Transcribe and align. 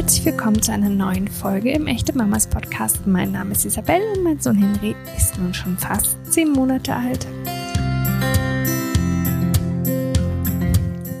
Herzlich 0.00 0.24
willkommen 0.24 0.62
zu 0.62 0.72
einer 0.72 0.88
neuen 0.88 1.28
Folge 1.28 1.72
im 1.72 1.86
Echte 1.86 2.16
Mamas 2.16 2.46
Podcast. 2.46 3.06
Mein 3.06 3.32
Name 3.32 3.52
ist 3.52 3.66
Isabelle 3.66 4.12
und 4.12 4.22
mein 4.22 4.40
Sohn 4.40 4.56
Henry 4.56 4.96
ist 5.14 5.36
nun 5.36 5.52
schon 5.52 5.76
fast 5.76 6.16
zehn 6.24 6.52
Monate 6.52 6.96
alt. 6.96 7.26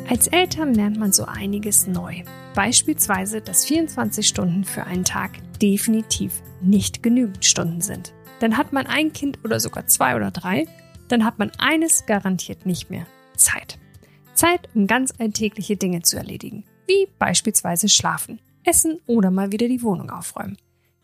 Als 0.08 0.28
Eltern 0.28 0.72
lernt 0.72 0.98
man 0.98 1.12
so 1.12 1.26
einiges 1.26 1.88
neu. 1.88 2.22
Beispielsweise, 2.54 3.42
dass 3.42 3.66
24 3.66 4.26
Stunden 4.26 4.64
für 4.64 4.84
einen 4.84 5.04
Tag 5.04 5.32
definitiv 5.60 6.42
nicht 6.62 7.02
genügend 7.02 7.44
Stunden 7.44 7.82
sind. 7.82 8.14
Dann 8.38 8.56
hat 8.56 8.72
man 8.72 8.86
ein 8.86 9.12
Kind 9.12 9.40
oder 9.44 9.60
sogar 9.60 9.88
zwei 9.88 10.16
oder 10.16 10.30
drei, 10.30 10.66
dann 11.08 11.26
hat 11.26 11.38
man 11.38 11.52
eines 11.58 12.06
garantiert 12.06 12.64
nicht 12.64 12.88
mehr. 12.88 13.04
Zeit. 13.36 13.78
Zeit, 14.32 14.70
um 14.74 14.86
ganz 14.86 15.12
alltägliche 15.18 15.76
Dinge 15.76 16.00
zu 16.00 16.16
erledigen, 16.16 16.64
wie 16.86 17.06
beispielsweise 17.18 17.90
schlafen, 17.90 18.40
essen 18.64 19.00
oder 19.06 19.30
mal 19.30 19.52
wieder 19.52 19.68
die 19.68 19.82
Wohnung 19.82 20.10
aufräumen. 20.10 20.56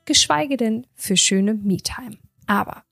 Geschweige 0.04 0.56
denn 0.56 0.86
für 0.94 1.16
schöne 1.16 1.54
Me-Time. 1.54 2.18
Aber 2.46 2.84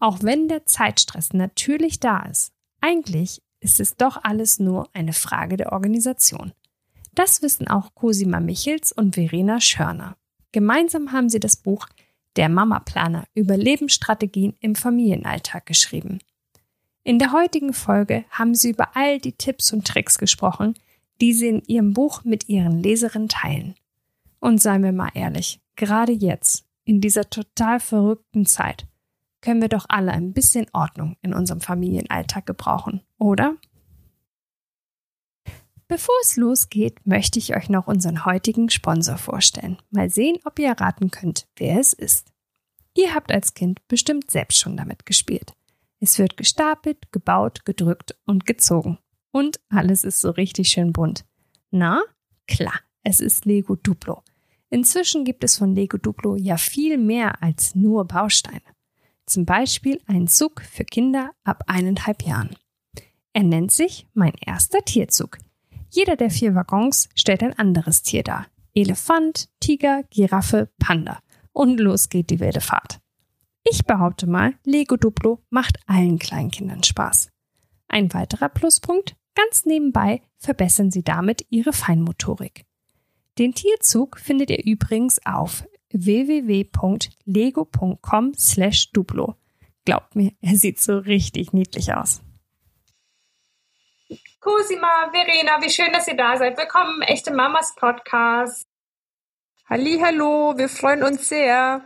auch 0.00 0.22
wenn 0.22 0.48
der 0.48 0.66
Zeitstress 0.66 1.32
natürlich 1.32 2.00
da 2.00 2.22
ist, 2.22 2.52
eigentlich 2.80 3.42
ist 3.60 3.80
es 3.80 3.96
doch 3.96 4.22
alles 4.22 4.58
nur 4.58 4.88
eine 4.92 5.12
Frage 5.12 5.56
der 5.56 5.72
Organisation. 5.72 6.52
Das 7.14 7.42
wissen 7.42 7.68
auch 7.68 7.94
Cosima 7.94 8.40
Michels 8.40 8.92
und 8.92 9.14
Verena 9.14 9.60
Schörner. 9.60 10.16
Gemeinsam 10.52 11.12
haben 11.12 11.28
sie 11.28 11.40
das 11.40 11.56
Buch 11.56 11.86
Der 12.36 12.48
Mama-Planer 12.48 13.24
über 13.34 13.56
Lebensstrategien 13.56 14.54
im 14.60 14.74
Familienalltag 14.74 15.66
geschrieben. 15.66 16.18
In 17.04 17.18
der 17.18 17.32
heutigen 17.32 17.72
Folge 17.72 18.24
haben 18.30 18.54
sie 18.54 18.70
über 18.70 18.96
all 18.96 19.18
die 19.18 19.32
Tipps 19.32 19.72
und 19.72 19.86
Tricks 19.86 20.18
gesprochen, 20.18 20.74
die 21.20 21.32
sie 21.32 21.48
in 21.48 21.62
ihrem 21.66 21.92
Buch 21.92 22.24
mit 22.24 22.48
ihren 22.48 22.82
Leserinnen 22.82 23.28
teilen. 23.28 23.74
Und 24.44 24.60
seien 24.60 24.82
wir 24.82 24.92
mal 24.92 25.08
ehrlich, 25.14 25.62
gerade 25.74 26.12
jetzt, 26.12 26.66
in 26.84 27.00
dieser 27.00 27.30
total 27.30 27.80
verrückten 27.80 28.44
Zeit, 28.44 28.86
können 29.40 29.62
wir 29.62 29.70
doch 29.70 29.86
alle 29.88 30.12
ein 30.12 30.34
bisschen 30.34 30.66
Ordnung 30.74 31.16
in 31.22 31.32
unserem 31.32 31.62
Familienalltag 31.62 32.44
gebrauchen, 32.44 33.00
oder? 33.18 33.56
Bevor 35.88 36.14
es 36.20 36.36
losgeht, 36.36 37.06
möchte 37.06 37.38
ich 37.38 37.56
euch 37.56 37.70
noch 37.70 37.86
unseren 37.86 38.26
heutigen 38.26 38.68
Sponsor 38.68 39.16
vorstellen. 39.16 39.78
Mal 39.88 40.10
sehen, 40.10 40.36
ob 40.44 40.58
ihr 40.58 40.68
erraten 40.68 41.10
könnt, 41.10 41.48
wer 41.56 41.80
es 41.80 41.94
ist. 41.94 42.30
Ihr 42.94 43.14
habt 43.14 43.32
als 43.32 43.54
Kind 43.54 43.80
bestimmt 43.88 44.30
selbst 44.30 44.58
schon 44.58 44.76
damit 44.76 45.06
gespielt. 45.06 45.54
Es 46.00 46.18
wird 46.18 46.36
gestapelt, 46.36 47.10
gebaut, 47.12 47.64
gedrückt 47.64 48.14
und 48.26 48.44
gezogen. 48.44 48.98
Und 49.32 49.58
alles 49.70 50.04
ist 50.04 50.20
so 50.20 50.28
richtig 50.28 50.68
schön 50.68 50.92
bunt. 50.92 51.24
Na? 51.70 52.02
Klar, 52.46 52.78
es 53.02 53.20
ist 53.20 53.46
Lego 53.46 53.74
Duplo. 53.74 54.22
Inzwischen 54.74 55.24
gibt 55.24 55.44
es 55.44 55.58
von 55.58 55.72
Lego 55.72 55.98
Duplo 55.98 56.34
ja 56.34 56.56
viel 56.56 56.98
mehr 56.98 57.40
als 57.40 57.76
nur 57.76 58.04
Bausteine. 58.06 58.74
Zum 59.24 59.44
Beispiel 59.44 60.00
ein 60.08 60.26
Zug 60.26 60.62
für 60.62 60.82
Kinder 60.82 61.30
ab 61.44 61.62
eineinhalb 61.68 62.24
Jahren. 62.24 62.56
Er 63.32 63.44
nennt 63.44 63.70
sich 63.70 64.08
Mein 64.14 64.32
erster 64.44 64.80
Tierzug. 64.80 65.38
Jeder 65.90 66.16
der 66.16 66.28
vier 66.28 66.56
Waggons 66.56 67.08
stellt 67.14 67.44
ein 67.44 67.56
anderes 67.56 68.02
Tier 68.02 68.24
dar. 68.24 68.48
Elefant, 68.74 69.48
Tiger, 69.60 70.02
Giraffe, 70.10 70.68
Panda. 70.80 71.20
Und 71.52 71.78
los 71.78 72.08
geht 72.08 72.30
die 72.30 72.40
wilde 72.40 72.60
Fahrt. 72.60 72.98
Ich 73.62 73.84
behaupte 73.84 74.26
mal, 74.26 74.54
Lego 74.64 74.96
Duplo 74.96 75.38
macht 75.50 75.78
allen 75.86 76.18
Kleinkindern 76.18 76.82
Spaß. 76.82 77.28
Ein 77.86 78.12
weiterer 78.12 78.48
Pluspunkt, 78.48 79.14
ganz 79.36 79.66
nebenbei 79.66 80.20
verbessern 80.36 80.90
sie 80.90 81.04
damit 81.04 81.46
ihre 81.48 81.72
Feinmotorik. 81.72 82.64
Den 83.36 83.52
Tierzug 83.52 84.16
findet 84.18 84.50
ihr 84.50 84.64
übrigens 84.64 85.20
auf 85.26 85.64
www.lego.com 85.90 88.34
slash 88.34 88.92
Duplo. 88.92 89.34
Glaubt 89.84 90.14
mir, 90.14 90.30
er 90.40 90.54
sieht 90.54 90.80
so 90.80 90.98
richtig 90.98 91.52
niedlich 91.52 91.92
aus. 91.92 92.22
Cosima, 94.38 95.10
Verena, 95.10 95.60
wie 95.62 95.70
schön, 95.70 95.92
dass 95.92 96.06
ihr 96.06 96.16
da 96.16 96.36
seid. 96.36 96.56
Willkommen 96.56 96.94
im 96.96 97.02
Echte 97.02 97.34
Mamas 97.34 97.74
Podcast. 97.74 98.68
Hallo, 99.68 100.56
wir 100.56 100.68
freuen 100.68 101.02
uns 101.02 101.28
sehr. 101.28 101.82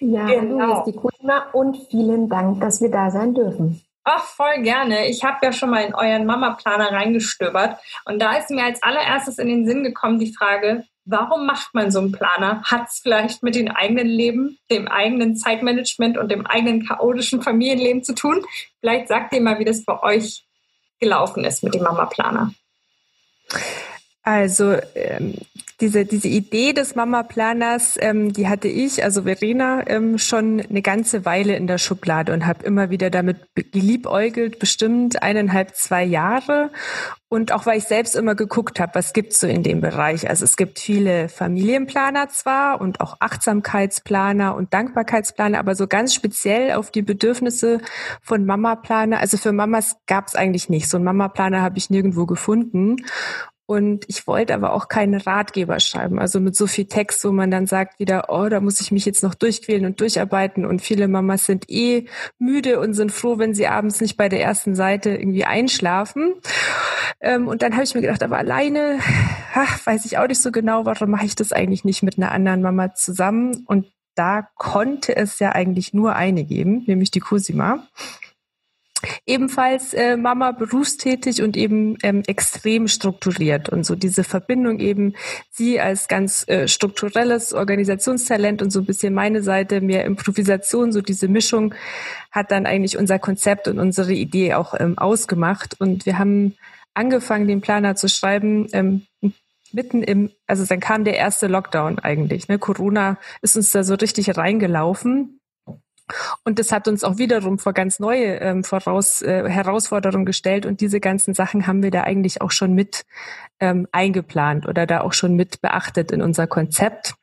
Ja, 0.00 0.26
genau. 0.26 0.58
hallo, 0.58 0.80
ist 0.80 0.86
die 0.86 0.96
Cosima 0.96 1.48
und 1.52 1.76
vielen 1.90 2.28
Dank, 2.28 2.60
dass 2.60 2.80
wir 2.80 2.90
da 2.90 3.12
sein 3.12 3.34
dürfen. 3.34 3.80
Ach, 4.04 4.24
voll 4.24 4.62
gerne. 4.62 5.08
Ich 5.08 5.22
habe 5.22 5.38
ja 5.42 5.52
schon 5.52 5.70
mal 5.70 5.84
in 5.84 5.94
euren 5.94 6.26
Mama-Planer 6.26 6.90
reingestöbert 6.90 7.78
und 8.04 8.20
da 8.20 8.36
ist 8.36 8.50
mir 8.50 8.64
als 8.64 8.82
allererstes 8.82 9.38
in 9.38 9.48
den 9.48 9.66
Sinn 9.66 9.84
gekommen 9.84 10.18
die 10.18 10.34
Frage, 10.34 10.84
Warum 11.04 11.46
macht 11.46 11.74
man 11.74 11.90
so 11.90 11.98
einen 11.98 12.12
Planer? 12.12 12.62
Hat 12.62 12.88
es 12.88 13.00
vielleicht 13.00 13.42
mit 13.42 13.56
dem 13.56 13.68
eigenen 13.68 14.06
Leben, 14.06 14.58
dem 14.70 14.86
eigenen 14.86 15.36
Zeitmanagement 15.36 16.16
und 16.16 16.30
dem 16.30 16.46
eigenen 16.46 16.86
chaotischen 16.86 17.42
Familienleben 17.42 18.04
zu 18.04 18.14
tun? 18.14 18.44
Vielleicht 18.78 19.08
sagt 19.08 19.32
ihr 19.32 19.40
mal, 19.40 19.58
wie 19.58 19.64
das 19.64 19.84
bei 19.84 20.00
euch 20.00 20.44
gelaufen 21.00 21.44
ist 21.44 21.64
mit 21.64 21.74
dem 21.74 21.82
Mama-Planer. 21.82 22.54
Also 24.22 24.78
ähm, 24.94 25.34
diese, 25.82 26.04
diese 26.04 26.28
Idee 26.28 26.72
des 26.72 26.94
Mama-Planers, 26.94 27.98
ähm, 28.00 28.32
die 28.32 28.48
hatte 28.48 28.68
ich, 28.68 29.02
also 29.02 29.24
Verena, 29.24 29.82
ähm, 29.88 30.16
schon 30.16 30.60
eine 30.60 30.80
ganze 30.80 31.24
Weile 31.24 31.56
in 31.56 31.66
der 31.66 31.78
Schublade 31.78 32.32
und 32.32 32.46
habe 32.46 32.64
immer 32.64 32.88
wieder 32.88 33.10
damit 33.10 33.38
geliebäugelt, 33.54 34.60
bestimmt 34.60 35.24
eineinhalb, 35.24 35.74
zwei 35.74 36.04
Jahre. 36.04 36.70
Und 37.28 37.50
auch 37.50 37.66
weil 37.66 37.78
ich 37.78 37.84
selbst 37.84 38.14
immer 38.14 38.36
geguckt 38.36 38.78
habe, 38.78 38.94
was 38.94 39.12
gibt's 39.12 39.40
so 39.40 39.46
in 39.46 39.62
dem 39.62 39.80
Bereich. 39.80 40.28
Also 40.28 40.44
es 40.44 40.56
gibt 40.56 40.78
viele 40.78 41.28
Familienplaner 41.28 42.28
zwar 42.28 42.80
und 42.80 43.00
auch 43.00 43.16
Achtsamkeitsplaner 43.18 44.54
und 44.54 44.72
Dankbarkeitsplaner, 44.72 45.58
aber 45.58 45.74
so 45.74 45.88
ganz 45.88 46.14
speziell 46.14 46.72
auf 46.72 46.90
die 46.90 47.02
Bedürfnisse 47.02 47.80
von 48.20 48.44
Mama-Planer. 48.44 49.18
Also 49.18 49.36
für 49.36 49.50
Mamas 49.50 49.96
gab's 50.06 50.36
eigentlich 50.36 50.68
nicht. 50.68 50.88
So 50.88 50.98
einen 50.98 51.06
Mama-Planer 51.06 51.60
habe 51.60 51.78
ich 51.78 51.90
nirgendwo 51.90 52.26
gefunden. 52.26 52.96
Und 53.72 54.04
ich 54.08 54.26
wollte 54.26 54.54
aber 54.54 54.74
auch 54.74 54.88
keinen 54.88 55.14
Ratgeber 55.14 55.80
schreiben, 55.80 56.18
also 56.18 56.40
mit 56.40 56.54
so 56.54 56.66
viel 56.66 56.84
Text, 56.86 57.24
wo 57.24 57.32
man 57.32 57.50
dann 57.50 57.66
sagt 57.66 57.98
wieder, 57.98 58.26
oh, 58.28 58.48
da 58.48 58.60
muss 58.60 58.80
ich 58.80 58.92
mich 58.92 59.06
jetzt 59.06 59.22
noch 59.22 59.34
durchquälen 59.34 59.86
und 59.86 60.00
durcharbeiten. 60.00 60.66
Und 60.66 60.82
viele 60.82 61.08
Mamas 61.08 61.46
sind 61.46 61.70
eh 61.70 62.06
müde 62.38 62.80
und 62.80 62.92
sind 62.92 63.12
froh, 63.12 63.38
wenn 63.38 63.54
sie 63.54 63.66
abends 63.66 64.00
nicht 64.00 64.16
bei 64.16 64.28
der 64.28 64.42
ersten 64.42 64.74
Seite 64.74 65.10
irgendwie 65.10 65.44
einschlafen. 65.44 66.34
Ähm, 67.20 67.48
und 67.48 67.62
dann 67.62 67.72
habe 67.72 67.84
ich 67.84 67.94
mir 67.94 68.02
gedacht, 68.02 68.22
aber 68.22 68.36
alleine 68.36 68.98
ach, 69.54 69.86
weiß 69.86 70.04
ich 70.04 70.18
auch 70.18 70.26
nicht 70.26 70.40
so 70.40 70.50
genau, 70.50 70.84
warum 70.84 71.10
mache 71.10 71.26
ich 71.26 71.36
das 71.36 71.52
eigentlich 71.52 71.84
nicht 71.84 72.02
mit 72.02 72.18
einer 72.18 72.32
anderen 72.32 72.62
Mama 72.62 72.94
zusammen? 72.94 73.64
Und 73.66 73.86
da 74.14 74.48
konnte 74.56 75.16
es 75.16 75.38
ja 75.38 75.52
eigentlich 75.52 75.94
nur 75.94 76.14
eine 76.14 76.44
geben, 76.44 76.84
nämlich 76.86 77.10
die 77.10 77.20
Cosima. 77.20 77.86
Ebenfalls 79.26 79.94
äh, 79.94 80.16
Mama 80.16 80.52
berufstätig 80.52 81.42
und 81.42 81.56
eben 81.56 81.96
ähm, 82.02 82.22
extrem 82.26 82.88
strukturiert 82.88 83.68
und 83.68 83.84
so 83.84 83.94
diese 83.94 84.24
Verbindung 84.24 84.80
eben 84.80 85.14
sie 85.50 85.80
als 85.80 86.08
ganz 86.08 86.46
äh, 86.48 86.68
strukturelles 86.68 87.52
Organisationstalent 87.52 88.62
und 88.62 88.70
so 88.70 88.80
ein 88.80 88.86
bisschen 88.86 89.14
meine 89.14 89.42
Seite 89.42 89.80
mehr 89.80 90.04
Improvisation, 90.04 90.92
so 90.92 91.00
diese 91.00 91.28
Mischung 91.28 91.74
hat 92.30 92.50
dann 92.50 92.66
eigentlich 92.66 92.96
unser 92.96 93.18
Konzept 93.18 93.68
und 93.68 93.78
unsere 93.78 94.12
Idee 94.12 94.54
auch 94.54 94.74
ähm, 94.78 94.98
ausgemacht 94.98 95.80
und 95.80 96.06
wir 96.06 96.18
haben 96.18 96.56
angefangen, 96.94 97.48
den 97.48 97.60
Planer 97.60 97.94
zu 97.94 98.08
schreiben, 98.08 98.66
ähm, 98.72 99.06
mitten 99.72 100.02
im, 100.02 100.30
also 100.46 100.64
dann 100.64 100.80
kam 100.80 101.04
der 101.04 101.16
erste 101.16 101.46
Lockdown 101.46 101.98
eigentlich. 101.98 102.48
Ne? 102.48 102.58
Corona 102.58 103.18
ist 103.40 103.56
uns 103.56 103.72
da 103.72 103.84
so 103.84 103.94
richtig 103.94 104.36
reingelaufen. 104.36 105.40
Und 106.44 106.58
das 106.58 106.72
hat 106.72 106.88
uns 106.88 107.04
auch 107.04 107.18
wiederum 107.18 107.58
vor 107.58 107.72
ganz 107.72 107.98
neue 107.98 108.36
ähm, 108.36 108.64
voraus, 108.64 109.22
äh, 109.22 109.48
Herausforderungen 109.48 110.26
gestellt. 110.26 110.66
Und 110.66 110.80
diese 110.80 111.00
ganzen 111.00 111.34
Sachen 111.34 111.66
haben 111.66 111.82
wir 111.82 111.90
da 111.90 112.02
eigentlich 112.02 112.40
auch 112.40 112.50
schon 112.50 112.74
mit 112.74 113.04
ähm, 113.60 113.86
eingeplant 113.92 114.66
oder 114.66 114.86
da 114.86 115.00
auch 115.00 115.12
schon 115.12 115.34
mit 115.34 115.60
beachtet 115.60 116.12
in 116.12 116.22
unser 116.22 116.46
Konzept. 116.46 117.14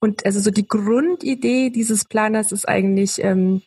Und 0.00 0.24
also 0.24 0.40
so 0.40 0.50
die 0.50 0.66
Grundidee 0.66 1.70
dieses 1.70 2.04
Planers 2.04 2.52
ist 2.52 2.68
eigentlich, 2.68 3.22
ähm, 3.22 3.62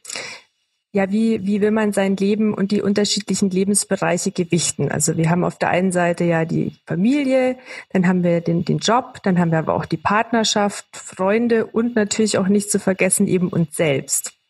ja, 0.93 1.09
wie, 1.09 1.45
wie 1.45 1.61
will 1.61 1.71
man 1.71 1.93
sein 1.93 2.17
Leben 2.17 2.53
und 2.53 2.71
die 2.71 2.81
unterschiedlichen 2.81 3.49
Lebensbereiche 3.49 4.31
gewichten? 4.31 4.91
Also 4.91 5.15
wir 5.15 5.29
haben 5.29 5.45
auf 5.45 5.57
der 5.57 5.69
einen 5.69 5.91
Seite 5.91 6.25
ja 6.25 6.43
die 6.43 6.75
Familie, 6.85 7.57
dann 7.91 8.07
haben 8.07 8.23
wir 8.23 8.41
den, 8.41 8.65
den 8.65 8.79
Job, 8.79 9.19
dann 9.23 9.39
haben 9.39 9.51
wir 9.51 9.59
aber 9.59 9.73
auch 9.73 9.85
die 9.85 9.97
Partnerschaft, 9.97 10.85
Freunde 10.97 11.65
und 11.65 11.95
natürlich 11.95 12.37
auch 12.37 12.47
nicht 12.47 12.69
zu 12.69 12.79
vergessen 12.79 13.25
eben 13.27 13.47
uns 13.47 13.75
selbst. 13.75 14.40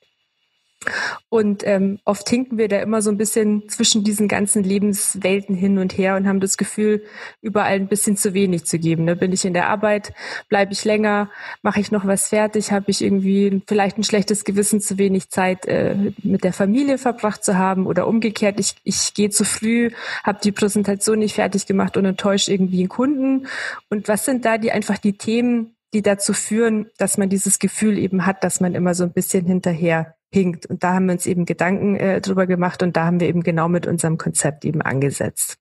Und 1.30 1.66
ähm, 1.66 2.00
oft 2.06 2.28
hinken 2.28 2.58
wir 2.58 2.68
da 2.68 2.80
immer 2.82 3.02
so 3.02 3.12
ein 3.12 3.18
bisschen 3.18 3.70
zwischen 3.70 4.04
diesen 4.04 4.28
ganzen 4.28 4.64
Lebenswelten 4.64 5.56
hin 5.56 5.78
und 5.78 5.96
her 5.98 6.16
und 6.16 6.28
haben 6.28 6.40
das 6.40 6.58
Gefühl, 6.58 7.04
überall 7.42 7.76
ein 7.76 7.88
bisschen 7.88 8.18
zu 8.18 8.34
wenig 8.34 8.66
zu 8.66 8.80
geben. 8.80 9.06
Ne? 9.06 9.16
Bin 9.16 9.32
ich 9.32 9.46
in 9.46 9.54
der 9.54 9.70
Arbeit, 9.70 10.14
bleibe 10.50 10.74
ich 10.74 10.84
länger, 10.84 11.30
mache 11.62 11.80
ich 11.80 11.92
noch 11.92 12.06
was 12.08 12.30
fertig, 12.30 12.72
habe 12.72 12.90
ich 12.90 13.04
irgendwie 13.04 13.62
vielleicht 13.68 13.98
ein 13.98 14.04
schlechtes 14.04 14.44
Gewissen, 14.44 14.82
zu 14.82 14.98
wenig 14.98 15.30
Zeit 15.30 15.68
äh, 15.68 16.14
mit 16.24 16.44
der 16.44 16.54
Familie 16.54 16.98
verbracht 16.98 17.44
zu 17.44 17.58
haben 17.58 17.86
oder 17.86 18.08
umgekehrt, 18.08 18.60
ich, 18.60 18.76
ich 18.84 19.14
gehe 19.14 19.30
zu 19.30 19.46
früh, 19.46 19.92
habe 20.24 20.40
die 20.44 20.52
Präsentation 20.52 21.20
nicht 21.20 21.36
fertig 21.36 21.68
gemacht 21.68 21.96
und 21.96 22.06
enttäusche 22.06 22.52
irgendwie 22.52 22.80
einen 22.80 22.90
Kunden. 22.90 23.48
Und 23.90 24.08
was 24.08 24.26
sind 24.26 24.46
da 24.46 24.58
die 24.58 24.72
einfach 24.72 24.98
die 24.98 25.14
Themen, 25.14 25.76
die 25.94 26.02
dazu 26.02 26.34
führen, 26.34 26.90
dass 26.98 27.18
man 27.18 27.30
dieses 27.30 27.60
Gefühl 27.60 27.98
eben 27.98 28.26
hat, 28.26 28.44
dass 28.44 28.62
man 28.62 28.74
immer 28.76 28.96
so 28.96 29.04
ein 29.04 29.14
bisschen 29.14 29.46
hinterher 29.46 30.16
hinkt. 30.34 30.66
Und 30.66 30.84
da 30.84 30.94
haben 30.94 31.06
wir 31.06 31.14
uns 31.14 31.26
eben 31.26 31.46
Gedanken 31.46 31.96
äh, 31.96 32.22
drüber 32.22 32.48
gemacht 32.48 32.84
und 32.84 32.96
da 32.96 33.06
haben 33.06 33.20
wir 33.20 33.28
eben 33.28 33.44
genau 33.44 33.68
mit 33.68 33.88
unserem 33.88 34.18
Konzept 34.18 34.66
eben 34.66 34.82
angesetzt. 34.82 35.58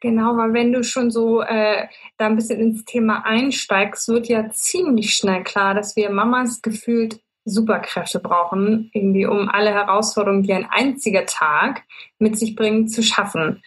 Genau, 0.00 0.36
weil 0.36 0.52
wenn 0.52 0.72
du 0.72 0.82
schon 0.82 1.12
so 1.12 1.42
äh, 1.42 1.86
da 2.16 2.26
ein 2.26 2.34
bisschen 2.34 2.58
ins 2.58 2.84
Thema 2.84 3.24
einsteigst, 3.24 4.08
wird 4.08 4.26
ja 4.26 4.50
ziemlich 4.50 5.14
schnell 5.14 5.44
klar, 5.44 5.74
dass 5.74 5.94
wir 5.94 6.10
Mamas 6.10 6.60
gefühlt 6.60 7.20
Superkräfte 7.44 8.18
brauchen, 8.18 8.90
irgendwie 8.92 9.26
um 9.26 9.48
alle 9.48 9.70
Herausforderungen, 9.70 10.42
die 10.42 10.52
ein 10.52 10.66
einziger 10.68 11.24
Tag 11.26 11.82
mit 12.18 12.36
sich 12.36 12.56
bringt, 12.56 12.90
zu 12.90 13.02
schaffen. 13.02 13.62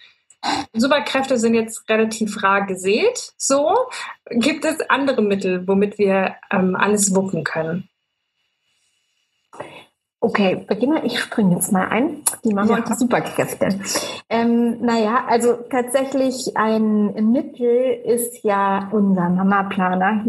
Superkräfte 0.74 1.38
sind 1.38 1.56
jetzt 1.56 1.90
relativ 1.90 2.44
rar 2.44 2.66
gesät. 2.66 3.34
So 3.38 3.74
gibt 4.30 4.66
es 4.66 4.82
andere 4.90 5.22
Mittel, 5.22 5.68
womit 5.68 5.98
wir 5.98 6.36
ähm, 6.52 6.76
alles 6.76 7.16
wuppen 7.16 7.44
können. 7.44 7.90
Okay, 10.26 10.66
Regina, 10.68 11.04
ich 11.04 11.20
springe 11.20 11.54
jetzt 11.54 11.72
mal 11.72 11.88
ein. 11.88 12.24
Die 12.44 12.52
Mama 12.52 12.72
ja. 12.72 12.76
und 12.78 12.90
die 12.90 12.96
Superkräfte. 12.96 13.80
Ähm, 14.28 14.82
naja, 14.82 15.24
also 15.28 15.54
tatsächlich 15.70 16.58
ein 16.58 17.14
Mittel 17.32 18.02
ist 18.04 18.44
ja 18.44 18.90
unser 18.92 19.30
Mama-Planer. 19.30 20.26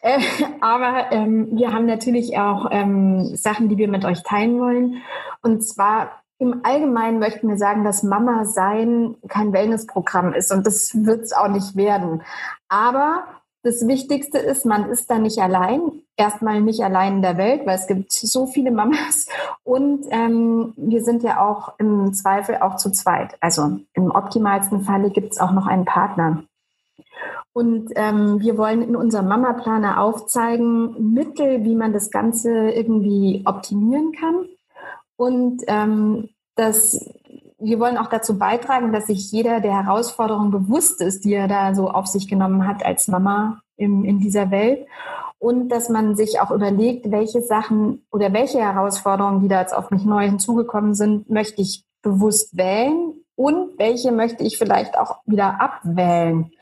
Äh, 0.00 0.18
aber 0.62 1.12
ähm, 1.12 1.48
wir 1.52 1.74
haben 1.74 1.84
natürlich 1.84 2.38
auch 2.38 2.68
ähm, 2.70 3.36
Sachen, 3.36 3.68
die 3.68 3.76
wir 3.76 3.88
mit 3.88 4.06
euch 4.06 4.22
teilen 4.22 4.58
wollen. 4.58 5.02
Und 5.42 5.62
zwar 5.62 6.22
im 6.38 6.62
Allgemeinen 6.62 7.18
möchten 7.18 7.48
wir 7.48 7.58
sagen, 7.58 7.84
dass 7.84 8.02
Mama 8.02 8.46
sein 8.46 9.16
kein 9.28 9.52
Wellnessprogramm 9.52 10.32
ist 10.32 10.50
und 10.50 10.66
das 10.66 10.90
wird 10.94 11.20
es 11.20 11.34
auch 11.34 11.48
nicht 11.48 11.76
werden. 11.76 12.22
Aber 12.70 13.24
das 13.62 13.86
Wichtigste 13.86 14.38
ist, 14.38 14.64
man 14.64 14.88
ist 14.88 15.10
da 15.10 15.18
nicht 15.18 15.38
allein. 15.38 16.01
Erstmal 16.16 16.60
nicht 16.60 16.82
allein 16.82 17.16
in 17.16 17.22
der 17.22 17.36
Welt, 17.38 17.66
weil 17.66 17.76
es 17.76 17.86
gibt 17.86 18.12
so 18.12 18.46
viele 18.46 18.70
Mamas. 18.70 19.26
Und 19.64 20.06
ähm, 20.10 20.74
wir 20.76 21.02
sind 21.02 21.22
ja 21.22 21.40
auch 21.40 21.78
im 21.78 22.12
Zweifel 22.12 22.56
auch 22.60 22.76
zu 22.76 22.90
zweit. 22.90 23.36
Also 23.40 23.80
im 23.94 24.10
optimalsten 24.10 24.82
Falle 24.82 25.10
gibt 25.10 25.32
es 25.32 25.40
auch 25.40 25.52
noch 25.52 25.66
einen 25.66 25.84
Partner. 25.84 26.44
Und 27.54 27.90
ähm, 27.96 28.40
wir 28.40 28.56
wollen 28.56 28.82
in 28.82 28.96
unserem 28.96 29.28
Mama-Planer 29.28 30.00
aufzeigen, 30.00 31.12
Mittel, 31.12 31.64
wie 31.64 31.74
man 31.74 31.92
das 31.92 32.10
Ganze 32.10 32.70
irgendwie 32.70 33.42
optimieren 33.44 34.12
kann. 34.12 34.46
Und 35.16 35.62
ähm, 35.66 36.28
das 36.54 36.98
wir 37.62 37.78
wollen 37.78 37.96
auch 37.96 38.08
dazu 38.08 38.38
beitragen, 38.38 38.92
dass 38.92 39.06
sich 39.06 39.30
jeder 39.30 39.60
der 39.60 39.84
Herausforderungen 39.84 40.50
bewusst 40.50 41.00
ist, 41.00 41.24
die 41.24 41.32
er 41.32 41.46
da 41.46 41.74
so 41.74 41.88
auf 41.88 42.06
sich 42.06 42.28
genommen 42.28 42.66
hat 42.66 42.84
als 42.84 43.06
Mama 43.06 43.62
im, 43.76 44.04
in 44.04 44.18
dieser 44.18 44.50
Welt. 44.50 44.86
Und 45.42 45.70
dass 45.70 45.88
man 45.88 46.14
sich 46.14 46.40
auch 46.40 46.52
überlegt, 46.52 47.10
welche 47.10 47.42
Sachen 47.42 48.06
oder 48.12 48.32
welche 48.32 48.60
Herausforderungen, 48.60 49.40
die 49.40 49.48
da 49.48 49.60
jetzt 49.60 49.74
auf 49.74 49.90
mich 49.90 50.04
neu 50.04 50.24
hinzugekommen 50.24 50.94
sind, 50.94 51.30
möchte 51.30 51.62
ich 51.62 51.84
bewusst 52.00 52.56
wählen 52.56 53.14
und 53.34 53.76
welche 53.76 54.12
möchte 54.12 54.44
ich 54.44 54.56
vielleicht 54.56 54.96
auch 54.96 55.16
wieder 55.26 55.60
abwählen. 55.60 56.52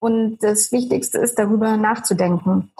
Und 0.00 0.38
das 0.40 0.72
Wichtigste 0.72 1.18
ist, 1.18 1.38
darüber 1.38 1.76
nachzudenken. 1.76 2.72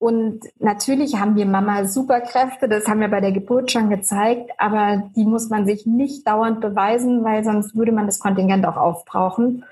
Und 0.00 0.40
natürlich 0.58 1.20
haben 1.20 1.36
wir 1.36 1.46
Mama 1.46 1.84
Superkräfte, 1.84 2.68
das 2.68 2.88
haben 2.88 2.98
wir 2.98 3.10
bei 3.10 3.20
der 3.20 3.30
Geburt 3.30 3.70
schon 3.70 3.90
gezeigt, 3.90 4.50
aber 4.58 5.04
die 5.14 5.24
muss 5.24 5.50
man 5.50 5.66
sich 5.66 5.86
nicht 5.86 6.26
dauernd 6.26 6.60
beweisen, 6.60 7.22
weil 7.22 7.44
sonst 7.44 7.76
würde 7.76 7.92
man 7.92 8.06
das 8.06 8.18
Kontingent 8.18 8.66
auch 8.66 8.76
aufbrauchen. 8.76 9.64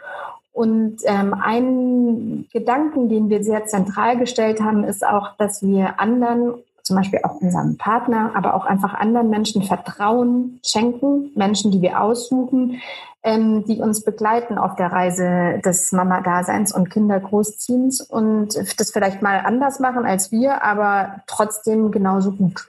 Und 0.52 0.98
ähm, 1.04 1.34
ein 1.34 2.46
Gedanken, 2.52 3.08
den 3.08 3.30
wir 3.30 3.44
sehr 3.44 3.66
zentral 3.66 4.18
gestellt 4.18 4.60
haben, 4.60 4.84
ist 4.84 5.06
auch, 5.06 5.36
dass 5.36 5.62
wir 5.62 6.00
anderen, 6.00 6.54
zum 6.82 6.96
Beispiel 6.96 7.20
auch 7.22 7.40
unserem 7.40 7.76
Partner, 7.76 8.32
aber 8.34 8.54
auch 8.54 8.64
einfach 8.64 8.94
anderen 8.94 9.30
Menschen 9.30 9.62
Vertrauen 9.62 10.60
schenken, 10.64 11.30
Menschen, 11.36 11.70
die 11.70 11.82
wir 11.82 12.00
aussuchen, 12.00 12.80
ähm, 13.22 13.64
die 13.64 13.80
uns 13.80 14.02
begleiten 14.02 14.58
auf 14.58 14.76
der 14.76 14.92
Reise 14.92 15.60
des 15.64 15.92
Mama-Daseins 15.92 16.74
und 16.74 16.90
Kindergroßziehens 16.90 18.00
und 18.00 18.56
das 18.78 18.90
vielleicht 18.90 19.22
mal 19.22 19.42
anders 19.44 19.80
machen 19.80 20.04
als 20.04 20.32
wir, 20.32 20.62
aber 20.62 21.22
trotzdem 21.26 21.90
genauso 21.90 22.32
gut. 22.32 22.68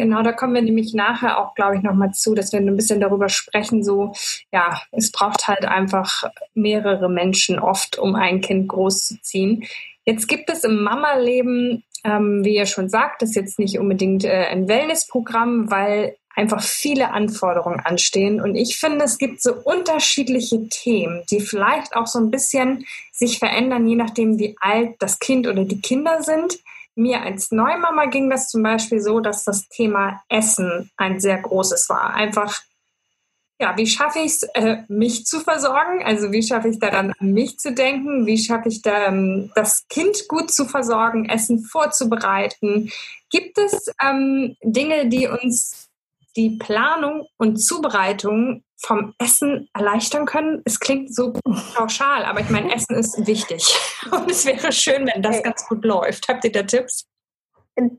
Genau, 0.00 0.22
da 0.22 0.32
kommen 0.32 0.54
wir 0.54 0.62
nämlich 0.62 0.94
nachher 0.94 1.38
auch, 1.38 1.54
glaube 1.54 1.76
ich, 1.76 1.82
nochmal 1.82 2.12
zu, 2.12 2.34
dass 2.34 2.54
wir 2.54 2.58
ein 2.58 2.74
bisschen 2.74 3.02
darüber 3.02 3.28
sprechen, 3.28 3.84
so, 3.84 4.14
ja, 4.50 4.80
es 4.92 5.12
braucht 5.12 5.46
halt 5.46 5.66
einfach 5.66 6.24
mehrere 6.54 7.10
Menschen 7.10 7.58
oft, 7.58 7.98
um 7.98 8.14
ein 8.14 8.40
Kind 8.40 8.68
großzuziehen. 8.68 9.64
Jetzt 10.06 10.26
gibt 10.26 10.48
es 10.48 10.64
im 10.64 10.82
Mama-Leben, 10.82 11.84
ähm, 12.02 12.42
wie 12.42 12.56
ihr 12.56 12.64
schon 12.64 12.88
sagt, 12.88 13.20
das 13.20 13.30
ist 13.30 13.36
jetzt 13.36 13.58
nicht 13.58 13.78
unbedingt 13.78 14.24
äh, 14.24 14.46
ein 14.46 14.68
Wellnessprogramm, 14.68 15.70
weil 15.70 16.16
einfach 16.34 16.62
viele 16.62 17.10
Anforderungen 17.10 17.80
anstehen. 17.80 18.40
Und 18.40 18.54
ich 18.54 18.78
finde, 18.78 19.04
es 19.04 19.18
gibt 19.18 19.42
so 19.42 19.52
unterschiedliche 19.52 20.66
Themen, 20.70 21.24
die 21.30 21.40
vielleicht 21.40 21.94
auch 21.94 22.06
so 22.06 22.18
ein 22.18 22.30
bisschen 22.30 22.86
sich 23.12 23.38
verändern, 23.38 23.86
je 23.86 23.96
nachdem, 23.96 24.38
wie 24.38 24.56
alt 24.60 24.94
das 24.98 25.18
Kind 25.18 25.46
oder 25.46 25.64
die 25.64 25.82
Kinder 25.82 26.22
sind. 26.22 26.58
Mir 27.00 27.22
als 27.22 27.50
Neumama 27.50 28.04
ging 28.06 28.28
das 28.28 28.48
zum 28.48 28.62
Beispiel 28.62 29.00
so, 29.00 29.20
dass 29.20 29.44
das 29.44 29.68
Thema 29.68 30.22
Essen 30.28 30.90
ein 30.98 31.18
sehr 31.18 31.38
großes 31.38 31.88
war. 31.88 32.12
Einfach, 32.12 32.60
ja, 33.58 33.74
wie 33.78 33.86
schaffe 33.86 34.18
ich 34.18 34.32
es, 34.32 34.42
äh, 34.54 34.82
mich 34.88 35.24
zu 35.24 35.40
versorgen? 35.40 36.02
Also 36.04 36.30
wie 36.30 36.42
schaffe 36.42 36.68
ich 36.68 36.78
daran, 36.78 37.14
an 37.18 37.32
mich 37.32 37.58
zu 37.58 37.72
denken? 37.72 38.26
Wie 38.26 38.36
schaffe 38.36 38.68
ich 38.68 38.82
da, 38.82 39.06
ähm, 39.06 39.50
das 39.54 39.88
Kind 39.88 40.28
gut 40.28 40.52
zu 40.52 40.66
versorgen, 40.66 41.26
Essen 41.26 41.60
vorzubereiten? 41.64 42.90
Gibt 43.30 43.56
es 43.56 43.90
ähm, 44.02 44.56
Dinge, 44.62 45.08
die 45.08 45.26
uns 45.26 45.88
die 46.36 46.58
Planung 46.58 47.26
und 47.38 47.56
Zubereitung 47.56 48.62
vom 48.82 49.14
Essen 49.18 49.68
erleichtern 49.74 50.26
können. 50.26 50.62
Es 50.64 50.80
klingt 50.80 51.14
so 51.14 51.32
pauschal, 51.74 52.24
aber 52.24 52.40
ich 52.40 52.50
meine, 52.50 52.74
Essen 52.74 52.96
ist 52.96 53.26
wichtig. 53.26 53.64
Und 54.10 54.30
es 54.30 54.46
wäre 54.46 54.72
schön, 54.72 55.08
wenn 55.12 55.22
das 55.22 55.42
ganz 55.42 55.66
gut 55.68 55.84
läuft. 55.84 56.28
Habt 56.28 56.44
ihr 56.44 56.52
da 56.52 56.62
Tipps? 56.62 57.06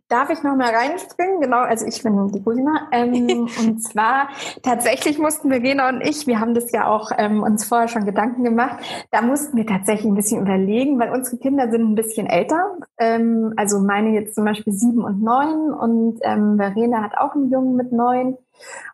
Darf 0.10 0.30
ich 0.30 0.44
noch 0.44 0.56
mal 0.56 0.70
reinspringen? 0.70 1.42
Genau, 1.42 1.60
also 1.60 1.86
ich 1.86 2.04
bin 2.04 2.28
die 2.32 2.44
Cousina. 2.44 2.88
Ähm, 2.92 3.48
und 3.60 3.82
zwar 3.82 4.30
tatsächlich 4.62 5.18
mussten 5.18 5.50
wir, 5.50 5.62
Verena 5.62 5.90
und 5.90 6.02
ich, 6.02 6.28
wir 6.28 6.40
haben 6.40 6.54
das 6.54 6.72
ja 6.72 6.88
auch 6.88 7.12
ähm, 7.18 7.42
uns 7.42 7.66
vorher 7.66 7.88
schon 7.88 8.06
Gedanken 8.06 8.44
gemacht, 8.44 8.84
da 9.12 9.22
mussten 9.22 9.58
wir 9.58 9.66
tatsächlich 9.66 10.06
ein 10.06 10.16
bisschen 10.16 10.42
überlegen, 10.42 11.00
weil 11.00 11.12
unsere 11.12 11.38
Kinder 11.38 11.70
sind 11.72 11.82
ein 11.82 11.96
bisschen 11.96 12.28
älter. 12.28 12.78
Ähm, 12.98 13.54
also 13.58 13.80
meine 13.80 14.10
jetzt 14.10 14.36
zum 14.36 14.46
Beispiel 14.46 14.74
sieben 14.74 15.04
und 15.04 15.22
neun 15.22 15.74
und 15.74 16.20
ähm, 16.24 16.58
Verena 16.58 17.02
hat 17.02 17.18
auch 17.18 17.34
einen 17.34 17.52
Jungen 17.52 17.76
mit 17.76 17.92
neun. 17.92 18.38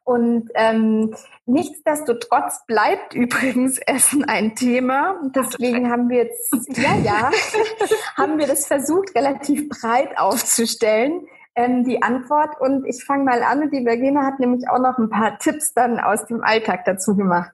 Und 0.04 0.50
ähm, 0.56 1.14
nichtsdestotrotz 1.48 2.66
bleibt 2.66 3.14
übrigens 3.14 3.80
Essen 3.80 4.26
ein 4.26 4.56
Thema. 4.56 5.20
Deswegen 5.36 5.90
haben 5.90 6.10
wir 6.10 6.26
jetzt, 6.26 6.54
ja, 6.78 6.96
ja, 6.96 7.32
haben 8.18 8.38
wir 8.38 8.48
das 8.48 8.68
versucht, 8.68 9.16
relativ 9.16 9.70
breit 9.70 10.18
aufzustellen, 10.18 11.28
ähm, 11.56 11.84
die 11.84 12.04
Antwort. 12.04 12.60
Und 12.60 12.86
ich 12.86 13.04
fange 13.04 13.24
mal 13.24 13.42
an. 13.44 13.70
Die 13.72 13.84
Vergena 13.84 14.26
hat 14.26 14.40
nämlich 14.40 14.70
auch 14.70 14.80
noch 14.80 14.98
ein 14.98 15.10
paar 15.10 15.40
Tipps 15.40 15.74
dann 15.74 16.00
aus 16.00 16.26
dem 16.26 16.44
Alltag 16.44 16.86
dazu 16.86 17.16
gemacht. 17.16 17.52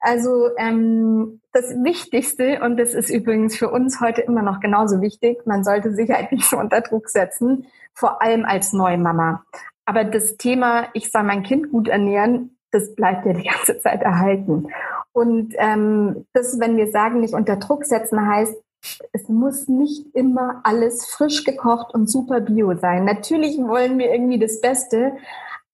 Also 0.00 0.48
ähm, 0.58 1.40
das 1.52 1.70
Wichtigste, 1.82 2.60
und 2.62 2.76
das 2.76 2.94
ist 2.94 3.10
übrigens 3.10 3.56
für 3.56 3.70
uns 3.70 4.00
heute 4.00 4.20
immer 4.22 4.42
noch 4.42 4.60
genauso 4.60 5.00
wichtig, 5.00 5.46
man 5.46 5.64
sollte 5.64 5.94
sich 5.94 6.10
halt 6.10 6.32
nicht 6.32 6.44
so 6.44 6.58
unter 6.58 6.80
Druck 6.80 7.08
setzen, 7.08 7.66
vor 7.94 8.22
allem 8.22 8.44
als 8.44 8.72
Neumama. 8.72 9.44
Aber 9.84 10.04
das 10.04 10.36
Thema, 10.36 10.88
ich 10.94 11.10
soll 11.10 11.22
mein 11.22 11.42
Kind 11.42 11.70
gut 11.70 11.88
ernähren, 11.88 12.56
das 12.72 12.94
bleibt 12.94 13.26
ja 13.26 13.32
die 13.32 13.48
ganze 13.48 13.78
Zeit 13.78 14.02
erhalten. 14.02 14.68
Und 15.12 15.54
ähm, 15.58 16.26
das, 16.32 16.58
wenn 16.58 16.76
wir 16.76 16.90
sagen, 16.90 17.20
nicht 17.20 17.34
unter 17.34 17.56
Druck 17.56 17.84
setzen, 17.84 18.26
heißt, 18.26 18.54
es 19.12 19.28
muss 19.28 19.68
nicht 19.68 20.06
immer 20.14 20.60
alles 20.64 21.06
frisch 21.06 21.44
gekocht 21.44 21.94
und 21.94 22.10
super 22.10 22.40
bio 22.40 22.74
sein. 22.76 23.04
Natürlich 23.04 23.56
wollen 23.58 23.98
wir 23.98 24.12
irgendwie 24.12 24.40
das 24.40 24.60
Beste, 24.60 25.12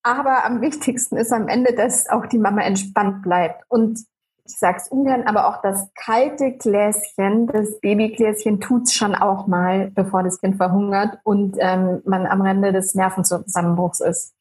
aber 0.03 0.45
am 0.45 0.61
wichtigsten 0.61 1.17
ist 1.17 1.33
am 1.33 1.49
Ende, 1.49 1.73
dass 1.73 2.09
auch 2.11 2.27
die 2.27 2.39
Mama 2.39 2.63
entspannt 2.63 3.23
bleibt. 3.23 3.65
Und 3.69 4.01
ich 4.45 4.59
sage 4.59 4.79
es 4.79 4.89
ungern, 4.89 5.25
aber 5.25 5.49
auch 5.49 5.61
das 5.63 5.91
kalte 5.95 6.53
Gläschen, 6.53 7.47
das 7.47 7.81
Babygläschen 7.81 8.61
tut's 8.61 8.95
schon 8.95 9.15
auch 9.15 9.47
mal, 9.47 9.91
bevor 9.95 10.23
das 10.23 10.41
Kind 10.41 10.57
verhungert 10.57 11.19
und 11.23 11.57
ähm, 11.61 12.01
man 12.05 12.27
am 12.27 12.41
Rande 12.41 12.73
des 12.73 12.95
Nervenzusammenbruchs 12.95 14.01
ist. 14.01 14.35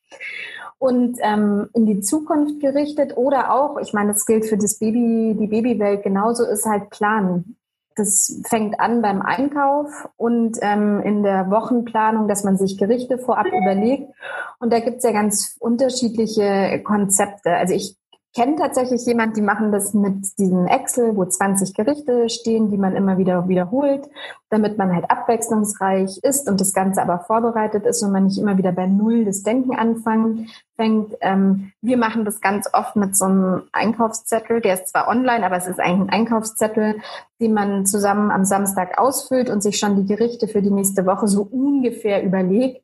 Und 0.79 1.17
ähm, 1.21 1.69
in 1.73 1.85
die 1.85 2.01
Zukunft 2.01 2.59
gerichtet 2.59 3.17
oder 3.17 3.53
auch, 3.53 3.77
ich 3.79 3.93
meine, 3.93 4.13
das 4.13 4.25
gilt 4.25 4.45
für 4.45 4.57
das 4.57 4.77
Baby, 4.77 5.35
die 5.39 5.47
Babywelt 5.47 6.03
genauso, 6.03 6.43
ist 6.45 6.65
halt 6.65 6.91
planen. 6.91 7.57
Das 7.95 8.39
fängt 8.45 8.79
an 8.79 9.01
beim 9.01 9.23
Einkauf 9.23 10.07
und 10.17 10.59
ähm, 10.61 11.01
in 11.01 11.23
der 11.23 11.49
Wochenplanung, 11.49 12.27
dass 12.27 12.43
man 12.43 12.55
sich 12.55 12.77
Gerichte 12.77 13.17
vorab 13.17 13.47
überlegt. 13.47 14.11
Und 14.59 14.71
da 14.71 14.79
gibt's 14.79 15.03
ja 15.03 15.11
ganz 15.11 15.55
unterschiedliche 15.59 16.79
Konzepte. 16.83 17.49
Also 17.55 17.73
ich 17.73 17.97
kenne 18.37 18.55
tatsächlich 18.55 19.03
jemand, 19.07 19.35
die 19.35 19.41
machen 19.41 19.71
das 19.71 19.95
mit 19.95 20.37
diesem 20.37 20.67
Excel, 20.67 21.15
wo 21.15 21.25
20 21.25 21.73
Gerichte 21.73 22.29
stehen, 22.29 22.69
die 22.69 22.77
man 22.77 22.95
immer 22.95 23.17
wieder 23.17 23.47
wiederholt, 23.47 24.07
damit 24.51 24.77
man 24.77 24.93
halt 24.93 25.09
abwechslungsreich 25.09 26.19
ist 26.21 26.47
und 26.47 26.61
das 26.61 26.71
Ganze 26.71 27.01
aber 27.01 27.17
vorbereitet 27.17 27.87
ist 27.87 28.03
und 28.03 28.11
man 28.11 28.25
nicht 28.25 28.37
immer 28.37 28.59
wieder 28.59 28.71
bei 28.73 28.85
Null 28.85 29.25
das 29.25 29.41
Denken 29.41 29.75
anfangen 29.75 30.49
fängt. 30.75 31.15
Ähm, 31.21 31.71
wir 31.81 31.97
machen 31.97 32.25
das 32.25 32.39
ganz 32.39 32.69
oft 32.73 32.95
mit 32.95 33.17
so 33.17 33.25
einem 33.25 33.63
Einkaufszettel, 33.71 34.61
der 34.61 34.75
ist 34.75 34.89
zwar 34.89 35.07
online, 35.07 35.43
aber 35.43 35.57
es 35.57 35.65
ist 35.65 35.79
eigentlich 35.79 36.11
ein 36.11 36.19
Einkaufszettel, 36.19 37.01
den 37.41 37.55
man 37.55 37.87
zusammen 37.87 38.29
am 38.29 38.45
Samstag 38.45 38.99
ausfüllt 38.99 39.49
und 39.49 39.63
sich 39.63 39.79
schon 39.79 39.95
die 39.95 40.05
Gerichte 40.05 40.47
für 40.47 40.61
die 40.61 40.69
nächste 40.69 41.07
Woche 41.07 41.27
so 41.27 41.41
ungefähr 41.41 42.23
überlegt 42.23 42.83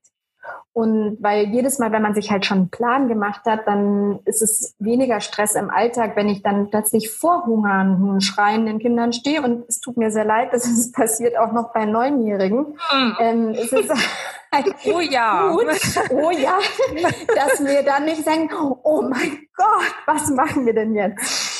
und 0.73 1.17
weil 1.21 1.49
jedes 1.49 1.77
Mal, 1.77 1.91
wenn 1.91 2.01
man 2.01 2.15
sich 2.15 2.31
halt 2.31 2.47
schon 2.47 2.57
einen 2.57 2.69
Plan 2.69 3.07
gemacht 3.07 3.41
hat, 3.45 3.67
dann 3.67 4.19
ist 4.25 4.41
es 4.41 4.75
weniger 4.79 5.21
Stress 5.21 5.53
im 5.53 5.69
Alltag, 5.69 6.15
wenn 6.15 6.27
ich 6.27 6.41
dann 6.41 6.71
plötzlich 6.71 7.11
vor 7.11 7.45
hungernden, 7.45 8.21
schreienden 8.21 8.79
Kindern 8.79 9.13
stehe. 9.13 9.43
Und 9.43 9.65
es 9.69 9.79
tut 9.79 9.97
mir 9.97 10.09
sehr 10.09 10.25
leid, 10.25 10.49
dass 10.51 10.65
es 10.65 10.91
passiert 10.91 11.37
auch 11.37 11.51
noch 11.51 11.73
bei 11.73 11.85
Neunjährigen. 11.85 12.75
Mhm. 12.91 13.15
Ähm, 13.19 13.49
es 13.49 13.71
ist 13.71 13.91
oh 14.85 14.99
ja. 14.99 15.51
Gut, 15.51 15.67
oh 16.11 16.31
ja, 16.31 16.57
dass 17.35 17.63
wir 17.63 17.83
dann 17.83 18.05
nicht 18.05 18.25
sagen, 18.25 18.49
oh 18.83 19.03
mein 19.03 19.47
Gott, 19.55 19.95
was 20.07 20.31
machen 20.31 20.65
wir 20.65 20.73
denn 20.73 20.95
jetzt? 20.95 21.52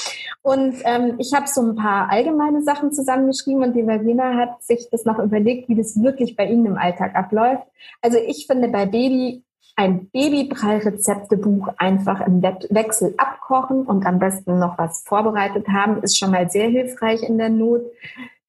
Und 0.44 0.76
ähm, 0.84 1.16
ich 1.20 1.34
habe 1.34 1.48
so 1.48 1.62
ein 1.62 1.76
paar 1.76 2.12
allgemeine 2.12 2.62
Sachen 2.64 2.92
zusammengeschrieben 2.92 3.64
und 3.64 3.74
die 3.74 3.86
Verena 3.86 4.36
hat 4.36 4.62
sich 4.62 4.90
das 4.92 5.06
noch 5.06 5.18
überlegt, 5.18 5.70
wie 5.70 5.76
das 5.76 6.02
wirklich 6.04 6.36
bei 6.36 6.46
Ihnen 6.46 6.66
im 6.66 6.78
Alltag 6.78 7.16
abläuft. 7.16 7.64
Also 8.02 8.18
ich 8.18 8.46
finde 8.46 8.68
bei 8.68 8.86
Baby 8.86 9.44
ein 9.78 10.10
Babybrei-Rezeptebuch 10.10 11.70
einfach 11.78 12.22
im 12.28 12.44
Wechsel 12.44 13.16
abkochen 13.18 13.84
und 13.84 14.06
am 14.06 14.20
besten 14.20 14.60
noch 14.60 14.78
was 14.78 15.04
vorbereitet 15.06 15.68
haben, 15.70 16.04
ist 16.04 16.18
schon 16.18 16.32
mal 16.32 16.50
sehr 16.50 16.68
hilfreich 16.68 17.24
in 17.24 17.38
der 17.38 17.50
Not. 17.50 17.82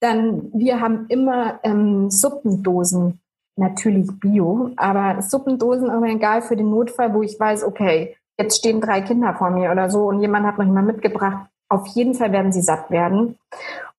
Dann, 0.00 0.50
wir 0.52 0.80
haben 0.80 1.06
immer 1.08 1.60
ähm, 1.62 2.10
Suppendosen, 2.10 3.20
natürlich 3.56 4.10
Bio, 4.18 4.72
aber 4.76 5.22
Suppendosen 5.22 5.86
immer 5.86 6.08
egal 6.08 6.42
für 6.42 6.56
den 6.56 6.70
Notfall, 6.70 7.14
wo 7.14 7.22
ich 7.22 7.38
weiß, 7.38 7.64
okay, 7.64 8.16
jetzt 8.36 8.58
stehen 8.58 8.80
drei 8.80 9.00
Kinder 9.00 9.34
vor 9.34 9.50
mir 9.50 9.70
oder 9.70 9.88
so 9.88 10.08
und 10.08 10.20
jemand 10.20 10.44
hat 10.44 10.58
noch 10.58 10.66
jemand 10.66 10.88
mitgebracht, 10.88 11.46
auf 11.68 11.87
jeden 11.88 12.14
Fall 12.14 12.33
werden 12.33 12.52
sie 12.52 12.62
satt 12.62 12.90
werden. 12.90 13.38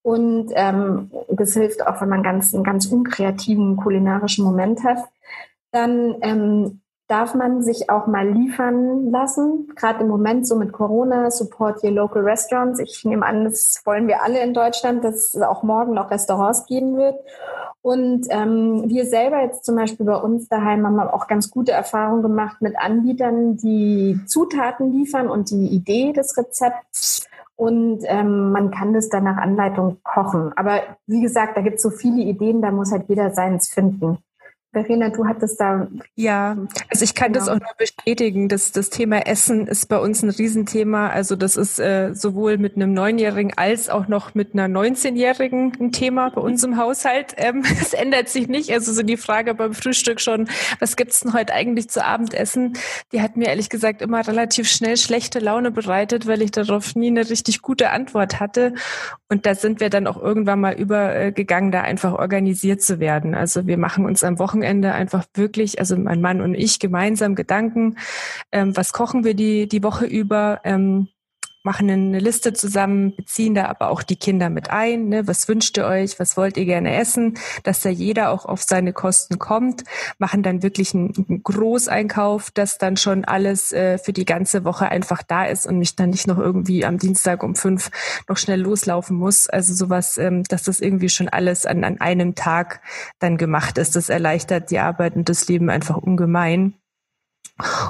Und 0.01 0.51
ähm, 0.53 1.10
das 1.29 1.53
hilft 1.53 1.86
auch, 1.86 2.00
wenn 2.00 2.10
man 2.10 2.22
ganz, 2.22 2.53
einen 2.53 2.63
ganz 2.63 2.86
unkreativen 2.86 3.75
kulinarischen 3.75 4.45
Moment 4.45 4.84
hat. 4.84 5.00
Dann 5.72 6.17
ähm, 6.22 6.81
darf 7.07 7.36
man 7.36 7.62
sich 7.62 7.89
auch 7.89 8.07
mal 8.07 8.29
liefern 8.29 9.10
lassen. 9.12 9.67
Gerade 9.75 10.01
im 10.01 10.07
Moment 10.07 10.48
so 10.48 10.55
mit 10.55 10.72
Corona, 10.72 11.29
support 11.29 11.84
your 11.84 11.91
local 11.91 12.24
restaurants. 12.24 12.79
Ich 12.79 13.03
nehme 13.03 13.25
an, 13.25 13.45
das 13.45 13.81
wollen 13.86 14.07
wir 14.07 14.24
alle 14.24 14.43
in 14.43 14.53
Deutschland, 14.53 15.03
dass 15.03 15.34
es 15.34 15.41
auch 15.41 15.63
morgen 15.63 15.93
noch 15.93 16.12
Restaurants 16.12 16.65
geben 16.65 16.98
wird. 16.98 17.15
Und 17.81 18.25
ähm, 18.31 18.84
wir 18.88 19.05
selber 19.05 19.41
jetzt 19.41 19.63
zum 19.63 19.75
Beispiel 19.75 20.07
bei 20.07 20.15
uns 20.15 20.48
daheim 20.48 20.88
haben 20.88 21.00
auch 21.00 21.27
ganz 21.27 21.51
gute 21.51 21.72
Erfahrungen 21.72 22.24
gemacht 22.24 22.62
mit 22.62 22.75
Anbietern, 22.77 23.57
die 23.57 24.19
Zutaten 24.25 24.91
liefern 24.91 25.29
und 25.29 25.51
die 25.51 25.67
Idee 25.67 26.12
des 26.12 26.36
Rezepts 26.36 27.27
und 27.55 28.00
ähm, 28.03 28.51
man 28.51 28.71
kann 28.71 28.93
das 28.93 29.09
dann 29.09 29.24
nach 29.24 29.38
Anleitung 29.38 30.00
kochen. 30.03 30.51
Aber 30.55 30.81
wie 31.07 31.21
gesagt, 31.21 31.55
da 31.57 31.62
gibt 31.62 31.77
es 31.77 31.81
so 31.81 31.89
viele 31.89 32.21
Ideen, 32.21 32.62
da 32.62 32.71
muss 32.71 32.91
halt 32.91 33.07
jeder 33.07 33.31
seins 33.31 33.69
finden. 33.69 34.17
Verena, 34.75 35.08
du 35.08 35.25
hattest 35.25 35.58
da. 35.62 35.88
Ja, 36.15 36.58
also 36.89 37.05
ich 37.05 37.15
kann 37.15 37.32
genau. 37.32 37.46
das 37.46 37.55
auch 37.55 37.60
nur 37.62 37.75
bestätigen. 37.77 38.50
dass 38.50 38.74
das 38.74 38.89
Thema 38.89 39.25
Essen 39.25 39.67
ist 39.67 39.86
bei 39.86 39.98
uns 39.98 40.22
ein 40.22 40.29
Riesenthema. 40.29 41.08
Also 41.08 41.38
das 41.38 41.55
ist 41.55 41.79
äh, 41.79 42.13
sowohl 42.13 42.58
mit 42.58 42.75
einem 42.75 42.94
Neunjährigen 42.94 43.53
als 43.55 43.88
auch 43.88 44.10
noch 44.10 44.36
mit 44.36 44.53
einer 44.53 44.67
19-Jährigen 44.67 45.77
ein 45.79 45.91
Thema 45.94 46.29
bei 46.29 46.41
uns 46.41 46.62
im 46.65 46.75
Haushalt. 46.75 47.36
Ähm, 47.38 47.63
es 47.82 47.94
ändert 47.94 48.27
sich 48.27 48.50
nicht. 48.50 48.70
Also 48.74 48.91
so 48.91 49.01
die 49.01 49.15
Frage 49.15 49.53
beim 49.53 49.74
Frühstück 49.74 50.20
schon, 50.20 50.50
was 50.79 50.98
gibt's 50.98 51.22
denn 51.22 51.32
heute 51.32 51.53
eigentlich 51.53 51.89
zu 51.89 52.03
Abendessen? 52.03 52.74
Die 53.13 53.22
hat 53.22 53.38
mir 53.38 53.48
ehrlich 53.48 53.70
gesagt 53.70 54.01
immer 54.01 54.27
relativ 54.27 54.67
schnell 54.67 54.98
schlechte 54.98 55.39
Laune 55.39 55.72
bereitet, 55.72 56.27
weil 56.27 56.41
ich 56.41 56.51
darauf 56.51 56.96
nie 56.96 57.08
eine 57.08 57.29
richtig 57.29 57.62
gute 57.62 57.91
Antwort 57.91 58.41
hatte. 58.41 58.74
Und 59.29 59.46
da 59.46 59.55
sind 59.55 59.79
wir 59.79 59.89
dann 59.89 60.05
auch 60.05 60.22
irgendwann 60.22 60.60
mal 60.60 60.74
übergegangen, 60.74 61.72
da 61.72 61.79
einfach 61.79 62.12
organisiert 62.12 62.82
zu 62.82 63.00
werden. 63.00 63.36
Also 63.36 63.67
wir 63.67 63.77
machen 63.77 64.05
uns 64.05 64.22
am 64.22 64.38
Wochenende 64.38 64.64
Wochenende 64.65 64.93
einfach 64.93 65.25
wirklich, 65.36 65.77
also 65.79 65.95
mein 65.95 66.22
Mann 66.22 66.41
und 66.41 66.55
ich 66.55 66.79
gemeinsam 66.79 67.36
Gedanken, 67.36 67.98
ähm, 68.51 68.75
was 68.75 68.93
kochen 68.93 69.24
wir 69.24 69.36
die, 69.36 69.67
die 69.67 69.84
Woche 69.84 70.05
über, 70.05 70.62
ähm, 70.63 71.07
machen 71.65 71.89
eine 71.89 72.19
Liste 72.19 72.53
zusammen, 72.53 73.15
beziehen 73.15 73.55
da 73.55 73.65
aber 73.65 73.89
auch 73.89 74.03
die 74.03 74.15
Kinder 74.15 74.51
mit 74.51 74.69
ein. 74.69 75.10
Ne? 75.10 75.27
Was 75.27 75.48
wünscht 75.48 75.75
ihr 75.77 75.86
euch? 75.86 76.19
Was 76.19 76.38
wollt 76.38 76.57
ihr 76.57 76.65
gerne 76.65 76.95
essen? 76.95 77.39
Dass 77.63 77.81
da 77.81 77.89
jeder 77.89 78.29
auch 78.29 78.45
auf 78.45 78.62
seine 78.62 78.93
Kosten 78.93 79.39
kommt, 79.39 79.84
machen 80.19 80.43
dann 80.43 80.62
wirklich 80.62 80.93
einen, 80.93 81.41
Großeinkauf, 81.43 82.51
dass 82.51 82.77
dann 82.77 82.98
schon 82.98 83.25
alles 83.25 83.72
äh, 83.72 83.98
für 83.98 84.13
die 84.13 84.25
ganze 84.25 84.63
Woche 84.63 84.89
einfach 84.89 85.24
da 85.24 85.45
ist 85.45 85.65
und 85.65 85.79
mich 85.79 85.95
dann 85.95 86.12
nicht 86.12 86.27
noch 86.27 86.38
irgendwie 86.38 86.86
am 86.86 87.00
Dienstag 87.00 87.41
um 87.41 87.55
fünf 87.55 87.89
noch 88.29 88.38
schnell 88.38 88.62
loslaufen 88.62 89.17
muss. 89.17 89.48
Also 89.48 89.74
sowas, 89.74 90.19
ähm, 90.19 90.43
dass 90.43 90.63
das 90.63 90.79
irgendwie 90.79 91.10
schon 91.10 91.29
alles 91.29 91.65
an, 91.65 91.84
an 91.84 92.00
einem 92.00 92.36
Tag 92.36 92.81
dann 93.17 93.38
gemacht 93.38 93.79
ist. 93.79 93.95
Das 93.95 94.10
erleichtert 94.10 94.69
die 94.69 94.79
Arbeit 94.79 95.15
und 95.15 95.29
das 95.29 95.48
Leben 95.48 95.72
einfach 95.72 95.98
ungemein. 95.98 96.75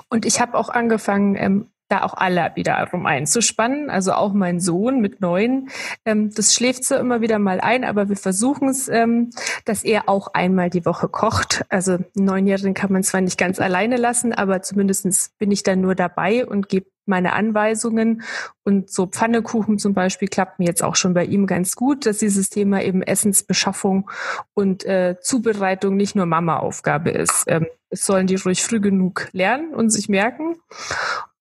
Und 0.10 0.26
ich 0.26 0.40
habe 0.40 0.58
auch 0.58 0.70
angefangen, 0.70 1.36
ähm, 1.36 1.72
da 1.88 2.04
auch 2.04 2.14
alle 2.16 2.52
wiederum 2.56 3.06
einzuspannen. 3.06 3.90
Also 3.90 4.14
auch 4.14 4.34
mein 4.34 4.60
Sohn 4.60 5.02
mit 5.02 5.22
neun. 5.22 5.70
Ähm, 6.06 6.32
das 6.34 6.54
schläft 6.54 6.84
so 6.84 6.96
immer 6.96 7.22
wieder 7.22 7.40
mal 7.40 7.62
ein, 7.62 7.84
aber 7.84 8.10
wir 8.10 8.18
versuchen 8.18 8.70
es, 8.70 8.88
ähm, 8.88 9.30
dass 9.66 9.84
er 9.84 10.10
auch 10.10 10.30
einmal 10.34 10.70
die 10.70 10.86
Woche 10.86 11.08
kocht. 11.08 11.64
Also 11.70 12.00
Neunjährigen 12.16 12.74
kann 12.74 12.92
man 12.92 13.04
zwar 13.04 13.22
nicht 13.22 13.38
ganz 13.38 13.60
alleine 13.60 13.98
lassen, 13.98 14.34
aber 14.34 14.62
zumindestens 14.62 15.32
bin 15.38 15.52
ich 15.52 15.64
dann 15.64 15.82
nur 15.82 15.96
dabei 15.96 16.46
und 16.46 16.70
gebe 16.70 16.88
meine 17.06 17.34
Anweisungen. 17.34 18.24
Und 18.64 18.90
so 18.90 19.06
Pfannekuchen 19.06 19.78
zum 19.78 19.94
Beispiel 19.94 20.28
klappt 20.28 20.60
mir 20.60 20.66
jetzt 20.66 20.84
auch 20.84 20.96
schon 20.96 21.14
bei 21.14 21.26
ihm 21.26 21.46
ganz 21.46 21.76
gut, 21.76 22.06
dass 22.06 22.18
dieses 22.18 22.50
Thema 22.50 22.82
eben 22.82 23.04
Essensbeschaffung 23.04 24.10
und 24.54 24.86
äh, 24.86 25.18
Zubereitung 25.22 25.96
nicht 25.96 26.16
nur 26.16 26.26
Mama-Aufgabe 26.26 27.12
ist. 27.12 27.44
Ähm, 27.48 27.68
es 27.90 28.06
sollen 28.06 28.28
die 28.28 28.36
ruhig 28.36 28.64
früh 28.64 28.80
genug 28.80 29.28
lernen 29.32 29.74
und 29.74 29.92
sich 29.92 30.10
merken. 30.10 30.56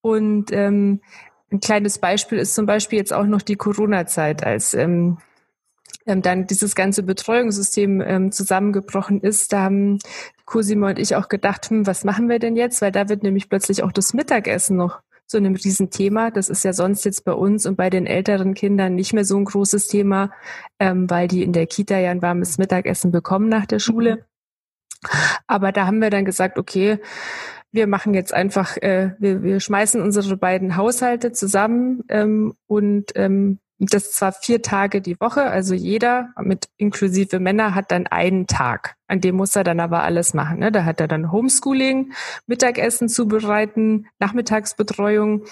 Und 0.05 0.53
ähm, 0.53 1.01
ein 1.51 1.61
kleines 1.61 1.99
Beispiel 1.99 2.37
ist 2.37 2.55
zum 2.55 2.67
Beispiel 2.67 2.99
jetzt 2.99 3.15
auch 3.15 3.25
noch 3.25 3.41
die 3.41 3.57
Corona-Zeit, 3.57 4.45
als 4.45 4.75
ähm, 4.75 5.17
ähm, 6.05 6.21
dann 6.21 6.47
dieses 6.47 6.75
ganze 6.75 7.03
Betreuungssystem 7.03 8.03
ähm, 8.03 8.31
zusammengebrochen 8.31 9.23
ist. 9.23 9.55
Da 9.55 9.63
haben 9.63 9.99
Cosimo 10.45 10.89
und 10.89 10.99
ich 10.99 11.17
auch 11.17 11.31
gedacht, 11.31 11.71
hm, 11.71 11.87
was 11.87 12.05
machen 12.05 12.29
wir 12.29 12.39
denn 12.39 12.55
jetzt? 12.55 12.83
Weil 12.83 12.93
da 12.93 13.09
wird 13.09 13.23
nämlich 13.23 13.49
plötzlich 13.49 13.83
auch 13.83 13.93
das 13.93 14.13
Mittagessen 14.13 14.77
noch 14.77 15.01
zu 15.25 15.39
einem 15.39 15.55
Riesenthema. 15.55 16.31
Das 16.31 16.51
ist 16.51 16.65
ja 16.65 16.75
sonst 16.75 17.07
jetzt 17.07 17.25
bei 17.25 17.33
uns 17.33 17.65
und 17.65 17.77
bei 17.77 17.89
den 17.89 18.07
älteren 18.07 18.53
Kindern 18.53 18.95
nicht 18.95 19.15
mehr 19.15 19.25
so 19.25 19.39
ein 19.39 19.47
großes 19.47 19.89
Thema, 19.89 20.33
ähm, 20.79 21.09
weil 21.09 21.29
die 21.29 21.43
in 21.43 21.55
der 21.55 21.67
Kita 21.67 21.99
ja 21.99 22.11
ein 22.11 22.21
warmes 22.21 22.59
Mittagessen 22.59 23.11
bekommen 23.11 23.49
nach 23.49 23.65
der 23.65 23.79
Schule. 23.79 24.27
Aber 25.47 25.73
da 25.73 25.87
haben 25.87 26.03
wir 26.03 26.11
dann 26.11 26.27
gesagt, 26.27 26.59
okay, 26.59 26.99
wir 27.75 27.89
machen 27.89 28.15
jetzt 28.15 28.33
einfach, 28.33 28.77
äh, 28.77 29.11
wir, 29.19 29.43
wir 29.43 29.59
schmeißen 29.59 30.01
unsere 30.01 30.37
beiden 30.37 30.77
Haushalte 30.77 31.33
zusammen 31.33 32.05
ähm, 32.09 32.55
und 32.67 33.11
ähm, 33.17 33.59
das 33.79 34.13
zwar 34.13 34.33
vier 34.33 34.63
Tage 34.63 35.01
die 35.01 35.19
Woche, 35.21 35.43
also 35.43 35.75
jeder 35.75 36.29
mit 36.41 36.69
inklusive 36.77 37.41
Männer 37.41 37.75
hat 37.75 37.91
dann 37.91 38.07
einen 38.07 38.47
Tag. 38.47 38.95
An 39.09 39.21
dem 39.21 39.37
muss 39.37 39.57
er 39.57 39.65
dann 39.65 39.81
aber 39.81 40.03
alles 40.03 40.33
machen. 40.33 40.61
Ne? 40.61 40.71
Da 40.71 40.85
hat 40.85 41.01
er 41.01 41.09
dann 41.09 41.33
Homeschooling, 41.33 42.13
Mittagessen 42.47 43.09
zubereiten, 43.09 44.07
Nachmittagsbetreuung 44.21 45.45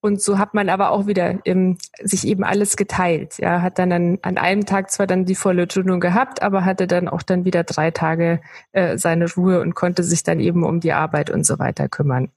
und 0.00 0.22
so 0.22 0.38
hat 0.38 0.54
man 0.54 0.68
aber 0.68 0.90
auch 0.90 1.06
wieder 1.06 1.44
im, 1.44 1.78
sich 2.00 2.26
eben 2.26 2.44
alles 2.44 2.76
geteilt. 2.76 3.38
Ja, 3.38 3.60
hat 3.60 3.78
dann 3.78 3.92
an, 3.92 4.18
an 4.22 4.38
einem 4.38 4.66
Tag 4.66 4.90
zwar 4.90 5.06
dann 5.06 5.24
die 5.24 5.34
volle 5.34 5.66
Tönung 5.66 6.00
gehabt, 6.00 6.42
aber 6.42 6.64
hatte 6.64 6.86
dann 6.86 7.08
auch 7.08 7.22
dann 7.22 7.44
wieder 7.44 7.64
drei 7.64 7.90
Tage 7.90 8.40
äh, 8.72 8.96
seine 8.98 9.32
Ruhe 9.32 9.60
und 9.60 9.74
konnte 9.74 10.04
sich 10.04 10.22
dann 10.22 10.38
eben 10.38 10.64
um 10.64 10.80
die 10.80 10.92
Arbeit 10.92 11.30
und 11.30 11.44
so 11.44 11.58
weiter 11.58 11.88
kümmern. 11.88 12.30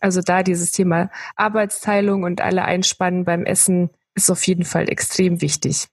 Also 0.00 0.20
da 0.22 0.42
dieses 0.42 0.72
Thema 0.72 1.10
Arbeitsteilung 1.36 2.22
und 2.22 2.40
alle 2.40 2.64
einspannen 2.64 3.24
beim 3.24 3.44
Essen 3.44 3.90
ist 4.18 4.30
auf 4.30 4.46
jeden 4.46 4.64
Fall 4.64 4.90
extrem 4.90 5.40
wichtig. 5.40 5.88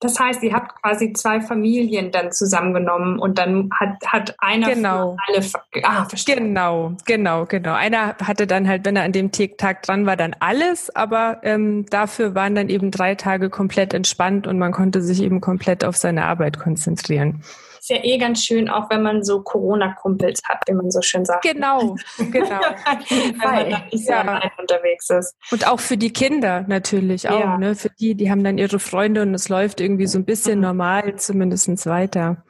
Das 0.00 0.18
heißt, 0.18 0.42
ihr 0.42 0.52
habt 0.52 0.80
quasi 0.82 1.12
zwei 1.12 1.40
Familien 1.40 2.10
dann 2.10 2.32
zusammengenommen 2.32 3.18
und 3.18 3.38
dann 3.38 3.70
hat, 3.78 3.96
hat 4.06 4.34
einer 4.38 4.74
genau. 4.74 5.16
alle. 5.26 5.46
Ah, 5.82 6.04
verstehe. 6.04 6.36
Genau, 6.36 6.96
genau, 7.06 7.46
genau. 7.46 7.74
Einer 7.74 8.16
hatte 8.18 8.46
dann 8.46 8.68
halt, 8.68 8.84
wenn 8.84 8.96
er 8.96 9.04
an 9.04 9.12
dem 9.12 9.32
Tag 9.32 9.82
dran 9.82 10.06
war, 10.06 10.16
dann 10.16 10.36
alles, 10.40 10.94
aber 10.94 11.40
ähm, 11.44 11.86
dafür 11.88 12.34
waren 12.34 12.54
dann 12.54 12.68
eben 12.68 12.90
drei 12.90 13.14
Tage 13.14 13.50
komplett 13.50 13.94
entspannt 13.94 14.46
und 14.46 14.58
man 14.58 14.72
konnte 14.72 15.02
sich 15.02 15.22
eben 15.22 15.40
komplett 15.40 15.84
auf 15.84 15.96
seine 15.96 16.26
Arbeit 16.26 16.58
konzentrieren. 16.58 17.42
Ist 17.80 17.88
ja 17.88 18.04
eh 18.04 18.18
ganz 18.18 18.44
schön, 18.44 18.68
auch 18.68 18.90
wenn 18.90 19.02
man 19.02 19.24
so 19.24 19.40
Corona-Kumpels 19.40 20.42
hat, 20.44 20.58
wie 20.66 20.74
man 20.74 20.90
so 20.90 21.00
schön 21.00 21.24
sagt. 21.24 21.42
Genau, 21.42 21.96
genau. 22.18 22.60
wenn 23.08 23.36
man 23.38 23.70
dann 23.70 23.82
nicht 23.90 24.06
ja. 24.06 24.20
allein 24.20 24.50
unterwegs 24.58 25.08
ist. 25.08 25.34
Und 25.50 25.66
auch 25.66 25.80
für 25.80 25.96
die 25.96 26.12
Kinder 26.12 26.66
natürlich 26.68 27.28
auch, 27.30 27.40
ja. 27.40 27.56
ne? 27.56 27.74
Für 27.74 27.88
die, 27.98 28.14
die 28.14 28.30
haben 28.30 28.44
dann 28.44 28.58
ihre 28.58 28.78
Freunde 28.78 29.22
und 29.22 29.32
es 29.32 29.48
läuft 29.48 29.80
irgendwie 29.80 30.06
so 30.06 30.18
ein 30.18 30.26
bisschen 30.26 30.56
mhm. 30.56 30.66
normal 30.66 31.16
zumindest 31.16 31.86
weiter. 31.86 32.44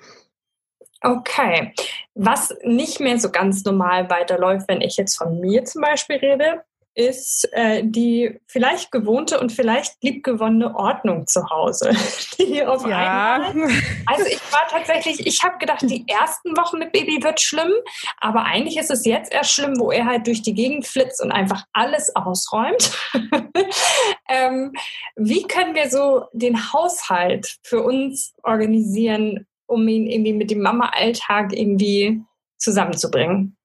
Okay. 1.00 1.72
Was 2.14 2.54
nicht 2.62 2.98
mehr 2.98 3.18
so 3.18 3.30
ganz 3.30 3.64
normal 3.64 4.10
weiterläuft, 4.10 4.68
wenn 4.68 4.80
ich 4.80 4.96
jetzt 4.96 5.16
von 5.16 5.40
mir 5.40 5.64
zum 5.64 5.82
Beispiel 5.82 6.16
rede, 6.16 6.64
ist 6.94 7.48
äh, 7.52 7.82
die 7.84 8.40
vielleicht 8.46 8.90
gewohnte 8.90 9.38
und 9.38 9.52
vielleicht 9.52 10.02
liebgewonnene 10.02 10.74
Ordnung 10.74 11.26
zu 11.26 11.48
Hause. 11.48 11.90
Die 12.38 12.64
auf 12.64 12.86
ja. 12.86 13.34
einmal, 13.34 13.70
also 14.06 14.24
ich 14.26 14.40
war 14.52 14.66
tatsächlich, 14.68 15.26
ich 15.26 15.42
habe 15.42 15.58
gedacht, 15.58 15.82
die 15.82 16.04
ersten 16.08 16.56
Wochen 16.56 16.78
mit 16.78 16.92
Baby 16.92 17.22
wird 17.22 17.40
schlimm, 17.40 17.70
aber 18.18 18.44
eigentlich 18.44 18.76
ist 18.76 18.90
es 18.90 19.04
jetzt 19.04 19.32
erst 19.32 19.52
schlimm, 19.52 19.78
wo 19.78 19.92
er 19.92 20.06
halt 20.06 20.26
durch 20.26 20.42
die 20.42 20.54
Gegend 20.54 20.86
flitzt 20.86 21.22
und 21.22 21.30
einfach 21.30 21.64
alles 21.72 22.14
ausräumt. 22.16 22.92
ähm, 24.28 24.72
wie 25.16 25.42
können 25.42 25.74
wir 25.74 25.90
so 25.90 26.24
den 26.32 26.72
Haushalt 26.72 27.58
für 27.62 27.82
uns 27.82 28.34
organisieren, 28.42 29.46
um 29.66 29.86
ihn 29.86 30.06
irgendwie 30.06 30.32
mit 30.32 30.50
dem 30.50 30.62
Mama-Alltag 30.62 31.52
irgendwie 31.52 32.20
zusammenzubringen? 32.58 33.56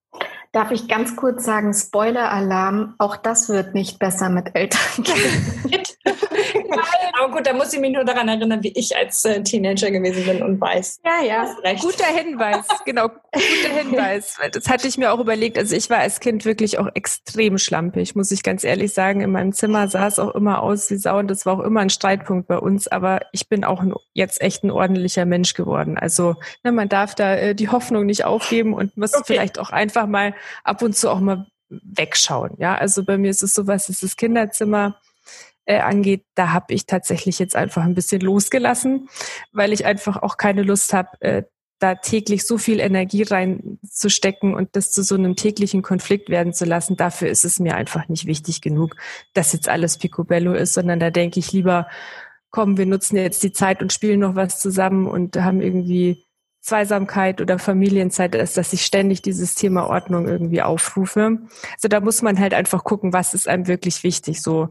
Darf 0.55 0.71
ich 0.71 0.88
ganz 0.88 1.17
kurz 1.17 1.43
sagen, 1.43 1.74
Spoiler-Alarm, 1.74 2.95
auch 2.97 3.17
das 3.17 3.50
wird 3.50 3.74
nicht 3.74 4.00
besser 4.00 4.29
mit 4.29 4.55
Eltern. 4.55 5.03
Aber 7.25 7.34
gut, 7.38 7.48
da 7.48 7.53
muss 7.53 7.74
ich 7.74 7.79
mich 7.79 7.91
nur 7.91 8.03
daran 8.03 8.27
erinnern, 8.27 8.62
wie 8.62 8.72
ich 8.75 8.96
als 8.96 9.25
äh, 9.25 9.41
Teenager 9.41 9.89
gewesen 9.89 10.25
bin 10.25 10.44
und 10.44 10.62
weiß. 10.62 11.00
Ja, 11.03 11.25
ja. 11.25 11.74
Guter 11.82 12.05
Hinweis, 12.05 12.67
genau. 12.86 13.08
Guter 13.10 13.74
Hinweis. 13.74 14.38
Das 14.51 14.70
hatte 14.70 14.88
ich 14.88 15.00
mir 15.00 15.12
auch 15.12 15.20
überlegt. 15.20 15.58
Also 15.58 15.75
ich 15.75 15.89
war 15.89 16.00
als 16.00 16.20
Kind 16.20 16.46
wirklich 16.46 16.77
auch 16.77 16.88
extrem 16.94 17.58
schlampig, 17.58 18.15
muss 18.15 18.29
ich 18.29 18.44
ganz 18.44 18.63
ehrlich 18.63 18.94
sagen. 18.94 19.22
In 19.22 19.32
meinem 19.32 19.53
Zimmer 19.53 19.88
sah 19.88 20.05
es 20.05 20.20
auch 20.20 20.36
immer 20.36 20.62
aus 20.62 20.91
wie 20.91 20.98
Sau 20.98 21.17
und 21.17 21.27
das 21.27 21.48
war 21.48 21.60
auch 21.60 21.63
immer 21.63 21.79
ein 21.79 21.89
Streitpunkt 21.89 22.48
bei 22.48 22.60
uns. 22.60 22.88
Aber 22.88 23.22
ich 23.32 23.50
bin 23.50 23.63
auch 23.63 23.82
ein, 23.82 23.96
jetzt 24.13 24.39
echt 24.39 24.63
ein 24.63 24.70
ordentlicher 24.70 25.25
Mensch 25.25 25.55
geworden. 25.55 25.98
Also 25.98 26.36
ne, 26.63 26.72
man 26.72 26.89
darf 26.89 27.15
da 27.15 27.34
äh, 27.34 27.55
die 27.55 27.70
Hoffnung 27.70 28.05
nicht 28.05 28.24
aufgeben 28.24 28.75
und 28.75 28.98
muss 28.98 29.15
okay. 29.15 29.24
vielleicht 29.25 29.58
auch 29.58 29.72
einfach 29.72 30.05
mal 30.05 30.36
ab 30.63 30.84
und 30.84 30.96
zu 30.96 31.10
auch 31.10 31.20
mal 31.20 31.48
wegschauen. 31.70 32.51
Ja, 32.60 32.75
also 32.75 33.03
bei 33.03 33.17
mir 33.17 33.32
ist 33.32 33.41
es 33.41 33.55
sowas, 33.55 33.89
ist 33.89 34.03
das 34.03 34.15
Kinderzimmer 34.15 35.00
äh, 35.65 35.79
angeht, 35.79 36.24
da 36.36 36.51
habe 36.51 36.74
ich 36.74 36.86
tatsächlich 36.86 37.39
jetzt 37.39 37.55
einfach 37.55 37.84
ein 37.84 37.95
bisschen 37.95 38.22
losgelassen, 38.22 39.10
weil 39.51 39.74
ich 39.74 39.86
einfach 39.86 40.22
auch 40.22 40.38
keine 40.38 40.63
Lust 40.63 40.93
habe, 40.93 41.10
äh, 41.22 41.43
da 41.79 41.95
täglich 41.95 42.45
so 42.45 42.57
viel 42.57 42.79
Energie 42.79 43.24
reinzustecken 43.24 44.53
und 44.53 44.75
das 44.75 44.91
zu 44.91 45.03
so 45.03 45.15
einem 45.15 45.36
täglichen 45.36 45.81
Konflikt 45.81 46.29
werden 46.29 46.53
zu 46.53 46.65
lassen. 46.65 46.95
Dafür 46.95 47.29
ist 47.29 47.43
es 47.43 47.60
mir 47.60 47.75
einfach 47.75 48.07
nicht 48.07 48.25
wichtig 48.25 48.62
genug, 48.62 48.95
dass 49.34 49.51
jetzt 49.51 49.67
alles 49.67 49.98
picobello 49.98 50.53
ist, 50.53 50.74
sondern 50.74 51.00
da 51.00 51.12
denke 51.12 51.39
ich 51.39 51.51
lieber, 51.51 51.88
komm, 52.50 52.77
wir 52.77 52.86
nutzen 52.86 53.17
jetzt 53.17 53.43
die 53.43 53.51
Zeit 53.51 53.81
und 53.81 53.91
spielen 53.91 54.22
noch 54.22 54.36
was 54.36 54.60
zusammen 54.60 55.07
und 55.07 55.36
haben 55.36 55.62
irgendwie 55.62 56.25
Zweisamkeit 56.65 57.41
oder 57.41 57.60
Familienzeit 57.60 58.34
ist, 58.34 58.57
dass 58.57 58.74
ich 58.74 58.84
ständig 58.84 59.22
dieses 59.22 59.53
Thema 59.53 59.88
Ordnung 59.88 60.27
irgendwie 60.27 60.63
aufrufe. 60.63 61.38
Also 61.74 61.88
da 61.88 62.00
muss 62.00 62.24
man 62.24 62.39
halt 62.39 62.55
einfach 62.55 62.84
gucken, 62.84 63.13
was 63.13 63.36
ist 63.36 63.48
einem 63.48 63.67
wirklich 63.67 64.03
wichtig. 64.03 64.41
So 64.41 64.69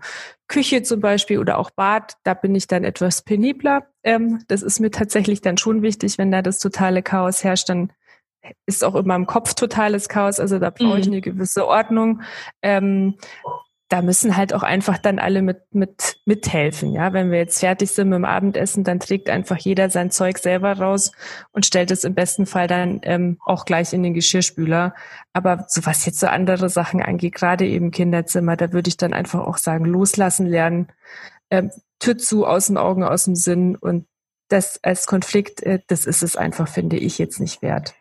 Küche 0.48 0.82
zum 0.82 1.00
Beispiel 1.00 1.38
oder 1.38 1.56
auch 1.56 1.70
Bad, 1.70 2.16
da 2.24 2.34
bin 2.34 2.52
ich 2.56 2.66
dann 2.66 2.82
etwas 2.82 3.22
penibler. 3.22 3.86
Ähm, 4.02 4.42
das 4.48 4.62
ist 4.62 4.80
mir 4.80 4.90
tatsächlich 4.90 5.40
dann 5.40 5.56
schon 5.56 5.82
wichtig, 5.82 6.18
wenn 6.18 6.32
da 6.32 6.42
das 6.42 6.58
totale 6.58 7.00
Chaos 7.00 7.44
herrscht, 7.44 7.68
dann 7.68 7.92
ist 8.66 8.82
auch 8.82 8.96
immer 8.96 9.14
im 9.14 9.26
Kopf 9.26 9.54
totales 9.54 10.08
Chaos. 10.08 10.40
Also 10.40 10.58
da 10.58 10.70
brauche 10.70 10.98
ich 10.98 11.06
mhm. 11.06 11.12
eine 11.12 11.20
gewisse 11.20 11.64
Ordnung. 11.64 12.22
Ähm, 12.60 13.14
da 13.94 14.02
müssen 14.02 14.36
halt 14.36 14.52
auch 14.52 14.64
einfach 14.64 14.98
dann 14.98 15.20
alle 15.20 15.40
mit, 15.40 15.72
mit, 15.72 16.16
mithelfen. 16.24 16.90
Ja, 16.90 17.12
wenn 17.12 17.30
wir 17.30 17.38
jetzt 17.38 17.60
fertig 17.60 17.92
sind 17.92 18.08
mit 18.08 18.16
dem 18.16 18.24
Abendessen, 18.24 18.82
dann 18.82 18.98
trägt 18.98 19.30
einfach 19.30 19.56
jeder 19.56 19.88
sein 19.88 20.10
Zeug 20.10 20.38
selber 20.38 20.73
raus 20.73 21.12
und 21.52 21.64
stellt 21.64 21.92
es 21.92 22.02
im 22.02 22.12
besten 22.12 22.45
Fall 22.45 22.66
dann 22.66 22.99
ähm, 23.04 23.38
auch 23.45 23.64
gleich 23.64 23.92
in 23.92 24.02
den 24.02 24.12
Geschirrspüler. 24.12 24.97
Aber 25.32 25.66
so 25.69 25.86
was 25.86 26.06
jetzt 26.06 26.19
so 26.19 26.26
andere 26.26 26.71
Sachen 26.71 27.02
angeht, 27.02 27.36
gerade 27.36 27.69
eben 27.69 27.92
Kinderzimmer, 27.92 28.56
da 28.56 28.73
würde 28.73 28.88
ich 28.88 28.97
dann 28.97 29.12
einfach 29.12 29.47
auch 29.47 29.58
sagen, 29.58 29.84
loslassen 29.84 30.47
lernen, 30.47 30.88
ähm, 31.50 31.71
Tür 32.00 32.19
zu, 32.19 32.47
aus 32.47 32.66
den 32.66 32.78
Augen, 32.78 33.04
aus 33.04 33.26
dem 33.26 33.36
Sinn 33.36 33.76
und 33.76 34.08
das 34.49 34.82
als 34.82 35.06
Konflikt, 35.06 35.62
äh, 35.62 35.78
das 35.86 36.04
ist 36.04 36.25
es 36.25 36.34
einfach, 36.34 36.66
finde 36.66 36.97
ich, 36.97 37.19
jetzt 37.19 37.38
nicht 37.38 37.62
wert. 37.62 37.95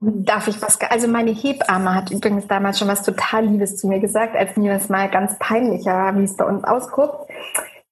Darf 0.00 0.46
ich 0.46 0.62
was? 0.62 0.80
Also 0.80 1.08
meine 1.08 1.32
Hebamme 1.32 1.94
hat 1.94 2.12
übrigens 2.12 2.46
damals 2.46 2.78
schon 2.78 2.86
was 2.86 3.02
total 3.02 3.46
Liebes 3.46 3.76
zu 3.78 3.88
mir 3.88 3.98
gesagt, 3.98 4.36
als 4.36 4.56
mir 4.56 4.72
das 4.72 4.88
mal 4.88 5.10
ganz 5.10 5.36
peinlich 5.40 5.86
war, 5.86 6.16
wie 6.16 6.22
es 6.22 6.36
bei 6.36 6.44
uns 6.44 6.62
ausguckt. 6.62 7.28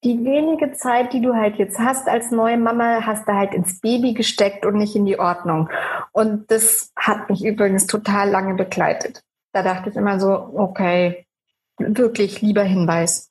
Die 0.04 0.24
wenige 0.24 0.72
Zeit, 0.72 1.12
die 1.12 1.20
du 1.20 1.34
halt 1.34 1.56
jetzt 1.56 1.80
hast 1.80 2.08
als 2.08 2.30
neue 2.30 2.58
Mama, 2.58 3.00
hast 3.04 3.26
du 3.26 3.32
halt 3.32 3.54
ins 3.54 3.80
Baby 3.80 4.14
gesteckt 4.14 4.64
und 4.64 4.76
nicht 4.76 4.94
in 4.94 5.04
die 5.04 5.18
Ordnung. 5.18 5.68
Und 6.12 6.48
das 6.52 6.92
hat 6.94 7.28
mich 7.28 7.44
übrigens 7.44 7.88
total 7.88 8.30
lange 8.30 8.54
begleitet. 8.54 9.24
Da 9.52 9.64
dachte 9.64 9.90
ich 9.90 9.96
immer 9.96 10.20
so, 10.20 10.30
okay, 10.54 11.25
wirklich 11.78 12.40
lieber 12.40 12.62
Hinweis. 12.62 13.30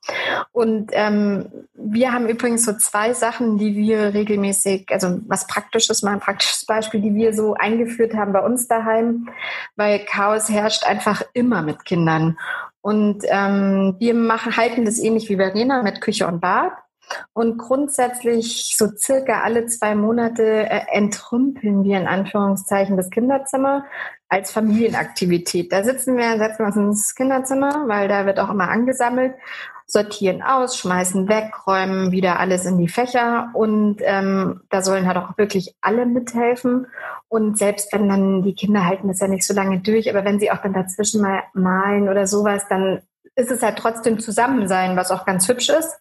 Und 0.51 0.91
ähm, 0.93 1.45
wir 1.73 2.11
haben 2.11 2.27
übrigens 2.27 2.65
so 2.65 2.73
zwei 2.73 3.13
Sachen, 3.13 3.57
die 3.57 3.75
wir 3.75 4.13
regelmäßig, 4.13 4.87
also 4.91 5.19
was 5.27 5.47
praktisches, 5.47 6.03
mal 6.03 6.13
ein 6.13 6.19
praktisches 6.19 6.65
Beispiel, 6.65 7.01
die 7.01 7.15
wir 7.15 7.33
so 7.33 7.55
eingeführt 7.55 8.13
haben 8.13 8.33
bei 8.33 8.41
uns 8.41 8.67
daheim, 8.67 9.29
weil 9.75 9.99
Chaos 10.05 10.49
herrscht 10.49 10.85
einfach 10.85 11.23
immer 11.33 11.61
mit 11.61 11.85
Kindern. 11.85 12.37
Und 12.81 13.23
ähm, 13.29 13.95
wir 13.97 14.13
machen, 14.13 14.55
halten 14.57 14.85
das 14.85 14.99
ähnlich 14.99 15.27
wie 15.29 15.37
Verena 15.37 15.81
mit 15.81 16.01
Küche 16.01 16.27
und 16.27 16.39
Bad. 16.39 16.71
Und 17.33 17.57
grundsätzlich 17.57 18.75
so 18.77 18.87
circa 18.95 19.41
alle 19.41 19.67
zwei 19.67 19.95
Monate 19.95 20.43
äh, 20.43 20.81
entrümpeln 20.91 21.83
wir 21.83 21.97
in 21.99 22.07
Anführungszeichen 22.07 22.97
das 22.97 23.09
Kinderzimmer 23.09 23.85
als 24.29 24.51
Familienaktivität. 24.51 25.71
Da 25.71 25.83
sitzen 25.83 26.17
wir, 26.17 26.37
setzen 26.37 26.59
wir 26.59 26.67
uns 26.67 26.75
ins 26.75 27.15
Kinderzimmer, 27.15 27.87
weil 27.87 28.07
da 28.07 28.25
wird 28.25 28.39
auch 28.39 28.49
immer 28.49 28.69
angesammelt, 28.69 29.35
sortieren 29.87 30.41
aus, 30.41 30.77
schmeißen 30.77 31.27
weg, 31.27 31.53
räumen 31.67 32.11
wieder 32.11 32.39
alles 32.39 32.65
in 32.65 32.77
die 32.77 32.87
Fächer 32.87 33.51
und 33.53 33.97
ähm, 34.01 34.61
da 34.69 34.81
sollen 34.81 35.05
halt 35.07 35.17
auch 35.17 35.37
wirklich 35.37 35.75
alle 35.81 36.05
mithelfen. 36.05 36.87
Und 37.27 37.57
selbst 37.57 37.93
wenn 37.93 38.09
dann 38.09 38.41
die 38.41 38.55
Kinder 38.55 38.85
halten 38.85 39.07
das 39.07 39.19
ja 39.19 39.27
nicht 39.27 39.45
so 39.45 39.53
lange 39.53 39.79
durch, 39.79 40.09
aber 40.09 40.25
wenn 40.25 40.39
sie 40.39 40.51
auch 40.51 40.57
dann 40.57 40.73
dazwischen 40.73 41.21
mal 41.21 41.43
malen 41.53 42.09
oder 42.09 42.25
sowas, 42.25 42.67
dann 42.67 43.01
ist 43.35 43.51
es 43.51 43.61
halt 43.61 43.77
trotzdem 43.77 44.19
Zusammensein, 44.19 44.95
was 44.97 45.11
auch 45.11 45.25
ganz 45.25 45.47
hübsch 45.47 45.69
ist. 45.69 45.99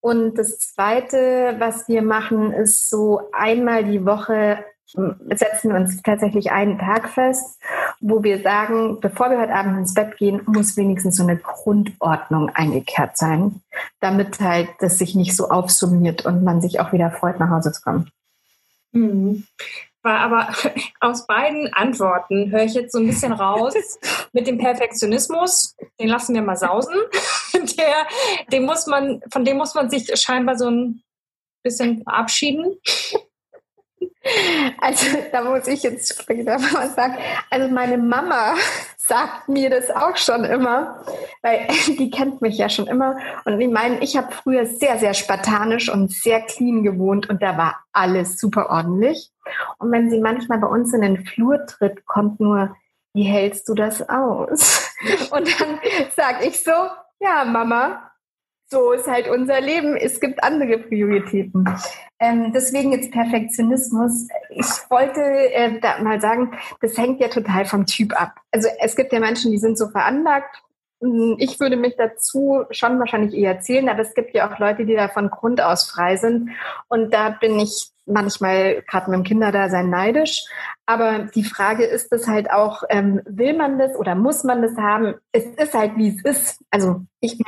Und 0.00 0.36
das 0.36 0.58
Zweite, 0.58 1.56
was 1.58 1.86
wir 1.88 2.02
machen, 2.02 2.52
ist 2.52 2.88
so 2.88 3.30
einmal 3.32 3.84
die 3.84 4.04
Woche 4.04 4.64
setzen 4.92 5.70
wir 5.70 5.76
uns 5.76 6.02
tatsächlich 6.02 6.52
einen 6.52 6.78
Tag 6.78 7.08
fest, 7.08 7.58
wo 8.00 8.22
wir 8.22 8.42
sagen, 8.42 9.00
bevor 9.00 9.30
wir 9.30 9.38
heute 9.38 9.54
Abend 9.54 9.78
ins 9.78 9.94
Bett 9.94 10.16
gehen, 10.18 10.42
muss 10.46 10.76
wenigstens 10.76 11.16
so 11.16 11.22
eine 11.22 11.36
Grundordnung 11.36 12.50
eingekehrt 12.50 13.16
sein, 13.16 13.62
damit 14.00 14.40
halt 14.40 14.68
das 14.80 14.98
sich 14.98 15.14
nicht 15.14 15.34
so 15.34 15.48
aufsummiert 15.48 16.26
und 16.26 16.44
man 16.44 16.60
sich 16.60 16.80
auch 16.80 16.92
wieder 16.92 17.10
freut, 17.10 17.40
nach 17.40 17.50
Hause 17.50 17.72
zu 17.72 17.80
kommen. 17.80 18.10
Mhm. 18.92 19.44
Aber 20.02 20.48
aus 21.00 21.26
beiden 21.26 21.72
Antworten 21.72 22.50
höre 22.50 22.64
ich 22.64 22.74
jetzt 22.74 22.92
so 22.92 22.98
ein 22.98 23.06
bisschen 23.06 23.32
raus 23.32 23.74
mit 24.32 24.46
dem 24.46 24.58
Perfektionismus. 24.58 25.76
Den 26.00 26.08
lassen 26.08 26.34
wir 26.34 26.42
mal 26.42 26.56
sausen. 26.56 26.96
Der, 27.54 28.06
den 28.50 28.64
muss 28.64 28.86
man, 28.86 29.22
von 29.30 29.44
dem 29.44 29.56
muss 29.56 29.74
man 29.74 29.88
sich 29.88 30.10
scheinbar 30.20 30.58
so 30.58 30.68
ein 30.68 31.02
bisschen 31.62 32.02
verabschieden. 32.02 32.76
Also 34.80 35.18
da 35.32 35.42
muss 35.42 35.66
ich 35.66 35.82
jetzt 35.82 36.22
später 36.22 36.58
mal 36.58 36.88
sagen. 36.90 37.16
Also 37.50 37.72
meine 37.72 37.98
Mama 37.98 38.54
sagt 38.96 39.48
mir 39.48 39.68
das 39.68 39.90
auch 39.90 40.16
schon 40.16 40.44
immer, 40.44 41.04
weil 41.42 41.66
die 41.98 42.10
kennt 42.10 42.40
mich 42.40 42.58
ja 42.58 42.68
schon 42.68 42.86
immer. 42.86 43.16
Und 43.44 43.60
ich 43.60 43.70
meine, 43.70 43.98
ich 44.00 44.16
habe 44.16 44.32
früher 44.32 44.66
sehr, 44.66 44.98
sehr 44.98 45.14
spartanisch 45.14 45.88
und 45.88 46.12
sehr 46.12 46.40
clean 46.42 46.82
gewohnt 46.82 47.28
und 47.28 47.42
da 47.42 47.56
war 47.56 47.84
alles 47.92 48.38
super 48.38 48.70
ordentlich. 48.70 49.32
Und 49.78 49.90
wenn 49.90 50.08
sie 50.08 50.20
manchmal 50.20 50.58
bei 50.58 50.68
uns 50.68 50.94
in 50.94 51.02
den 51.02 51.24
Flur 51.26 51.66
tritt, 51.66 52.06
kommt 52.06 52.38
nur, 52.38 52.76
wie 53.14 53.24
hältst 53.24 53.68
du 53.68 53.74
das 53.74 54.08
aus? 54.08 54.88
Und 55.32 55.60
dann 55.60 55.80
sage 56.16 56.46
ich 56.46 56.62
so, 56.62 56.70
ja, 57.20 57.44
Mama, 57.44 58.11
so 58.72 58.90
ist 58.92 59.06
halt 59.06 59.28
unser 59.28 59.60
Leben. 59.60 59.96
Es 59.96 60.18
gibt 60.18 60.42
andere 60.42 60.78
Prioritäten. 60.78 61.64
Ähm, 62.18 62.52
deswegen 62.52 62.90
jetzt 62.92 63.12
Perfektionismus. 63.12 64.26
Ich 64.50 64.66
wollte 64.90 65.20
äh, 65.20 65.78
mal 66.02 66.20
sagen, 66.20 66.52
das 66.80 66.96
hängt 66.96 67.20
ja 67.20 67.28
total 67.28 67.66
vom 67.66 67.86
Typ 67.86 68.18
ab. 68.20 68.34
Also 68.50 68.68
es 68.80 68.96
gibt 68.96 69.12
ja 69.12 69.20
Menschen, 69.20 69.52
die 69.52 69.58
sind 69.58 69.78
so 69.78 69.88
veranlagt. 69.88 70.62
Hm, 71.02 71.36
ich 71.38 71.58
würde 71.58 71.76
mich 71.76 71.96
dazu 71.96 72.64
schon 72.70 72.98
wahrscheinlich 73.00 73.34
eher 73.34 73.60
zählen, 73.60 73.88
aber 73.88 74.00
es 74.00 74.14
gibt 74.14 74.34
ja 74.34 74.48
auch 74.48 74.58
Leute, 74.58 74.86
die 74.86 74.94
da 74.94 75.08
von 75.08 75.30
Grund 75.30 75.60
aus 75.60 75.90
frei 75.90 76.16
sind. 76.16 76.50
Und 76.88 77.12
da 77.12 77.30
bin 77.30 77.58
ich 77.58 77.90
manchmal 78.06 78.82
gerade 78.82 79.10
mit 79.10 79.18
dem 79.18 79.24
Kinderdasein 79.24 79.90
neidisch. 79.90 80.44
Aber 80.86 81.20
die 81.34 81.44
Frage 81.44 81.84
ist 81.84 82.12
es 82.12 82.28
halt 82.28 82.50
auch, 82.50 82.84
ähm, 82.88 83.20
will 83.24 83.56
man 83.56 83.78
das 83.78 83.96
oder 83.96 84.14
muss 84.14 84.44
man 84.44 84.62
das 84.62 84.76
haben? 84.76 85.14
Es 85.32 85.44
ist 85.44 85.74
halt, 85.74 85.96
wie 85.96 86.08
es 86.08 86.24
ist. 86.24 86.64
Also 86.70 87.02
ich 87.20 87.38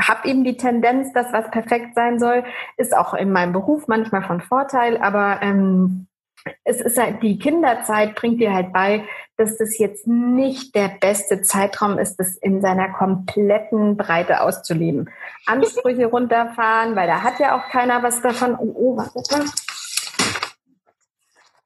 habe 0.00 0.28
eben 0.28 0.44
die 0.44 0.56
Tendenz, 0.56 1.12
dass 1.12 1.32
was 1.32 1.50
perfekt 1.50 1.94
sein 1.94 2.18
soll, 2.18 2.44
ist 2.76 2.96
auch 2.96 3.14
in 3.14 3.32
meinem 3.32 3.52
Beruf 3.52 3.88
manchmal 3.88 4.22
von 4.22 4.40
Vorteil, 4.40 4.98
aber 4.98 5.40
ähm, 5.42 6.06
es 6.64 6.80
ist 6.80 6.98
halt, 6.98 7.22
die 7.22 7.38
Kinderzeit 7.38 8.14
bringt 8.14 8.40
dir 8.40 8.52
halt 8.52 8.72
bei, 8.72 9.04
dass 9.36 9.58
das 9.58 9.78
jetzt 9.78 10.06
nicht 10.06 10.74
der 10.74 10.90
beste 11.00 11.42
Zeitraum 11.42 11.98
ist, 11.98 12.16
das 12.16 12.36
in 12.36 12.60
seiner 12.60 12.92
kompletten 12.92 13.96
Breite 13.96 14.40
auszuleben. 14.40 15.10
Ansprüche 15.46 16.06
runterfahren, 16.06 16.94
weil 16.96 17.06
da 17.06 17.22
hat 17.22 17.40
ja 17.40 17.56
auch 17.56 17.70
keiner 17.70 18.02
was 18.02 18.20
davon. 18.20 18.56
Oh, 18.58 18.72
oh, 18.74 18.96
warte 18.96 19.44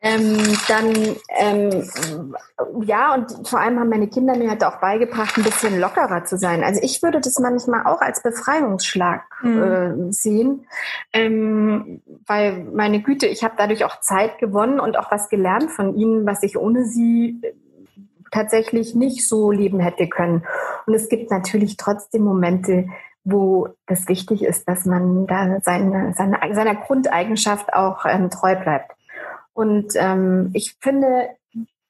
ähm, 0.03 0.57
dann, 0.69 0.95
ähm, 1.39 2.37
ja, 2.85 3.15
und 3.15 3.49
vor 3.49 3.61
allem 3.61 3.81
haben 3.81 3.89
meine 3.89 4.09
Kinder 4.09 4.37
mir 4.37 4.51
halt 4.51 4.63
auch 4.63 4.77
beigebracht, 4.77 5.37
ein 5.37 5.45
bisschen 5.45 5.81
lockerer 5.81 6.25
zu 6.25 6.37
sein. 6.37 6.63
Also 6.63 6.81
ich 6.83 7.03
würde 7.03 7.21
das 7.21 7.39
manchmal 7.39 7.87
auch 7.87 8.01
als 8.03 8.23
Befreiungsschlag 8.23 9.23
mhm. 9.43 9.63
äh, 9.63 10.13
sehen, 10.13 10.67
ähm, 11.13 12.03
weil 12.27 12.65
meine 12.73 13.01
Güte, 13.01 13.27
ich 13.27 13.43
habe 13.43 13.55
dadurch 13.57 13.85
auch 13.85 14.01
Zeit 14.01 14.39
gewonnen 14.39 14.81
und 14.81 14.99
auch 14.99 15.11
was 15.11 15.29
gelernt 15.29 15.71
von 15.71 15.97
ihnen, 15.97 16.27
was 16.27 16.43
ich 16.43 16.59
ohne 16.59 16.85
sie 16.85 17.41
tatsächlich 18.31 18.95
nicht 18.95 19.27
so 19.27 19.51
leben 19.51 19.81
hätte 19.81 20.09
können. 20.09 20.45
Und 20.87 20.95
es 20.95 21.09
gibt 21.09 21.31
natürlich 21.31 21.77
trotzdem 21.79 22.23
Momente, 22.23 22.89
wo 23.25 23.71
das 23.87 24.09
wichtig 24.09 24.45
ist, 24.45 24.69
dass 24.69 24.85
man 24.85 25.27
da 25.27 25.59
seine, 25.63 26.13
seine, 26.15 26.39
seiner 26.55 26.75
Grundeigenschaft 26.75 27.73
auch 27.73 28.05
ähm, 28.07 28.31
treu 28.31 28.55
bleibt. 28.57 28.96
Und 29.57 29.95
ähm, 29.95 30.51
ich 30.53 30.77
finde, 30.81 31.31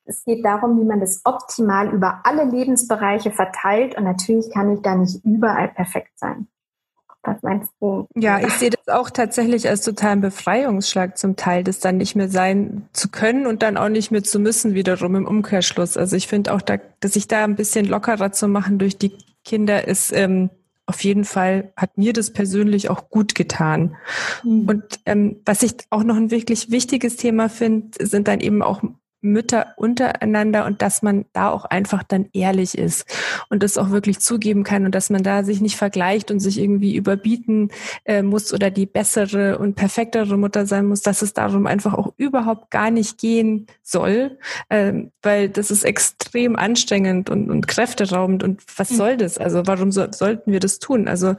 es 0.04 0.24
geht 0.24 0.44
darum, 0.44 0.80
wie 0.80 0.84
man 0.84 1.00
das 1.00 1.22
optimal 1.24 1.92
über 1.92 2.20
alle 2.22 2.44
Lebensbereiche 2.44 3.32
verteilt. 3.32 3.96
Und 3.96 4.04
natürlich 4.04 4.52
kann 4.52 4.72
ich 4.72 4.82
da 4.82 4.94
nicht 4.94 5.24
überall 5.24 5.68
perfekt 5.68 6.12
sein. 6.16 6.46
Was 7.22 7.42
meinst 7.42 7.72
du? 7.80 8.06
Ja, 8.14 8.38
ich 8.38 8.52
sehe 8.52 8.70
das 8.70 8.86
auch 8.94 9.10
tatsächlich 9.10 9.68
als 9.68 9.82
totalen 9.82 10.20
Befreiungsschlag 10.20 11.18
zum 11.18 11.34
Teil, 11.34 11.64
das 11.64 11.80
dann 11.80 11.96
nicht 11.96 12.14
mehr 12.14 12.28
sein 12.28 12.88
zu 12.92 13.08
können 13.08 13.48
und 13.48 13.64
dann 13.64 13.76
auch 13.76 13.88
nicht 13.88 14.12
mehr 14.12 14.22
zu 14.22 14.38
müssen 14.38 14.74
wiederum 14.74 15.16
im 15.16 15.26
Umkehrschluss. 15.26 15.96
Also 15.96 16.14
ich 16.14 16.28
finde 16.28 16.54
auch, 16.54 16.62
da, 16.62 16.78
dass 17.00 17.14
sich 17.14 17.26
da 17.26 17.42
ein 17.42 17.56
bisschen 17.56 17.84
lockerer 17.86 18.30
zu 18.30 18.46
machen 18.46 18.78
durch 18.78 18.96
die 18.96 19.12
Kinder 19.44 19.88
ist 19.88 20.12
ähm, 20.12 20.50
auf 20.86 21.02
jeden 21.02 21.24
Fall 21.24 21.72
hat 21.76 21.98
mir 21.98 22.12
das 22.12 22.32
persönlich 22.32 22.88
auch 22.88 23.10
gut 23.10 23.34
getan. 23.34 23.96
Mhm. 24.44 24.68
Und 24.68 24.84
ähm, 25.04 25.40
was 25.44 25.62
ich 25.62 25.74
auch 25.90 26.04
noch 26.04 26.16
ein 26.16 26.30
wirklich 26.30 26.70
wichtiges 26.70 27.16
Thema 27.16 27.48
finde, 27.48 28.06
sind 28.06 28.28
dann 28.28 28.40
eben 28.40 28.62
auch 28.62 28.82
Mütter 29.26 29.74
untereinander 29.76 30.64
und 30.64 30.82
dass 30.82 31.02
man 31.02 31.26
da 31.32 31.50
auch 31.50 31.64
einfach 31.64 32.02
dann 32.02 32.26
ehrlich 32.32 32.76
ist 32.76 33.06
und 33.50 33.62
das 33.62 33.78
auch 33.78 33.90
wirklich 33.90 34.20
zugeben 34.20 34.64
kann 34.64 34.84
und 34.84 34.94
dass 34.94 35.10
man 35.10 35.22
da 35.22 35.44
sich 35.44 35.60
nicht 35.60 35.76
vergleicht 35.76 36.30
und 36.30 36.40
sich 36.40 36.58
irgendwie 36.58 36.96
überbieten 36.96 37.70
äh, 38.04 38.22
muss 38.22 38.52
oder 38.52 38.70
die 38.70 38.86
bessere 38.86 39.58
und 39.58 39.74
perfektere 39.74 40.36
Mutter 40.36 40.66
sein 40.66 40.86
muss, 40.86 41.02
dass 41.02 41.22
es 41.22 41.34
darum 41.34 41.66
einfach 41.66 41.94
auch 41.94 42.12
überhaupt 42.16 42.70
gar 42.70 42.90
nicht 42.90 43.18
gehen 43.18 43.66
soll, 43.82 44.38
äh, 44.68 44.92
weil 45.22 45.48
das 45.48 45.70
ist 45.70 45.84
extrem 45.84 46.56
anstrengend 46.56 47.30
und, 47.30 47.50
und 47.50 47.68
kräfteraubend 47.68 48.42
und 48.42 48.62
was 48.76 48.90
mhm. 48.90 48.96
soll 48.96 49.16
das? 49.16 49.38
Also 49.38 49.66
warum 49.66 49.92
so, 49.92 50.06
sollten 50.10 50.52
wir 50.52 50.60
das 50.60 50.78
tun? 50.78 51.08
Also 51.08 51.36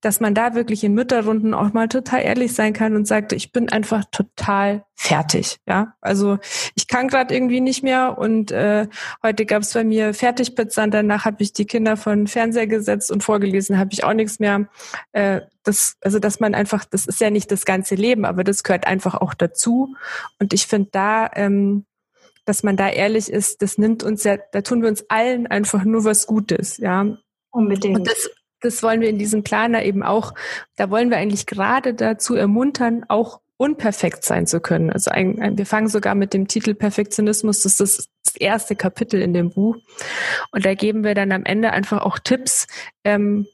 dass 0.00 0.20
man 0.20 0.34
da 0.34 0.54
wirklich 0.54 0.84
in 0.84 0.94
Mütterrunden 0.94 1.54
auch 1.54 1.72
mal 1.72 1.88
total 1.88 2.22
ehrlich 2.22 2.54
sein 2.54 2.72
kann 2.72 2.96
und 2.96 3.06
sagt, 3.06 3.32
ich 3.32 3.52
bin 3.52 3.68
einfach 3.68 4.04
total 4.10 4.84
fertig. 4.96 5.58
Ja, 5.66 5.94
also 6.00 6.38
ich 6.74 6.88
kann 6.88 7.08
gerade 7.08 7.23
irgendwie 7.30 7.60
nicht 7.60 7.82
mehr 7.82 8.18
und 8.18 8.50
äh, 8.50 8.86
heute 9.22 9.46
gab 9.46 9.62
es 9.62 9.72
bei 9.72 9.84
mir 9.84 10.14
Fertigpizza 10.14 10.84
und 10.84 10.92
danach 10.92 11.24
habe 11.24 11.42
ich 11.42 11.52
die 11.52 11.66
Kinder 11.66 11.96
von 11.96 12.26
Fernseher 12.26 12.66
gesetzt 12.66 13.10
und 13.10 13.22
vorgelesen, 13.22 13.78
habe 13.78 13.90
ich 13.92 14.04
auch 14.04 14.12
nichts 14.12 14.38
mehr. 14.38 14.68
Äh, 15.12 15.42
das, 15.62 15.96
also 16.00 16.18
dass 16.18 16.40
man 16.40 16.54
einfach, 16.54 16.84
das 16.84 17.06
ist 17.06 17.20
ja 17.20 17.30
nicht 17.30 17.50
das 17.50 17.64
ganze 17.64 17.94
Leben, 17.94 18.24
aber 18.24 18.44
das 18.44 18.62
gehört 18.62 18.86
einfach 18.86 19.14
auch 19.14 19.34
dazu. 19.34 19.94
Und 20.38 20.52
ich 20.52 20.66
finde 20.66 20.90
da, 20.92 21.30
ähm, 21.34 21.86
dass 22.44 22.62
man 22.62 22.76
da 22.76 22.88
ehrlich 22.88 23.30
ist, 23.30 23.62
das 23.62 23.78
nimmt 23.78 24.02
uns 24.02 24.24
ja, 24.24 24.36
da 24.52 24.60
tun 24.60 24.82
wir 24.82 24.88
uns 24.88 25.08
allen 25.08 25.46
einfach 25.46 25.84
nur 25.84 26.04
was 26.04 26.26
Gutes, 26.26 26.76
ja. 26.76 27.16
Unbedingt. 27.50 27.98
Und 27.98 28.08
das, 28.08 28.30
das 28.60 28.82
wollen 28.82 29.00
wir 29.00 29.08
in 29.08 29.18
diesem 29.18 29.42
Planer 29.42 29.84
eben 29.84 30.02
auch, 30.02 30.34
da 30.76 30.90
wollen 30.90 31.10
wir 31.10 31.16
eigentlich 31.16 31.46
gerade 31.46 31.94
dazu 31.94 32.34
ermuntern, 32.34 33.04
auch 33.08 33.40
unperfekt 33.64 34.24
sein 34.24 34.46
zu 34.46 34.60
können. 34.60 34.90
Also 34.90 35.10
ein, 35.10 35.40
ein, 35.40 35.56
wir 35.56 35.64
fangen 35.64 35.88
sogar 35.88 36.14
mit 36.14 36.34
dem 36.34 36.48
Titel 36.48 36.74
Perfektionismus, 36.74 37.62
das 37.62 37.80
ist 37.80 38.10
das 38.26 38.36
erste 38.36 38.76
Kapitel 38.76 39.22
in 39.22 39.32
dem 39.32 39.50
Buch. 39.50 39.76
Und 40.50 40.66
da 40.66 40.74
geben 40.74 41.02
wir 41.02 41.14
dann 41.14 41.32
am 41.32 41.46
Ende 41.46 41.70
einfach 41.70 42.02
auch 42.02 42.18
Tipps, 42.18 42.66
ähm, 43.04 43.46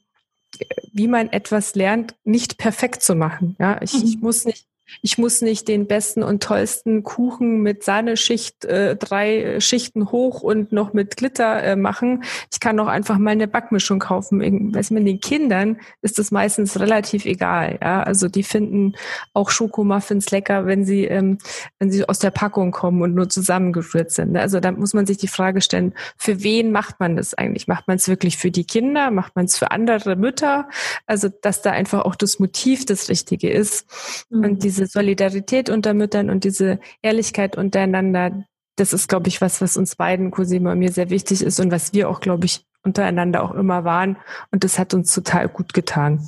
wie 0.91 1.07
man 1.07 1.29
etwas 1.29 1.75
lernt, 1.75 2.15
nicht 2.25 2.57
perfekt 2.57 3.03
zu 3.03 3.15
machen. 3.15 3.55
Ja, 3.57 3.81
ich, 3.81 3.93
mhm. 3.93 4.03
ich 4.03 4.19
muss 4.19 4.43
nicht 4.43 4.67
ich 5.01 5.17
muss 5.17 5.41
nicht 5.41 5.67
den 5.67 5.87
besten 5.87 6.23
und 6.23 6.43
tollsten 6.43 7.03
Kuchen 7.03 7.61
mit 7.61 7.83
Sahneschicht, 7.83 8.65
äh, 8.65 8.95
drei 8.95 9.59
Schichten 9.59 10.11
hoch 10.11 10.41
und 10.41 10.71
noch 10.71 10.93
mit 10.93 11.17
Glitter 11.17 11.63
äh, 11.63 11.75
machen. 11.75 12.23
Ich 12.51 12.59
kann 12.59 12.79
auch 12.79 12.87
einfach 12.87 13.17
mal 13.17 13.31
eine 13.31 13.47
Backmischung 13.47 13.99
kaufen. 13.99 14.73
Weiß 14.73 14.91
man, 14.91 15.05
den 15.05 15.19
Kindern 15.19 15.77
ist 16.01 16.19
das 16.19 16.31
meistens 16.31 16.79
relativ 16.79 17.25
egal. 17.25 17.79
Ja, 17.81 18.03
also 18.03 18.27
die 18.27 18.43
finden 18.43 18.95
auch 19.33 19.49
Schokomuffins 19.49 20.31
lecker, 20.31 20.65
wenn 20.65 20.85
sie, 20.85 21.05
ähm, 21.05 21.37
wenn 21.79 21.91
sie 21.91 22.07
aus 22.07 22.19
der 22.19 22.31
Packung 22.31 22.71
kommen 22.71 23.01
und 23.01 23.15
nur 23.15 23.29
zusammengerührt 23.29 24.11
sind. 24.11 24.37
Also 24.37 24.59
da 24.59 24.71
muss 24.71 24.93
man 24.93 25.05
sich 25.05 25.17
die 25.17 25.27
Frage 25.27 25.61
stellen, 25.61 25.93
für 26.17 26.43
wen 26.43 26.71
macht 26.71 26.99
man 26.99 27.15
das 27.15 27.33
eigentlich? 27.33 27.67
Macht 27.67 27.87
man 27.87 27.97
es 27.97 28.07
wirklich 28.07 28.37
für 28.37 28.51
die 28.51 28.65
Kinder? 28.65 29.11
Macht 29.11 29.35
man 29.35 29.45
es 29.45 29.57
für 29.57 29.71
andere 29.71 30.15
Mütter? 30.15 30.67
Also, 31.05 31.29
dass 31.29 31.61
da 31.61 31.71
einfach 31.71 32.05
auch 32.05 32.15
das 32.15 32.39
Motiv 32.39 32.85
das 32.85 33.09
Richtige 33.09 33.49
ist. 33.49 33.85
Mhm. 34.29 34.43
Und 34.43 34.63
diese 34.63 34.80
diese 34.81 34.91
Solidarität 34.91 35.69
unter 35.69 35.93
Müttern 35.93 36.29
und 36.29 36.43
diese 36.43 36.79
Ehrlichkeit 37.01 37.57
untereinander, 37.57 38.43
das 38.75 38.93
ist, 38.93 39.07
glaube 39.07 39.27
ich, 39.27 39.41
was, 39.41 39.61
was 39.61 39.77
uns 39.77 39.95
beiden, 39.95 40.31
Cosima 40.31 40.71
und 40.71 40.79
mir 40.79 40.91
sehr 40.91 41.09
wichtig 41.09 41.43
ist 41.43 41.59
und 41.59 41.71
was 41.71 41.93
wir 41.93 42.09
auch, 42.09 42.19
glaube 42.19 42.45
ich, 42.45 42.65
untereinander 42.83 43.43
auch 43.43 43.53
immer 43.53 43.83
waren. 43.83 44.17
Und 44.51 44.63
das 44.63 44.79
hat 44.79 44.93
uns 44.93 45.13
total 45.13 45.47
gut 45.49 45.73
getan. 45.73 46.25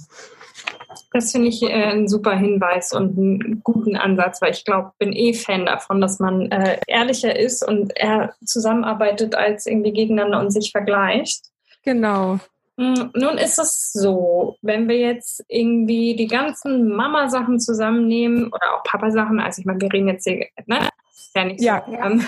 Das 1.12 1.32
finde 1.32 1.48
ich 1.48 1.63
äh, 1.63 1.72
ein 1.72 2.08
super 2.08 2.36
Hinweis 2.36 2.94
und 2.94 3.18
einen 3.18 3.62
guten 3.63 3.96
Ansatz, 3.96 4.42
weil 4.42 4.52
ich 4.52 4.66
glaube, 4.66 4.92
bin 5.00 5.13
eh 5.13 5.34
Fan 5.34 5.66
davon, 5.66 6.00
dass 6.00 6.20
man 6.20 6.52
äh, 6.52 6.80
ehrlicher 6.88 7.36
ist 7.36 7.68
und 7.68 7.94
eher 7.96 8.34
zusammenarbeitet 8.46 9.34
als 9.34 9.66
irgendwie 9.66 9.94
gegeneinander 9.94 10.39
und 10.39 10.52
sich 10.52 10.72
vergleicht. 10.72 11.46
Genau. 11.84 12.39
Hm, 12.80 13.12
nun 13.14 13.38
ist 13.38 13.60
es 13.60 13.92
so, 13.94 14.58
wenn 14.62 14.90
wir 14.90 14.98
jetzt 14.98 15.44
irgendwie 15.48 16.16
die 16.16 16.28
ganzen 16.28 16.90
Mama-Sachen 16.90 17.60
zusammennehmen 17.60 18.48
oder 18.48 18.74
auch 18.74 18.84
Papa-Sachen, 18.84 19.40
also 19.40 19.60
ich 19.60 19.66
meine, 19.66 19.80
wir 19.80 19.94
reden 19.94 20.08
jetzt 20.08 20.24
hier, 20.24 20.48
ne? 20.66 20.90
Ist 21.12 21.36
ja 21.36 21.44
nicht 21.46 21.62
ja, 21.62 21.84
so, 21.86 21.94
ja. 21.94 22.06
Ähm, 22.06 22.26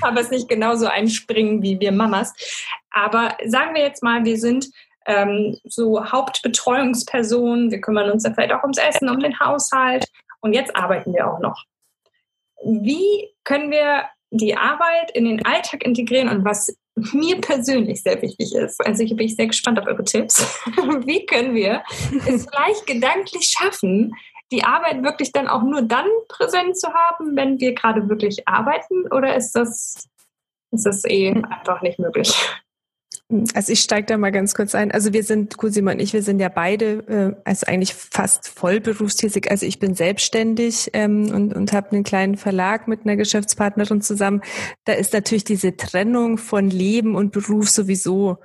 aber 0.00 0.20
es 0.20 0.30
nicht 0.30 0.48
genauso 0.48 0.86
einspringen 0.86 1.62
wie 1.62 1.78
wir 1.78 1.92
Mamas. 1.92 2.32
Aber 2.90 3.36
sagen 3.44 3.74
wir 3.74 3.82
jetzt 3.82 4.02
mal, 4.02 4.24
wir 4.24 4.38
sind 4.38 4.70
ähm, 5.06 5.58
so 5.64 6.10
Hauptbetreuungspersonen, 6.10 7.70
wir 7.70 7.80
kümmern 7.80 8.10
uns 8.10 8.22
dann 8.22 8.34
vielleicht 8.34 8.54
auch 8.54 8.62
ums 8.62 8.78
Essen, 8.78 9.10
um 9.10 9.18
den 9.18 9.38
Haushalt 9.38 10.06
und 10.40 10.54
jetzt 10.54 10.74
arbeiten 10.74 11.12
wir 11.12 11.30
auch 11.30 11.40
noch. 11.40 11.62
Wie 12.62 13.28
können 13.44 13.70
wir 13.70 14.04
die 14.30 14.56
Arbeit 14.56 15.10
in 15.12 15.26
den 15.26 15.44
Alltag 15.44 15.84
integrieren 15.84 16.30
und 16.30 16.44
was 16.44 16.74
mir 16.96 17.40
persönlich 17.40 18.02
sehr 18.02 18.20
wichtig 18.22 18.54
ist. 18.54 18.84
Also 18.84 19.02
ich 19.02 19.14
bin 19.16 19.28
sehr 19.28 19.48
gespannt 19.48 19.78
auf 19.78 19.86
eure 19.86 20.04
Tipps. 20.04 20.40
Wie 21.06 21.26
können 21.26 21.54
wir 21.54 21.82
es 22.26 22.46
vielleicht 22.46 22.86
gedanklich 22.86 23.46
schaffen, 23.46 24.14
die 24.52 24.62
Arbeit 24.62 25.02
wirklich 25.02 25.32
dann 25.32 25.48
auch 25.48 25.62
nur 25.62 25.82
dann 25.82 26.06
präsent 26.28 26.78
zu 26.78 26.88
haben, 26.92 27.36
wenn 27.36 27.58
wir 27.58 27.74
gerade 27.74 28.08
wirklich 28.08 28.46
arbeiten? 28.46 29.06
Oder 29.12 29.34
ist 29.34 29.52
das, 29.52 30.08
ist 30.70 30.86
das 30.86 31.04
eh 31.04 31.30
einfach 31.30 31.82
nicht 31.82 31.98
möglich? 31.98 32.32
Also 33.54 33.72
ich 33.72 33.80
steige 33.80 34.06
da 34.06 34.18
mal 34.18 34.32
ganz 34.32 34.54
kurz 34.54 34.74
ein. 34.74 34.90
Also 34.90 35.14
wir 35.14 35.24
sind, 35.24 35.56
Cosima 35.56 35.92
und 35.92 36.00
ich, 36.00 36.12
wir 36.12 36.22
sind 36.22 36.40
ja 36.40 36.50
beide, 36.50 37.34
äh, 37.36 37.42
also 37.44 37.66
eigentlich 37.66 37.94
fast 37.94 38.48
voll 38.48 38.80
berufstätig. 38.80 39.50
Also 39.50 39.64
ich 39.64 39.78
bin 39.78 39.94
selbstständig 39.94 40.90
ähm, 40.92 41.30
und, 41.32 41.54
und 41.54 41.72
habe 41.72 41.92
einen 41.92 42.04
kleinen 42.04 42.36
Verlag 42.36 42.86
mit 42.86 43.00
einer 43.04 43.16
Geschäftspartnerin 43.16 44.02
zusammen. 44.02 44.42
Da 44.84 44.92
ist 44.92 45.14
natürlich 45.14 45.44
diese 45.44 45.74
Trennung 45.76 46.36
von 46.36 46.68
Leben 46.68 47.16
und 47.16 47.32
Beruf 47.32 47.70
sowieso 47.70 48.38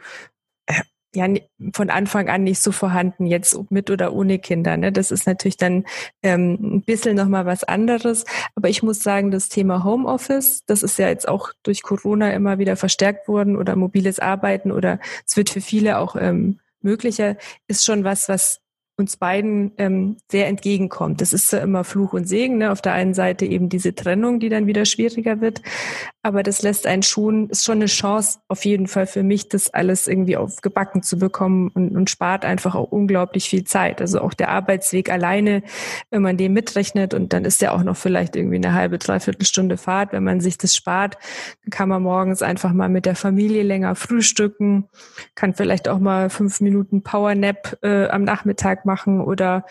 ja 1.16 1.28
von 1.74 1.90
Anfang 1.90 2.30
an 2.30 2.44
nicht 2.44 2.62
so 2.62 2.72
vorhanden, 2.72 3.26
jetzt 3.26 3.58
mit 3.72 3.90
oder 3.90 4.14
ohne 4.14 4.40
Kinder. 4.40 4.78
Ne? 4.78 4.92
Das 4.92 5.12
ist 5.12 5.26
natürlich 5.26 5.58
dann 5.58 5.86
ähm, 6.22 6.58
ein 6.62 6.82
bisschen 6.82 7.16
nochmal 7.16 7.46
was 7.46 7.64
anderes. 7.64 8.26
Aber 8.56 8.70
ich 8.70 8.84
muss 8.84 9.00
sagen, 9.00 9.32
das 9.32 9.50
Thema 9.50 9.84
Homeoffice, 9.84 10.64
das 10.68 10.84
ist 10.84 11.00
ja 11.00 11.10
jetzt 11.10 11.28
auch 11.28 11.52
durch 11.64 11.82
Corona 11.82 12.32
immer 12.32 12.60
wieder 12.60 12.76
verstärkt 12.76 13.28
worden 13.28 13.56
oder 13.56 13.76
mobiles 13.76 14.20
Arbeiten 14.20 14.72
oder 14.72 15.00
es 15.26 15.36
wird 15.36 15.50
für 15.50 15.62
viele 15.62 15.98
auch 15.98 16.16
ähm, 16.16 16.60
möglicher, 16.82 17.38
ist 17.68 17.86
schon 17.86 18.04
was, 18.04 18.30
was 18.30 18.62
uns 19.00 19.18
beiden 19.18 19.72
ähm, 19.78 20.18
sehr 20.30 20.48
entgegenkommt. 20.48 21.22
Das 21.22 21.34
ist 21.34 21.52
ja 21.54 21.60
immer 21.60 21.84
Fluch 21.84 22.14
und 22.14 22.26
Segen. 22.28 22.58
Ne? 22.58 22.72
Auf 22.72 22.82
der 22.82 22.94
einen 22.94 23.14
Seite 23.14 23.46
eben 23.46 23.70
diese 23.70 23.96
Trennung, 23.96 24.40
die 24.40 24.50
dann 24.50 24.68
wieder 24.68 24.86
schwieriger 24.86 25.42
wird. 25.42 25.62
Aber 26.22 26.44
das 26.44 26.62
lässt 26.62 26.86
einen 26.86 27.02
schon, 27.02 27.50
ist 27.50 27.64
schon 27.64 27.78
eine 27.78 27.86
Chance 27.86 28.40
auf 28.50 28.66
jeden 28.66 28.88
Fall 28.88 29.08
für 29.08 29.24
mich, 29.24 29.48
das 29.48 29.74
alles 29.74 30.08
irgendwie 30.08 30.36
aufgebacken 30.36 31.02
zu 31.02 31.18
bekommen 31.18 31.70
und, 31.74 31.96
und 31.96 32.10
spart 32.10 32.44
einfach 32.44 32.76
auch 32.76 32.92
unglaublich 32.92 33.48
viel 33.50 33.64
Zeit. 33.64 34.02
Also 34.02 34.20
auch 34.20 34.34
der 34.34 34.50
Arbeitsweg 34.50 35.10
alleine, 35.10 35.64
wenn 36.12 36.22
man 36.22 36.36
den 36.36 36.52
mitrechnet 36.52 37.14
und 37.14 37.32
dann 37.32 37.46
ist 37.46 37.62
ja 37.62 37.72
auch 37.72 37.84
noch 37.84 37.96
vielleicht 37.96 38.36
irgendwie 38.36 38.58
eine 38.58 38.74
halbe, 38.74 38.98
dreiviertel 38.98 39.46
Stunde 39.46 39.78
Fahrt. 39.78 40.12
Wenn 40.12 40.26
man 40.26 40.42
sich 40.42 40.58
das 40.58 40.76
spart, 40.76 41.18
dann 41.64 41.72
kann 41.72 41.88
man 41.88 42.04
morgens 42.04 42.42
einfach 42.42 42.74
mal 42.74 42.90
mit 42.90 43.06
der 43.06 43.16
Familie 43.16 43.64
länger 43.64 43.96
frühstücken, 43.96 44.90
kann 45.36 45.54
vielleicht 45.54 45.88
auch 45.88 46.00
mal 46.00 46.30
fünf 46.30 46.60
Minuten 46.60 47.02
Powernap 47.02 47.78
äh, 47.82 48.10
am 48.10 48.26
Nachmittag 48.26 48.86
machen 48.86 49.22
oder 49.22 49.66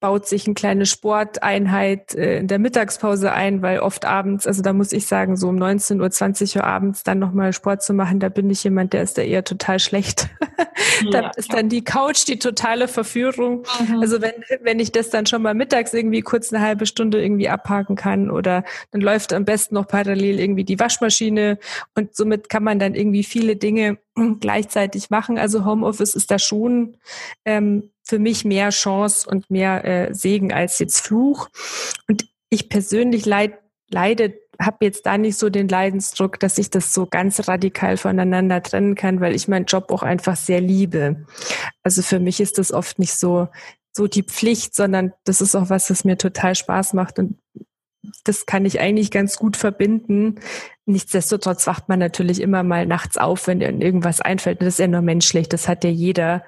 baut 0.00 0.26
sich 0.26 0.46
eine 0.46 0.54
kleine 0.54 0.86
Sporteinheit 0.86 2.14
äh, 2.14 2.38
in 2.38 2.48
der 2.48 2.58
Mittagspause 2.58 3.32
ein, 3.32 3.60
weil 3.60 3.80
oft 3.80 4.06
abends, 4.06 4.46
also 4.46 4.62
da 4.62 4.72
muss 4.72 4.92
ich 4.92 5.06
sagen, 5.06 5.36
so 5.36 5.48
um 5.48 5.56
19 5.56 6.00
Uhr, 6.00 6.10
20 6.10 6.56
Uhr 6.56 6.64
abends 6.64 7.02
dann 7.02 7.18
nochmal 7.18 7.52
Sport 7.52 7.82
zu 7.82 7.92
machen, 7.92 8.18
da 8.18 8.30
bin 8.30 8.48
ich 8.48 8.64
jemand, 8.64 8.94
der 8.94 9.02
ist 9.02 9.18
da 9.18 9.22
eher 9.22 9.44
total 9.44 9.78
schlecht. 9.78 10.30
da 11.12 11.20
ja, 11.22 11.30
ist 11.36 11.52
dann 11.52 11.68
die 11.68 11.84
Couch 11.84 12.26
die 12.26 12.38
totale 12.38 12.88
Verführung. 12.88 13.64
Mhm. 13.86 14.00
Also 14.00 14.22
wenn, 14.22 14.32
wenn 14.62 14.80
ich 14.80 14.90
das 14.90 15.10
dann 15.10 15.26
schon 15.26 15.42
mal 15.42 15.54
mittags 15.54 15.92
irgendwie 15.92 16.22
kurz 16.22 16.50
eine 16.50 16.64
halbe 16.64 16.86
Stunde 16.86 17.22
irgendwie 17.22 17.50
abhaken 17.50 17.94
kann 17.94 18.30
oder 18.30 18.64
dann 18.92 19.02
läuft 19.02 19.34
am 19.34 19.44
besten 19.44 19.74
noch 19.74 19.86
parallel 19.86 20.40
irgendwie 20.40 20.64
die 20.64 20.80
Waschmaschine 20.80 21.58
und 21.94 22.16
somit 22.16 22.48
kann 22.48 22.64
man 22.64 22.78
dann 22.78 22.94
irgendwie 22.94 23.24
viele 23.24 23.56
Dinge 23.56 23.98
gleichzeitig 24.40 25.10
machen. 25.10 25.36
Also 25.38 25.66
Homeoffice 25.66 26.14
ist 26.14 26.30
da 26.30 26.38
schon 26.38 26.96
ähm, 27.44 27.90
für 28.10 28.18
mich 28.18 28.44
mehr 28.44 28.68
Chance 28.70 29.28
und 29.28 29.50
mehr 29.50 29.84
äh, 29.84 30.14
Segen 30.14 30.52
als 30.52 30.78
jetzt 30.78 31.00
Fluch. 31.00 31.48
Und 32.08 32.28
ich 32.50 32.68
persönlich 32.68 33.24
leid, 33.24 33.54
leide, 33.88 34.34
habe 34.60 34.84
jetzt 34.84 35.06
da 35.06 35.16
nicht 35.16 35.38
so 35.38 35.48
den 35.48 35.68
Leidensdruck, 35.68 36.38
dass 36.38 36.58
ich 36.58 36.68
das 36.68 36.92
so 36.92 37.06
ganz 37.06 37.48
radikal 37.48 37.96
voneinander 37.96 38.62
trennen 38.62 38.94
kann, 38.94 39.20
weil 39.20 39.34
ich 39.34 39.48
meinen 39.48 39.64
Job 39.64 39.90
auch 39.90 40.02
einfach 40.02 40.36
sehr 40.36 40.60
liebe. 40.60 41.24
Also 41.82 42.02
für 42.02 42.20
mich 42.20 42.40
ist 42.40 42.58
das 42.58 42.72
oft 42.72 42.98
nicht 42.98 43.14
so 43.14 43.48
so 43.92 44.06
die 44.06 44.22
Pflicht, 44.22 44.74
sondern 44.74 45.12
das 45.24 45.40
ist 45.40 45.56
auch 45.56 45.68
was, 45.68 45.90
was 45.90 46.04
mir 46.04 46.16
total 46.16 46.54
Spaß 46.54 46.92
macht 46.92 47.18
und 47.18 47.38
das 48.24 48.46
kann 48.46 48.64
ich 48.64 48.80
eigentlich 48.80 49.10
ganz 49.10 49.36
gut 49.36 49.56
verbinden. 49.56 50.36
Nichtsdestotrotz 50.86 51.66
wacht 51.66 51.88
man 51.88 51.98
natürlich 51.98 52.40
immer 52.40 52.62
mal 52.62 52.86
nachts 52.86 53.18
auf, 53.18 53.46
wenn 53.46 53.60
irgendwas 53.60 54.20
einfällt. 54.20 54.60
Das 54.60 54.68
ist 54.68 54.78
ja 54.78 54.86
nur 54.86 55.02
menschlich, 55.02 55.48
das 55.48 55.68
hat 55.68 55.84
ja 55.84 55.90
jeder. 55.90 56.44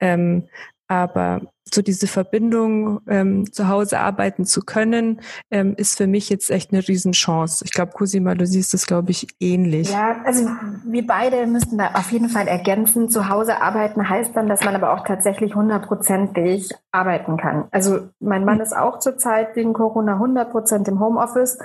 Ähm, 0.00 0.48
aber 0.88 1.40
so 1.72 1.82
diese 1.82 2.06
Verbindung, 2.06 3.00
ähm, 3.08 3.52
zu 3.52 3.68
Hause 3.68 3.98
arbeiten 3.98 4.44
zu 4.44 4.60
können, 4.60 5.20
ähm, 5.50 5.74
ist 5.76 5.96
für 5.96 6.06
mich 6.06 6.30
jetzt 6.30 6.50
echt 6.50 6.72
eine 6.72 6.86
Riesenchance. 6.86 7.64
Ich 7.64 7.72
glaube, 7.72 7.92
Cosima, 7.92 8.34
du 8.34 8.46
siehst 8.46 8.72
das, 8.72 8.86
glaube 8.86 9.10
ich, 9.10 9.26
ähnlich. 9.40 9.90
Ja, 9.90 10.22
also 10.24 10.48
wir 10.84 11.06
beide 11.06 11.46
müssen 11.46 11.76
da 11.76 11.90
auf 11.94 12.12
jeden 12.12 12.28
Fall 12.28 12.46
ergänzen. 12.46 13.08
Zu 13.08 13.28
Hause 13.28 13.60
arbeiten 13.60 14.08
heißt 14.08 14.36
dann, 14.36 14.48
dass 14.48 14.64
man 14.64 14.76
aber 14.76 14.92
auch 14.92 15.04
tatsächlich 15.04 15.56
hundertprozentig 15.56 16.70
arbeiten 16.92 17.36
kann. 17.36 17.64
Also 17.72 18.08
mein 18.20 18.44
Mann 18.44 18.60
ist 18.60 18.76
auch 18.76 19.00
zurzeit 19.00 19.56
wegen 19.56 19.72
Corona 19.72 20.18
hundertprozent 20.20 20.86
im 20.86 21.00
Homeoffice 21.00 21.58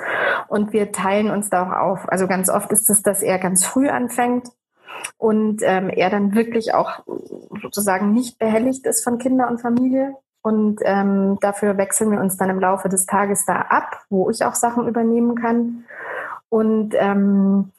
und 0.48 0.74
wir 0.74 0.92
teilen 0.92 1.30
uns 1.30 1.52
da 1.52 1.68
auch 1.68 1.92
auf. 1.92 2.10
Also 2.10 2.28
ganz 2.28 2.50
oft 2.50 2.72
ist 2.72 2.90
es, 2.90 3.04
dass 3.04 3.22
er 3.22 3.38
ganz 3.38 3.64
früh 3.64 3.88
anfängt 3.88 4.50
und 5.18 5.62
ähm, 5.64 5.90
er 5.90 6.10
dann 6.10 6.36
wirklich 6.36 6.74
auch 6.74 7.04
sozusagen 7.62 8.14
nicht 8.14 8.40
behelligt 8.40 8.86
ist 8.86 9.04
von 9.04 9.18
Kinder 9.18 9.50
und 9.50 9.62
Familie. 9.62 10.16
Und 10.44 10.80
ähm, 10.84 11.38
dafür 11.40 11.78
wechseln 11.78 12.12
wir 12.12 12.20
uns 12.20 12.36
dann 12.38 12.50
im 12.50 12.60
Laufe 12.60 12.90
des 12.90 13.06
Tages 13.06 13.46
da 13.46 13.62
ab, 13.70 14.02
wo 14.10 14.30
ich 14.30 14.44
auch 14.44 14.56
Sachen 14.56 14.88
übernehmen 14.88 15.36
kann. 15.36 15.86
Und 16.50 16.96
ähm, 16.98 17.72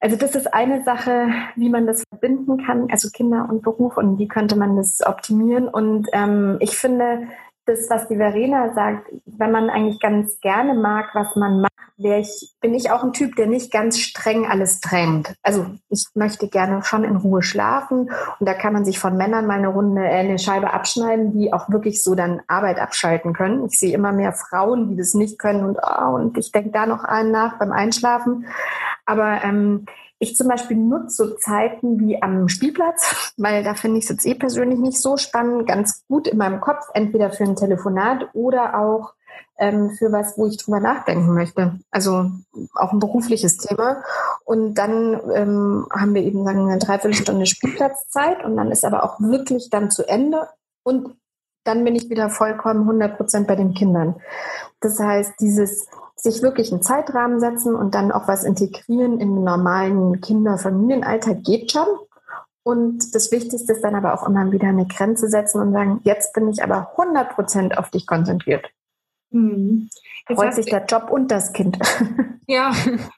also 0.00 0.16
das 0.16 0.34
ist 0.34 0.52
eine 0.54 0.84
Sache, 0.84 1.28
wie 1.56 1.70
man 1.70 1.86
das 1.86 2.04
verbinden 2.08 2.64
kann, 2.64 2.88
also 2.90 3.08
Kinder 3.10 3.48
und 3.50 3.62
Beruf 3.62 3.96
und 3.96 4.18
wie 4.18 4.28
könnte 4.28 4.56
man 4.56 4.76
das 4.76 5.04
optimieren. 5.04 5.66
Und 5.66 6.08
ähm, 6.12 6.58
ich 6.60 6.76
finde, 6.76 7.26
das, 7.68 7.88
was 7.90 8.08
die 8.08 8.16
Verena 8.16 8.72
sagt, 8.74 9.08
wenn 9.26 9.52
man 9.52 9.70
eigentlich 9.70 10.00
ganz 10.00 10.40
gerne 10.40 10.74
mag, 10.74 11.10
was 11.14 11.36
man 11.36 11.60
macht, 11.60 11.72
ich, 12.00 12.54
bin 12.60 12.74
ich 12.74 12.92
auch 12.92 13.02
ein 13.02 13.12
Typ, 13.12 13.34
der 13.34 13.46
nicht 13.46 13.72
ganz 13.72 13.98
streng 13.98 14.46
alles 14.46 14.80
trennt. 14.80 15.34
Also 15.42 15.66
ich 15.88 16.06
möchte 16.14 16.48
gerne 16.48 16.82
schon 16.84 17.02
in 17.02 17.16
Ruhe 17.16 17.42
schlafen 17.42 18.10
und 18.38 18.48
da 18.48 18.54
kann 18.54 18.72
man 18.72 18.84
sich 18.84 19.00
von 19.00 19.16
Männern 19.16 19.46
mal 19.46 19.58
eine 19.58 19.68
Runde, 19.68 20.02
äh, 20.02 20.20
eine 20.20 20.38
Scheibe 20.38 20.72
abschneiden, 20.72 21.32
die 21.32 21.52
auch 21.52 21.68
wirklich 21.70 22.02
so 22.04 22.14
dann 22.14 22.40
Arbeit 22.46 22.78
abschalten 22.78 23.32
können. 23.32 23.66
Ich 23.66 23.80
sehe 23.80 23.94
immer 23.94 24.12
mehr 24.12 24.32
Frauen, 24.32 24.88
die 24.88 24.96
das 24.96 25.14
nicht 25.14 25.38
können 25.38 25.64
und, 25.64 25.78
oh, 25.82 26.14
und 26.14 26.38
ich 26.38 26.52
denke 26.52 26.70
da 26.70 26.86
noch 26.86 27.02
einen 27.02 27.32
nach 27.32 27.58
beim 27.58 27.72
Einschlafen. 27.72 28.46
Aber 29.04 29.42
ähm, 29.42 29.86
ich 30.18 30.36
zum 30.36 30.48
Beispiel 30.48 30.76
nutze 30.76 31.26
so 31.26 31.34
Zeiten 31.34 32.00
wie 32.00 32.20
am 32.22 32.48
Spielplatz, 32.48 33.32
weil 33.36 33.62
da 33.62 33.74
finde 33.74 33.98
ich 33.98 34.04
es 34.04 34.10
jetzt 34.10 34.26
eh 34.26 34.34
persönlich 34.34 34.78
nicht 34.78 35.00
so 35.00 35.16
spannend, 35.16 35.66
ganz 35.66 36.04
gut 36.08 36.28
in 36.28 36.38
meinem 36.38 36.60
Kopf, 36.60 36.88
entweder 36.94 37.30
für 37.30 37.44
ein 37.44 37.56
Telefonat 37.56 38.28
oder 38.32 38.78
auch 38.78 39.14
ähm, 39.58 39.90
für 39.90 40.12
was, 40.12 40.38
wo 40.38 40.46
ich 40.46 40.56
drüber 40.56 40.80
nachdenken 40.80 41.34
möchte. 41.34 41.78
Also 41.90 42.30
auch 42.74 42.92
ein 42.92 43.00
berufliches 43.00 43.58
Thema. 43.58 44.02
Und 44.44 44.74
dann 44.74 45.20
ähm, 45.34 45.86
haben 45.92 46.14
wir 46.14 46.22
eben 46.22 46.44
sagen, 46.44 46.68
eine 46.68 46.78
Dreiviertelstunde 46.78 47.46
Spielplatzzeit 47.46 48.44
und 48.44 48.56
dann 48.56 48.70
ist 48.70 48.84
aber 48.84 49.04
auch 49.04 49.20
wirklich 49.20 49.68
dann 49.70 49.90
zu 49.90 50.08
Ende 50.08 50.48
und 50.84 51.14
dann 51.64 51.84
bin 51.84 51.94
ich 51.94 52.08
wieder 52.08 52.30
vollkommen 52.30 52.80
100 52.80 53.16
Prozent 53.16 53.46
bei 53.46 53.56
den 53.56 53.74
Kindern. 53.74 54.16
Das 54.80 54.98
heißt, 54.98 55.34
dieses 55.40 55.86
sich 56.20 56.42
wirklich 56.42 56.72
einen 56.72 56.82
Zeitrahmen 56.82 57.40
setzen 57.40 57.74
und 57.74 57.94
dann 57.94 58.12
auch 58.12 58.28
was 58.28 58.44
integrieren 58.44 59.20
in 59.20 59.34
den 59.34 59.44
normalen 59.44 60.20
Kinder-Familienalltag 60.20 61.44
geht 61.44 61.72
schon. 61.72 61.86
Und 62.62 63.14
das 63.14 63.32
Wichtigste 63.32 63.72
ist 63.72 63.82
dann 63.82 63.94
aber 63.94 64.14
auch 64.14 64.28
immer 64.28 64.50
wieder 64.52 64.68
eine 64.68 64.86
Grenze 64.86 65.28
setzen 65.28 65.60
und 65.60 65.72
sagen, 65.72 66.00
jetzt 66.04 66.34
bin 66.34 66.48
ich 66.48 66.62
aber 66.62 66.90
100 66.98 67.30
Prozent 67.30 67.78
auf 67.78 67.90
dich 67.90 68.06
konzentriert. 68.06 68.66
Mhm. 69.30 69.88
Freut 70.34 70.54
sich 70.54 70.66
der 70.66 70.84
Job 70.84 71.10
und 71.10 71.30
das 71.30 71.52
Kind. 71.52 71.78
Ja, 72.50 72.72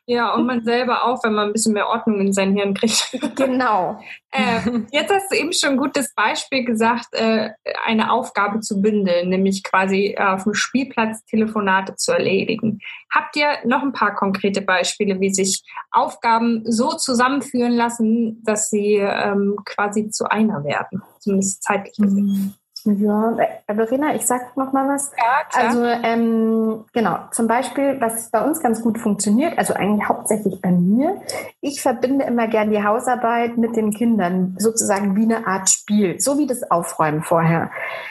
ja, 0.06 0.34
und 0.34 0.44
man 0.44 0.64
selber 0.64 1.04
auch, 1.04 1.22
wenn 1.22 1.34
man 1.34 1.46
ein 1.46 1.52
bisschen 1.52 1.72
mehr 1.72 1.86
Ordnung 1.86 2.18
in 2.18 2.32
sein 2.32 2.52
Hirn 2.52 2.74
kriegt. 2.74 3.16
Genau. 3.36 4.00
Äh, 4.32 4.58
jetzt 4.90 5.12
hast 5.12 5.30
du 5.30 5.36
eben 5.36 5.52
schon 5.52 5.70
ein 5.70 5.76
gutes 5.76 6.12
Beispiel 6.14 6.64
gesagt, 6.64 7.06
äh, 7.12 7.50
eine 7.84 8.10
Aufgabe 8.10 8.58
zu 8.58 8.82
bündeln, 8.82 9.28
nämlich 9.28 9.62
quasi 9.62 10.16
äh, 10.18 10.20
auf 10.20 10.42
dem 10.42 10.54
Spielplatz 10.54 11.24
Telefonate 11.26 11.94
zu 11.94 12.10
erledigen. 12.10 12.80
Habt 13.14 13.36
ihr 13.36 13.46
noch 13.64 13.82
ein 13.82 13.92
paar 13.92 14.16
konkrete 14.16 14.62
Beispiele, 14.62 15.20
wie 15.20 15.32
sich 15.32 15.62
Aufgaben 15.92 16.64
so 16.64 16.94
zusammenführen 16.94 17.74
lassen, 17.74 18.42
dass 18.42 18.68
sie 18.68 18.96
ähm, 18.96 19.56
quasi 19.64 20.10
zu 20.10 20.28
einer 20.28 20.64
werden, 20.64 21.02
zumindest 21.20 21.62
zeitlich 21.62 21.96
gesehen? 21.96 22.56
Ja, 22.84 23.36
äh, 23.66 23.74
Verena, 23.74 24.14
ich 24.14 24.26
sag 24.26 24.56
noch 24.56 24.72
mal 24.72 24.88
was. 24.88 25.12
Ja, 25.16 25.44
klar. 25.48 25.68
Also 25.68 25.84
ähm, 25.84 26.84
genau, 26.92 27.18
zum 27.30 27.46
Beispiel, 27.46 28.00
was 28.00 28.30
bei 28.30 28.42
uns 28.42 28.60
ganz 28.60 28.82
gut 28.82 28.98
funktioniert, 28.98 29.58
also 29.58 29.74
eigentlich 29.74 30.08
hauptsächlich 30.08 30.60
bei 30.60 30.70
mir. 30.70 31.20
Ich 31.60 31.82
verbinde 31.82 32.24
immer 32.24 32.48
gern 32.48 32.70
die 32.70 32.82
Hausarbeit 32.82 33.58
mit 33.58 33.76
den 33.76 33.92
Kindern, 33.92 34.56
sozusagen 34.58 35.16
wie 35.16 35.24
eine 35.24 35.46
Art 35.46 35.70
Spiel, 35.70 36.20
so 36.20 36.38
wie 36.38 36.46
das 36.46 36.70
Aufräumen 36.70 37.22
vorher. 37.22 37.70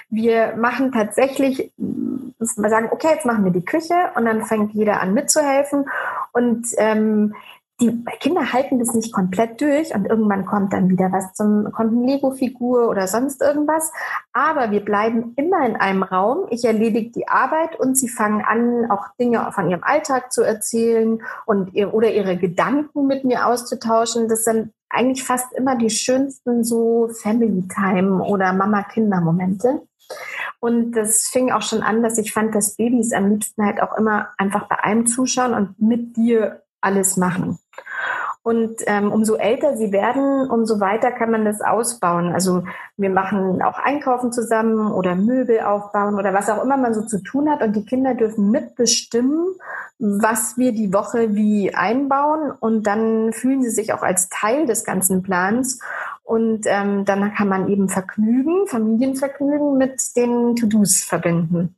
Wir 0.09 0.55
machen 0.55 0.91
tatsächlich, 0.91 1.71
wir 1.77 2.69
sagen, 2.69 2.89
okay, 2.91 3.09
jetzt 3.13 3.25
machen 3.25 3.45
wir 3.45 3.51
die 3.51 3.65
Küche 3.65 4.11
und 4.15 4.25
dann 4.25 4.43
fängt 4.43 4.73
jeder 4.73 5.01
an 5.01 5.13
mitzuhelfen 5.13 5.85
und 6.33 6.67
ähm, 6.77 7.35
die 7.79 8.03
Kinder 8.19 8.51
halten 8.51 8.79
das 8.79 8.93
nicht 8.93 9.13
komplett 9.13 9.61
durch 9.61 9.95
und 9.95 10.05
irgendwann 10.05 10.45
kommt 10.45 10.73
dann 10.73 10.89
wieder 10.89 11.11
was 11.11 11.33
zum, 11.33 11.71
kommt 11.71 11.93
eine 11.93 12.05
Lego-Figur 12.05 12.89
oder 12.89 13.07
sonst 13.07 13.41
irgendwas. 13.41 13.91
Aber 14.33 14.71
wir 14.71 14.83
bleiben 14.83 15.33
immer 15.37 15.65
in 15.65 15.75
einem 15.75 16.03
Raum. 16.03 16.47
Ich 16.49 16.65
erledige 16.65 17.11
die 17.11 17.27
Arbeit 17.27 17.79
und 17.79 17.97
sie 17.97 18.09
fangen 18.09 18.43
an, 18.43 18.91
auch 18.91 19.05
Dinge 19.19 19.49
von 19.53 19.69
ihrem 19.69 19.83
Alltag 19.83 20.33
zu 20.33 20.41
erzählen 20.41 21.21
und 21.45 21.73
ihr, 21.73 21.93
oder 21.93 22.11
ihre 22.11 22.37
Gedanken 22.37 23.07
mit 23.07 23.23
mir 23.23 23.47
auszutauschen. 23.47 24.27
Das 24.27 24.43
sind 24.43 24.73
eigentlich 24.89 25.23
fast 25.23 25.53
immer 25.53 25.77
die 25.77 25.89
schönsten 25.89 26.63
so 26.63 27.09
Family 27.21 27.67
Time 27.67 28.23
oder 28.23 28.51
Mama-Kinder-Momente. 28.53 29.83
Und 30.59 30.91
das 30.93 31.27
fing 31.27 31.51
auch 31.51 31.61
schon 31.61 31.83
an, 31.83 32.03
dass 32.03 32.17
ich 32.17 32.33
fand, 32.33 32.53
dass 32.55 32.75
Babys 32.75 33.13
am 33.13 33.29
liebsten 33.29 33.63
halt 33.63 33.81
auch 33.81 33.95
immer 33.97 34.29
einfach 34.37 34.67
bei 34.67 34.79
einem 34.79 35.05
zuschauen 35.05 35.53
und 35.53 35.79
mit 35.79 36.17
dir 36.17 36.63
alles 36.81 37.17
machen. 37.17 37.59
Und 38.41 38.77
ähm, 38.87 39.11
umso 39.11 39.35
älter 39.35 39.75
sie 39.75 39.91
werden, 39.91 40.49
umso 40.49 40.79
weiter 40.79 41.11
kann 41.11 41.29
man 41.29 41.43
das 41.43 41.61
ausbauen. 41.61 42.31
Also 42.31 42.63
wir 42.95 43.09
machen 43.09 43.61
auch 43.61 43.77
Einkaufen 43.77 44.31
zusammen 44.31 44.91
oder 44.91 45.15
Möbel 45.15 45.59
aufbauen 45.59 46.15
oder 46.15 46.33
was 46.33 46.49
auch 46.49 46.63
immer 46.63 46.77
man 46.77 46.93
so 46.93 47.01
zu 47.01 47.21
tun 47.21 47.49
hat. 47.49 47.61
Und 47.61 47.75
die 47.75 47.85
Kinder 47.85 48.15
dürfen 48.15 48.49
mitbestimmen, 48.49 49.45
was 49.99 50.57
wir 50.57 50.71
die 50.71 50.93
Woche 50.93 51.35
wie 51.35 51.75
einbauen. 51.75 52.51
Und 52.57 52.87
dann 52.87 53.33
fühlen 53.33 53.61
sie 53.61 53.71
sich 53.71 53.93
auch 53.93 54.03
als 54.03 54.29
Teil 54.29 54.65
des 54.65 54.85
ganzen 54.85 55.21
Plans. 55.21 55.81
Und 56.23 56.61
ähm, 56.65 57.03
dann 57.03 57.33
kann 57.33 57.49
man 57.49 57.67
eben 57.67 57.89
Vergnügen, 57.89 58.67
Familienvergnügen 58.67 59.77
mit 59.77 60.15
den 60.15 60.55
To-Dos 60.55 61.03
verbinden. 61.03 61.75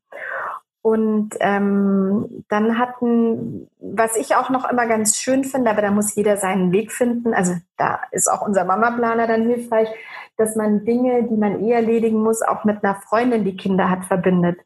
Und 0.84 1.36
ähm, 1.42 2.44
dann 2.50 2.80
hatten, 2.80 3.70
was 3.80 4.16
ich 4.16 4.36
auch 4.36 4.50
noch 4.50 4.70
immer 4.70 4.88
ganz 4.88 5.16
schön 5.18 5.44
finde, 5.44 5.70
aber 5.70 5.84
da 5.84 5.92
muss 5.92 6.16
jeder 6.16 6.38
seinen 6.38 6.72
Weg 6.72 6.92
finden. 6.92 7.36
Also 7.36 7.54
da 7.78 8.00
ist 8.12 8.28
auch 8.28 8.42
unser 8.42 8.66
Mama-Planer 8.66 9.28
dann 9.28 9.44
hilfreich, 9.44 9.90
dass 10.38 10.56
man 10.56 10.84
Dinge, 10.84 11.24
die 11.24 11.38
man 11.38 11.64
eh 11.64 11.72
erledigen 11.72 12.24
muss, 12.24 12.42
auch 12.42 12.64
mit 12.64 12.84
einer 12.84 12.96
Freundin, 12.96 13.44
die 13.44 13.58
Kinder 13.58 13.92
hat, 13.92 14.06
verbindet. 14.06 14.60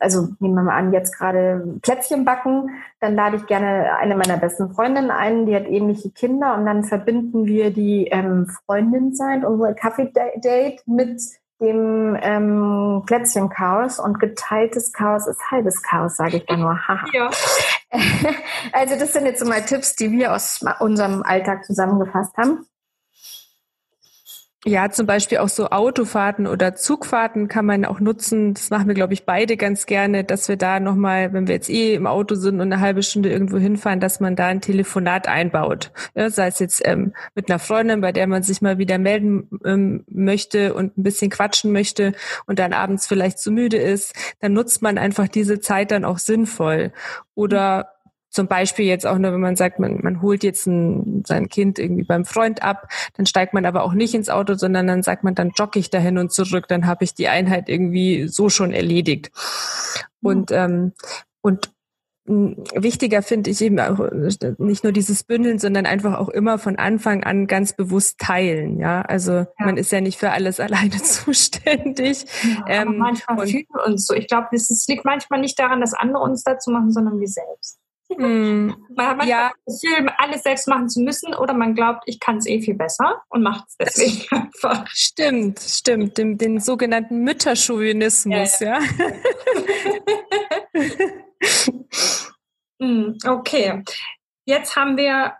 Also 0.00 0.28
nehmen 0.40 0.54
wir 0.54 0.62
mal 0.62 0.76
an, 0.76 0.92
jetzt 0.92 1.16
gerade 1.16 1.78
Plätzchen 1.82 2.24
backen, 2.24 2.70
dann 3.00 3.14
lade 3.14 3.36
ich 3.36 3.46
gerne 3.46 3.96
eine 3.98 4.16
meiner 4.16 4.38
besten 4.38 4.72
Freundinnen 4.72 5.10
ein, 5.10 5.44
die 5.44 5.54
hat 5.54 5.68
ähnliche 5.68 6.10
Kinder 6.10 6.56
und 6.56 6.64
dann 6.64 6.84
verbinden 6.84 7.44
wir 7.44 7.70
die 7.70 8.06
ähm, 8.06 8.46
Freundin 8.46 9.14
sein, 9.14 9.44
unser 9.44 9.74
Kaffee-Date 9.74 10.82
mit 10.86 11.20
dem 11.60 12.16
ähm, 12.20 13.02
Plätzchen-Chaos 13.06 13.98
und 13.98 14.18
geteiltes 14.18 14.92
Chaos 14.92 15.26
ist 15.26 15.50
halbes 15.50 15.82
Chaos, 15.82 16.16
sage 16.16 16.38
ich 16.38 16.46
dann 16.46 16.60
nur. 16.60 16.76
Haha. 16.88 17.06
Ja. 17.12 17.30
also 18.72 18.96
das 18.98 19.12
sind 19.12 19.26
jetzt 19.26 19.40
so 19.40 19.46
mal 19.46 19.62
Tipps, 19.62 19.96
die 19.96 20.12
wir 20.12 20.32
aus 20.32 20.64
unserem 20.78 21.22
Alltag 21.24 21.64
zusammengefasst 21.64 22.36
haben. 22.36 22.66
Ja, 24.66 24.90
zum 24.90 25.06
Beispiel 25.06 25.38
auch 25.38 25.48
so 25.48 25.70
Autofahrten 25.70 26.46
oder 26.46 26.74
Zugfahrten 26.74 27.48
kann 27.48 27.64
man 27.64 27.86
auch 27.86 27.98
nutzen. 27.98 28.52
Das 28.52 28.68
machen 28.68 28.88
wir, 28.88 28.94
glaube 28.94 29.14
ich, 29.14 29.24
beide 29.24 29.56
ganz 29.56 29.86
gerne, 29.86 30.22
dass 30.22 30.48
wir 30.48 30.56
da 30.56 30.80
nochmal, 30.80 31.32
wenn 31.32 31.46
wir 31.46 31.54
jetzt 31.54 31.70
eh 31.70 31.94
im 31.94 32.06
Auto 32.06 32.34
sind 32.34 32.60
und 32.60 32.70
eine 32.70 32.82
halbe 32.82 33.02
Stunde 33.02 33.30
irgendwo 33.30 33.56
hinfahren, 33.56 34.00
dass 34.00 34.20
man 34.20 34.36
da 34.36 34.48
ein 34.48 34.60
Telefonat 34.60 35.28
einbaut. 35.28 35.92
Ja, 36.14 36.28
sei 36.28 36.48
es 36.48 36.58
jetzt 36.58 36.82
ähm, 36.84 37.14
mit 37.34 37.48
einer 37.48 37.58
Freundin, 37.58 38.02
bei 38.02 38.12
der 38.12 38.26
man 38.26 38.42
sich 38.42 38.60
mal 38.60 38.76
wieder 38.76 38.98
melden 38.98 39.48
ähm, 39.64 40.04
möchte 40.10 40.74
und 40.74 40.98
ein 40.98 41.04
bisschen 41.04 41.30
quatschen 41.30 41.72
möchte 41.72 42.12
und 42.44 42.58
dann 42.58 42.74
abends 42.74 43.06
vielleicht 43.06 43.38
zu 43.38 43.52
müde 43.52 43.78
ist, 43.78 44.14
dann 44.40 44.52
nutzt 44.52 44.82
man 44.82 44.98
einfach 44.98 45.28
diese 45.28 45.60
Zeit 45.60 45.90
dann 45.90 46.04
auch 46.04 46.18
sinnvoll. 46.18 46.92
Oder 47.34 47.99
zum 48.30 48.46
Beispiel 48.46 48.86
jetzt 48.86 49.06
auch 49.06 49.18
nur, 49.18 49.32
wenn 49.32 49.40
man 49.40 49.56
sagt, 49.56 49.78
man, 49.78 50.00
man 50.02 50.22
holt 50.22 50.44
jetzt 50.44 50.66
ein, 50.66 51.24
sein 51.26 51.48
Kind 51.48 51.78
irgendwie 51.78 52.04
beim 52.04 52.24
Freund 52.24 52.62
ab, 52.62 52.88
dann 53.16 53.26
steigt 53.26 53.54
man 53.54 53.66
aber 53.66 53.82
auch 53.82 53.92
nicht 53.92 54.14
ins 54.14 54.30
Auto, 54.30 54.54
sondern 54.54 54.86
dann 54.86 55.02
sagt 55.02 55.24
man, 55.24 55.34
dann 55.34 55.50
jogge 55.56 55.78
ich 55.78 55.90
dahin 55.90 56.18
und 56.18 56.32
zurück, 56.32 56.66
dann 56.68 56.86
habe 56.86 57.04
ich 57.04 57.14
die 57.14 57.28
Einheit 57.28 57.68
irgendwie 57.68 58.28
so 58.28 58.48
schon 58.48 58.72
erledigt. 58.72 59.30
Und, 60.22 60.52
ähm, 60.52 60.92
und 61.40 61.70
wichtiger 62.30 63.22
finde 63.22 63.50
ich 63.50 63.60
eben 63.60 63.80
auch 63.80 63.98
nicht 64.58 64.84
nur 64.84 64.92
dieses 64.92 65.24
Bündeln, 65.24 65.58
sondern 65.58 65.86
einfach 65.86 66.16
auch 66.16 66.28
immer 66.28 66.58
von 66.58 66.76
Anfang 66.76 67.24
an 67.24 67.46
ganz 67.46 67.72
bewusst 67.72 68.18
teilen. 68.18 68.78
Ja, 68.78 69.02
also 69.02 69.32
ja. 69.32 69.46
man 69.58 69.76
ist 69.76 69.90
ja 69.90 70.00
nicht 70.00 70.18
für 70.18 70.30
alles 70.30 70.60
alleine 70.60 71.02
zuständig. 71.02 72.24
Ja, 72.68 72.82
ähm, 72.82 72.98
manchmal 72.98 73.48
fühlen 73.48 73.66
wir 73.72 73.86
uns 73.86 74.06
so. 74.06 74.14
Ich 74.14 74.28
glaube, 74.28 74.48
es 74.52 74.86
liegt 74.86 75.04
manchmal 75.04 75.40
nicht 75.40 75.58
daran, 75.58 75.80
dass 75.80 75.94
andere 75.94 76.22
uns 76.22 76.44
dazu 76.44 76.70
machen, 76.70 76.92
sondern 76.92 77.18
wir 77.18 77.28
selbst. 77.28 77.79
Mm, 78.16 78.72
man 78.94 79.06
hat 79.06 79.26
ja. 79.26 79.52
das 79.64 79.80
Gefühl, 79.80 80.10
alles 80.18 80.42
selbst 80.42 80.68
machen 80.68 80.88
zu 80.88 81.00
müssen 81.00 81.34
oder 81.34 81.54
man 81.54 81.74
glaubt, 81.74 82.02
ich 82.06 82.20
kann 82.20 82.38
es 82.38 82.46
eh 82.46 82.60
viel 82.60 82.74
besser 82.74 83.22
und 83.28 83.42
macht 83.42 83.68
es 83.68 83.76
deswegen 83.76 84.26
einfach. 84.42 84.86
Stimmt, 84.88 85.60
stimmt. 85.60 86.18
Den, 86.18 86.36
den 86.36 86.60
sogenannten 86.60 87.22
Mütterchauvinismus, 87.22 88.60
ja. 88.60 88.80
ja. 88.80 88.86
mm, 92.86 93.18
okay. 93.26 93.82
Jetzt 94.44 94.76
haben 94.76 94.96
wir 94.96 95.34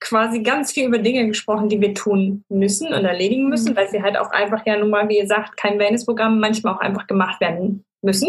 quasi 0.00 0.42
ganz 0.42 0.72
viel 0.72 0.86
über 0.86 0.98
Dinge 0.98 1.26
gesprochen, 1.26 1.68
die 1.68 1.80
wir 1.80 1.94
tun 1.94 2.44
müssen 2.48 2.92
und 2.92 3.04
erledigen 3.04 3.48
müssen, 3.48 3.72
mhm. 3.72 3.76
weil 3.76 3.88
sie 3.88 4.02
halt 4.02 4.18
auch 4.18 4.30
einfach 4.30 4.66
ja 4.66 4.76
nun 4.76 4.90
mal, 4.90 5.08
wie 5.08 5.20
gesagt, 5.20 5.56
kein 5.56 5.78
Wellnessprogramm 5.78 6.38
manchmal 6.38 6.74
auch 6.74 6.80
einfach 6.80 7.06
gemacht 7.06 7.40
werden 7.40 7.84
müssen. 8.02 8.28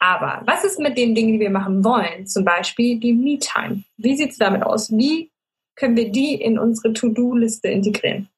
Aber 0.00 0.42
was 0.46 0.64
ist 0.64 0.80
mit 0.80 0.96
den 0.96 1.14
Dingen, 1.14 1.34
die 1.34 1.40
wir 1.40 1.50
machen 1.50 1.84
wollen? 1.84 2.26
Zum 2.26 2.44
Beispiel 2.44 2.98
die 2.98 3.12
Me-Time. 3.12 3.84
Wie 3.98 4.16
sieht 4.16 4.30
es 4.30 4.38
damit 4.38 4.62
aus? 4.62 4.90
Wie 4.90 5.30
können 5.76 5.96
wir 5.96 6.10
die 6.10 6.34
in 6.34 6.58
unsere 6.58 6.92
To-Do-Liste 6.94 7.68
integrieren? 7.68 8.28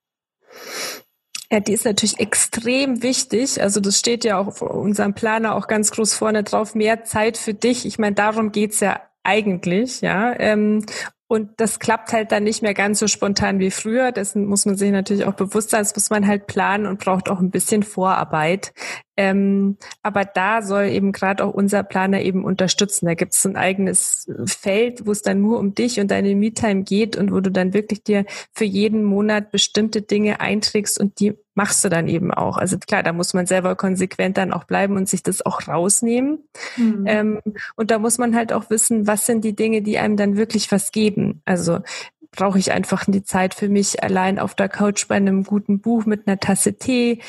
Ja, 1.51 1.61
die 1.61 1.73
ist 1.73 1.85
natürlich 1.85 2.19
extrem 2.19 3.03
wichtig. 3.03 3.63
Also 3.63 3.81
das 3.81 3.99
steht 3.99 4.25
ja 4.25 4.39
auch 4.39 4.49
auf 4.49 4.63
unserem 4.63 5.15
Planer 5.15 5.55
auch 5.55 5.69
ganz 5.69 5.93
groß 5.93 6.15
vorne 6.15 6.43
drauf. 6.43 6.75
Mehr 6.75 7.05
Zeit 7.05 7.37
für 7.37 7.55
dich. 7.55 7.87
Ich 7.87 7.99
meine, 7.99 8.15
darum 8.15 8.53
geht's 8.53 8.81
ja 8.81 9.01
eigentlich, 9.23 10.01
ja. 10.01 10.35
Ähm, 10.39 10.85
und 11.29 11.49
das 11.59 11.79
klappt 11.79 12.13
halt 12.13 12.31
dann 12.31 12.45
nicht 12.45 12.61
mehr 12.61 12.75
ganz 12.75 12.99
so 12.99 13.07
spontan 13.07 13.59
wie 13.59 13.71
früher. 13.71 14.13
Dessen 14.13 14.45
muss 14.45 14.67
man 14.67 14.77
sich 14.77 14.91
natürlich 14.91 15.25
auch 15.25 15.35
bewusst 15.35 15.71
sein. 15.71 15.83
Das 15.83 15.95
muss 15.95 16.11
man 16.11 16.27
halt 16.27 16.47
planen 16.47 16.87
und 16.87 17.01
braucht 17.01 17.31
auch 17.31 17.41
ein 17.41 17.51
bisschen 17.51 17.83
Vorarbeit. 17.83 18.75
Ähm, 19.17 19.77
aber 20.03 20.25
da 20.25 20.63
soll 20.63 20.85
eben 20.85 21.13
gerade 21.13 21.45
auch 21.45 21.53
unser 21.53 21.83
Planer 21.83 22.23
eben 22.23 22.45
unterstützen. 22.45 23.07
Da 23.07 23.15
gibt 23.15 23.35
es 23.35 23.43
so 23.43 23.49
ein 23.49 23.57
eigenes 23.57 24.31
Feld, 24.47 25.07
wo 25.07 25.13
es 25.13 25.23
dann 25.23 25.41
nur 25.41 25.59
um 25.59 25.75
dich 25.75 26.01
und 26.01 26.11
deine 26.11 26.35
Me-Time 26.35 26.83
geht 26.83 27.17
und 27.17 27.33
wo 27.33 27.41
du 27.41 27.51
dann 27.51 27.75
wirklich 27.75 28.03
dir 28.03 28.25
für 28.53 28.65
jeden 28.65 29.05
Monat 29.05 29.51
bestimmte 29.51 30.03
Dinge 30.03 30.41
einträgst 30.41 30.99
und 30.99 31.21
die 31.21 31.35
machst 31.55 31.85
du 31.85 31.89
dann 31.89 32.09
eben 32.09 32.33
auch. 32.33 32.57
Also 32.57 32.79
klar, 32.79 33.03
da 33.03 33.13
muss 33.13 33.35
man 33.35 33.47
selber 33.47 33.77
konsequent 33.77 34.39
dann 34.39 34.53
auch 34.53 34.65
bleiben 34.65 34.97
und 34.97 35.09
sich 35.09 35.23
das 35.23 35.45
auch 35.45 35.69
rausnehmen. 35.69 36.49
Mhm. 36.77 37.05
Ähm, 37.07 37.41
und 37.77 37.91
da 37.91 37.99
muss 37.99 38.19
man 38.19 38.35
halt 38.35 38.53
auch 38.53 38.71
wissen, 38.71 39.07
was 39.07 39.27
sind 39.27 39.45
die 39.45 39.55
Dinge, 39.55 39.83
die 39.83 39.99
einem 39.99 40.17
dann 40.17 40.37
wirklich 40.37 40.73
was 40.73 40.93
geben. 40.93 41.43
Also 41.45 41.81
brauche 42.31 42.59
ich 42.59 42.73
einfach 42.73 43.05
die 43.07 43.23
Zeit 43.23 43.55
für 43.55 43.69
mich 43.69 44.03
allein 44.03 44.39
auf 44.39 44.55
der 44.55 44.71
Couch 44.71 45.07
bei 45.07 45.17
einem 45.17 45.45
guten 45.45 45.81
Buch 45.81 46.07
mit 46.07 46.27
einer 46.27 46.41
Tasse 46.41 46.75
Tee? 46.75 47.21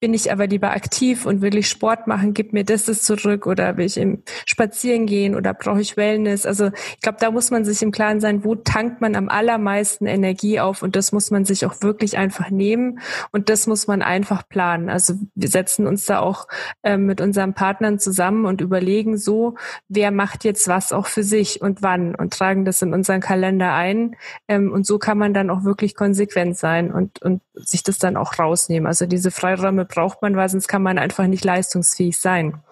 Bin 0.00 0.14
ich 0.14 0.32
aber 0.32 0.46
lieber 0.46 0.70
aktiv 0.70 1.26
und 1.26 1.42
will 1.42 1.56
ich 1.56 1.68
Sport 1.68 2.06
machen, 2.06 2.32
gib 2.32 2.54
mir 2.54 2.64
das, 2.64 2.86
das 2.86 3.02
zurück 3.02 3.46
oder 3.46 3.76
will 3.76 3.84
ich 3.84 3.98
im 3.98 4.22
Spazieren 4.46 5.04
gehen 5.04 5.34
oder 5.34 5.52
brauche 5.52 5.82
ich 5.82 5.98
Wellness? 5.98 6.46
Also 6.46 6.70
ich 6.94 7.00
glaube, 7.02 7.18
da 7.20 7.30
muss 7.30 7.50
man 7.50 7.66
sich 7.66 7.82
im 7.82 7.92
Klaren 7.92 8.18
sein, 8.18 8.42
wo 8.42 8.54
tankt 8.54 9.02
man 9.02 9.14
am 9.14 9.28
allermeisten 9.28 10.06
Energie 10.06 10.58
auf 10.58 10.82
und 10.82 10.96
das 10.96 11.12
muss 11.12 11.30
man 11.30 11.44
sich 11.44 11.66
auch 11.66 11.82
wirklich 11.82 12.16
einfach 12.16 12.48
nehmen 12.48 13.00
und 13.30 13.50
das 13.50 13.66
muss 13.66 13.86
man 13.86 14.00
einfach 14.00 14.48
planen. 14.48 14.88
Also 14.88 15.14
wir 15.34 15.48
setzen 15.48 15.86
uns 15.86 16.06
da 16.06 16.20
auch 16.20 16.48
äh, 16.82 16.96
mit 16.96 17.20
unseren 17.20 17.52
Partnern 17.52 17.98
zusammen 17.98 18.46
und 18.46 18.62
überlegen 18.62 19.18
so, 19.18 19.56
wer 19.88 20.10
macht 20.10 20.44
jetzt 20.44 20.66
was 20.66 20.92
auch 20.92 21.08
für 21.08 21.24
sich 21.24 21.60
und 21.60 21.82
wann 21.82 22.14
und 22.14 22.32
tragen 22.32 22.64
das 22.64 22.80
in 22.80 22.94
unseren 22.94 23.20
Kalender 23.20 23.74
ein 23.74 24.16
ähm, 24.48 24.72
und 24.72 24.86
so 24.86 24.98
kann 24.98 25.18
man 25.18 25.34
dann 25.34 25.50
auch 25.50 25.64
wirklich 25.64 25.94
konsequent 25.94 26.56
sein 26.56 26.90
und, 26.90 27.20
und 27.20 27.42
sich 27.54 27.82
das 27.82 27.98
dann 27.98 28.16
auch 28.16 28.38
rausnehmen. 28.38 28.86
Also 28.86 29.04
diese 29.04 29.30
Freiräume 29.30 29.84
braucht 29.90 30.22
man, 30.22 30.36
weil 30.36 30.48
sonst 30.48 30.68
kann 30.68 30.82
man 30.82 30.98
einfach 30.98 31.26
nicht 31.26 31.44
leistungsfähig 31.44 32.18
sein. 32.18 32.62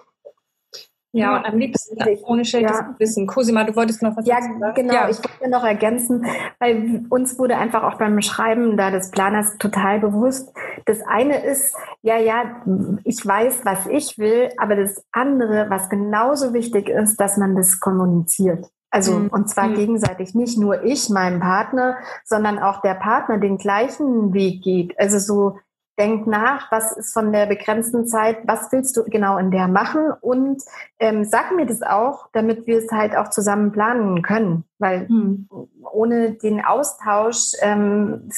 Ja, 1.12 1.38
und 1.38 1.46
am 1.46 1.58
liebsten 1.58 1.96
ohne 2.24 2.44
schlechtes 2.44 2.78
ja. 2.78 2.94
Wissen. 2.98 3.26
Cosima, 3.26 3.64
du 3.64 3.74
wolltest 3.74 4.02
noch 4.02 4.14
was 4.16 4.26
ja, 4.26 4.42
sagen? 4.42 4.60
Genau, 4.74 4.92
ja, 4.92 5.08
ich 5.08 5.16
wollte 5.16 5.50
noch 5.50 5.64
ergänzen, 5.64 6.26
weil 6.58 7.04
uns 7.08 7.38
wurde 7.38 7.56
einfach 7.56 7.82
auch 7.82 7.96
beim 7.96 8.20
Schreiben 8.20 8.76
da 8.76 8.90
des 8.90 9.10
Planers 9.10 9.56
total 9.58 10.00
bewusst, 10.00 10.52
das 10.84 11.00
eine 11.06 11.44
ist, 11.44 11.74
ja, 12.02 12.18
ja, 12.18 12.62
ich 13.04 13.24
weiß, 13.24 13.64
was 13.64 13.86
ich 13.86 14.18
will, 14.18 14.50
aber 14.58 14.76
das 14.76 15.04
andere, 15.10 15.70
was 15.70 15.88
genauso 15.88 16.52
wichtig 16.52 16.88
ist, 16.88 17.16
dass 17.16 17.38
man 17.38 17.56
das 17.56 17.80
kommuniziert. 17.80 18.66
Also, 18.90 19.12
mhm. 19.12 19.28
und 19.28 19.48
zwar 19.48 19.68
mhm. 19.68 19.74
gegenseitig 19.74 20.34
nicht 20.34 20.58
nur 20.58 20.82
ich, 20.84 21.10
meinem 21.10 21.40
Partner, 21.40 21.98
sondern 22.24 22.58
auch 22.58 22.80
der 22.80 22.94
Partner 22.94 23.38
den 23.38 23.58
gleichen 23.58 24.32
Weg 24.32 24.62
geht. 24.62 24.98
Also 24.98 25.18
so, 25.18 25.58
denk 25.98 26.26
nach, 26.26 26.70
was 26.70 26.96
ist 26.96 27.12
von 27.12 27.32
der 27.32 27.46
begrenzten 27.46 28.06
Zeit, 28.06 28.38
was 28.44 28.70
willst 28.70 28.96
du 28.96 29.04
genau 29.04 29.36
in 29.38 29.50
der 29.50 29.68
machen 29.68 30.12
und 30.20 30.62
ähm, 31.00 31.24
sag 31.24 31.54
mir 31.54 31.66
das 31.66 31.82
auch, 31.82 32.28
damit 32.32 32.66
wir 32.66 32.78
es 32.78 32.90
halt 32.90 33.16
auch 33.16 33.30
zusammen 33.30 33.72
planen 33.72 34.22
können, 34.22 34.64
weil 34.78 35.08
hm. 35.08 35.48
ohne 35.92 36.32
den 36.32 36.64
Austausch 36.64 37.52
ähm, 37.60 38.30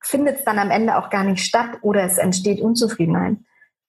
findet 0.00 0.38
es 0.38 0.44
dann 0.44 0.58
am 0.58 0.70
Ende 0.70 0.98
auch 0.98 1.10
gar 1.10 1.24
nicht 1.24 1.44
statt 1.44 1.78
oder 1.82 2.02
es 2.02 2.18
entsteht 2.18 2.60
Unzufriedenheit. 2.60 3.36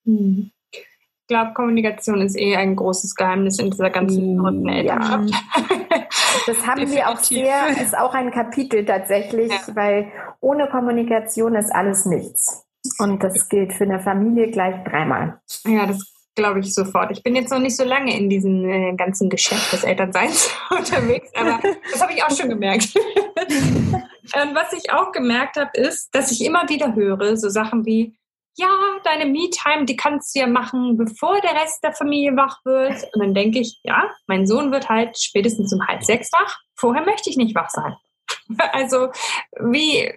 Hm. 0.05 0.51
Ich 0.71 1.27
glaube, 1.27 1.53
Kommunikation 1.53 2.21
ist 2.21 2.39
eh 2.39 2.55
ein 2.55 2.75
großes 2.75 3.13
Geheimnis 3.15 3.59
in 3.59 3.69
dieser 3.69 3.91
ganzen 3.91 4.39
verrückten 4.39 4.69
Elternschaft. 4.69 5.29
Ja. 5.29 6.05
Das 6.45 6.65
haben 6.65 6.89
wir 6.89 7.09
auch 7.09 7.17
sehr, 7.17 7.69
ist 7.81 7.97
auch 7.97 8.13
ein 8.13 8.31
Kapitel 8.31 8.85
tatsächlich, 8.85 9.51
ja. 9.51 9.75
weil 9.75 10.11
ohne 10.39 10.67
Kommunikation 10.67 11.55
ist 11.55 11.69
alles 11.73 12.05
nichts. 12.05 12.68
Und 12.99 13.23
das 13.23 13.47
gilt 13.47 13.73
für 13.73 13.85
eine 13.85 13.99
Familie 13.99 14.51
gleich 14.51 14.83
dreimal. 14.83 15.39
Ja, 15.65 15.85
das 15.85 16.13
glaube 16.35 16.59
ich 16.59 16.73
sofort. 16.73 17.11
Ich 17.11 17.23
bin 17.23 17.35
jetzt 17.35 17.51
noch 17.51 17.59
nicht 17.59 17.75
so 17.75 17.83
lange 17.83 18.17
in 18.17 18.29
diesem 18.29 18.69
äh, 18.69 18.93
ganzen 18.95 19.29
Geschäft 19.29 19.73
des 19.73 19.83
Elternseins 19.83 20.49
unterwegs, 20.69 21.31
aber 21.35 21.59
das 21.91 22.01
habe 22.01 22.13
ich 22.13 22.23
auch 22.23 22.31
schon 22.31 22.49
gemerkt. 22.49 22.93
Und 22.95 24.55
was 24.55 24.73
ich 24.73 24.91
auch 24.91 25.11
gemerkt 25.11 25.57
habe, 25.57 25.71
ist, 25.73 26.13
dass 26.13 26.31
ich 26.31 26.45
immer 26.45 26.67
wieder 26.69 26.93
höre, 26.93 27.35
so 27.35 27.49
Sachen 27.49 27.85
wie, 27.85 28.15
ja, 28.55 28.69
deine 29.03 29.25
Me-Time, 29.25 29.85
die 29.85 29.95
kannst 29.95 30.35
du 30.35 30.39
ja 30.41 30.47
machen, 30.47 30.97
bevor 30.97 31.39
der 31.41 31.55
Rest 31.61 31.83
der 31.83 31.93
Familie 31.93 32.35
wach 32.35 32.59
wird. 32.65 33.05
Und 33.13 33.21
dann 33.21 33.33
denke 33.33 33.59
ich, 33.59 33.79
ja, 33.83 34.03
mein 34.27 34.45
Sohn 34.45 34.71
wird 34.71 34.89
halt 34.89 35.17
spätestens 35.19 35.73
um 35.73 35.87
halb 35.87 36.03
sechs 36.03 36.31
wach. 36.31 36.59
Vorher 36.75 37.03
möchte 37.05 37.29
ich 37.29 37.37
nicht 37.37 37.55
wach 37.55 37.69
sein. 37.69 37.95
Also 38.71 39.09
wie, 39.59 40.11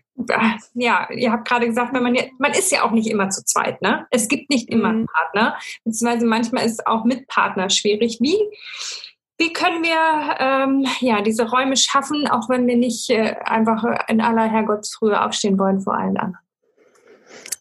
ja, 0.75 1.09
ihr 1.11 1.33
habt 1.33 1.47
gerade 1.47 1.67
gesagt, 1.67 1.95
wenn 1.95 2.03
man, 2.03 2.17
man 2.39 2.53
ist 2.53 2.71
ja 2.71 2.83
auch 2.83 2.91
nicht 2.91 3.09
immer 3.11 3.31
zu 3.31 3.45
zweit, 3.45 3.83
ne? 3.83 4.07
Es 4.11 4.29
gibt 4.29 4.51
nicht 4.51 4.69
immer 4.69 4.89
einen 4.89 5.03
mhm. 5.03 5.07
Partner, 5.07 5.59
beziehungsweise 5.85 6.27
manchmal 6.27 6.65
ist 6.65 6.81
es 6.81 6.87
auch 6.87 7.05
mit 7.05 7.27
Partner 7.29 7.71
schwierig. 7.71 8.19
Wie, 8.21 8.39
wie 9.39 9.53
können 9.53 9.83
wir 9.83 10.37
ähm, 10.39 10.87
ja, 11.01 11.21
diese 11.21 11.49
Räume 11.49 11.77
schaffen, 11.77 12.27
auch 12.29 12.49
wenn 12.49 12.67
wir 12.67 12.77
nicht 12.77 13.11
äh, 13.11 13.37
einfach 13.45 13.85
in 14.09 14.21
aller 14.21 14.49
Herrgottsfrühe 14.49 15.21
aufstehen 15.21 15.59
wollen 15.59 15.81
vor 15.81 15.95
allen 15.95 16.17
anderen? 16.17 16.39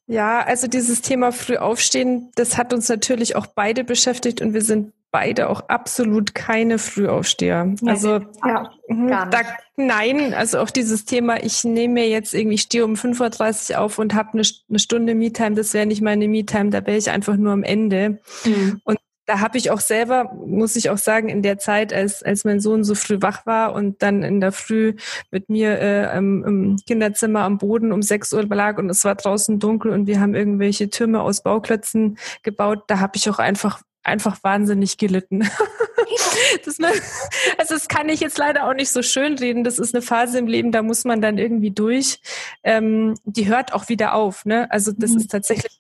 Ja, 0.07 0.41
also 0.41 0.67
dieses 0.67 1.01
Thema 1.01 1.31
früh 1.31 1.55
aufstehen, 1.55 2.31
das 2.35 2.57
hat 2.57 2.73
uns 2.73 2.89
natürlich 2.89 3.35
auch 3.35 3.47
beide 3.47 3.83
beschäftigt 3.83 4.41
und 4.41 4.53
wir 4.53 4.61
sind 4.61 4.93
beide 5.11 5.49
auch 5.49 5.61
absolut 5.67 6.33
keine 6.33 6.79
Frühaufsteher. 6.79 7.75
Also 7.85 8.21
ja, 8.45 8.71
mhm, 8.87 9.09
da, 9.09 9.41
nein, 9.75 10.33
also 10.33 10.59
auch 10.59 10.69
dieses 10.69 11.05
Thema, 11.05 11.43
ich 11.43 11.63
nehme 11.63 11.95
mir 11.95 12.09
jetzt 12.09 12.33
irgendwie, 12.33 12.55
ich 12.55 12.61
stehe 12.61 12.85
um 12.85 12.93
5.30 12.93 13.73
Uhr 13.73 13.81
auf 13.81 13.99
und 13.99 14.13
habe 14.13 14.33
eine, 14.33 14.43
eine 14.69 14.79
Stunde 14.79 15.13
Me-Time, 15.13 15.55
das 15.55 15.73
wäre 15.73 15.85
nicht 15.85 16.01
meine 16.01 16.27
Me-Time, 16.27 16.69
da 16.69 16.85
wäre 16.85 16.97
ich 16.97 17.09
einfach 17.09 17.35
nur 17.35 17.51
am 17.51 17.63
Ende. 17.63 18.19
Mhm. 18.45 18.81
Und 18.85 18.99
da 19.25 19.39
habe 19.39 19.57
ich 19.57 19.69
auch 19.69 19.79
selber, 19.79 20.33
muss 20.45 20.75
ich 20.75 20.89
auch 20.89 20.97
sagen, 20.97 21.29
in 21.29 21.41
der 21.41 21.57
Zeit, 21.57 21.93
als, 21.93 22.23
als 22.23 22.43
mein 22.43 22.59
Sohn 22.59 22.83
so 22.83 22.95
früh 22.95 23.17
wach 23.21 23.45
war 23.45 23.73
und 23.73 24.01
dann 24.01 24.23
in 24.23 24.41
der 24.41 24.51
Früh 24.51 24.95
mit 25.29 25.49
mir 25.49 25.79
äh, 25.79 26.17
im, 26.17 26.43
im 26.43 26.75
Kinderzimmer 26.85 27.41
am 27.41 27.57
Boden 27.57 27.91
um 27.91 28.01
6 28.01 28.33
Uhr 28.33 28.43
lag 28.45 28.77
und 28.77 28.89
es 28.89 29.05
war 29.05 29.15
draußen 29.15 29.59
dunkel 29.59 29.91
und 29.91 30.07
wir 30.07 30.19
haben 30.19 30.35
irgendwelche 30.35 30.89
Türme 30.89 31.21
aus 31.21 31.43
Bauklötzen 31.43 32.17
gebaut, 32.43 32.83
da 32.87 32.99
habe 32.99 33.13
ich 33.15 33.29
auch 33.29 33.39
einfach 33.39 33.81
einfach 34.03 34.43
wahnsinnig 34.43 34.97
gelitten. 34.97 35.39
das, 36.65 36.77
also 37.57 37.73
das 37.75 37.87
kann 37.87 38.09
ich 38.09 38.19
jetzt 38.19 38.37
leider 38.37 38.67
auch 38.67 38.73
nicht 38.73 38.91
so 38.91 39.01
schön 39.01 39.37
reden. 39.37 39.63
Das 39.63 39.79
ist 39.79 39.93
eine 39.93 40.01
Phase 40.01 40.39
im 40.39 40.47
Leben, 40.47 40.71
da 40.71 40.81
muss 40.81 41.03
man 41.03 41.21
dann 41.21 41.37
irgendwie 41.37 41.71
durch. 41.71 42.19
Ähm, 42.63 43.15
die 43.25 43.47
hört 43.47 43.73
auch 43.73 43.89
wieder 43.89 44.13
auf. 44.13 44.45
Ne? 44.45 44.69
Also 44.71 44.91
das 44.91 45.11
mhm. 45.11 45.17
ist 45.17 45.31
tatsächlich 45.31 45.79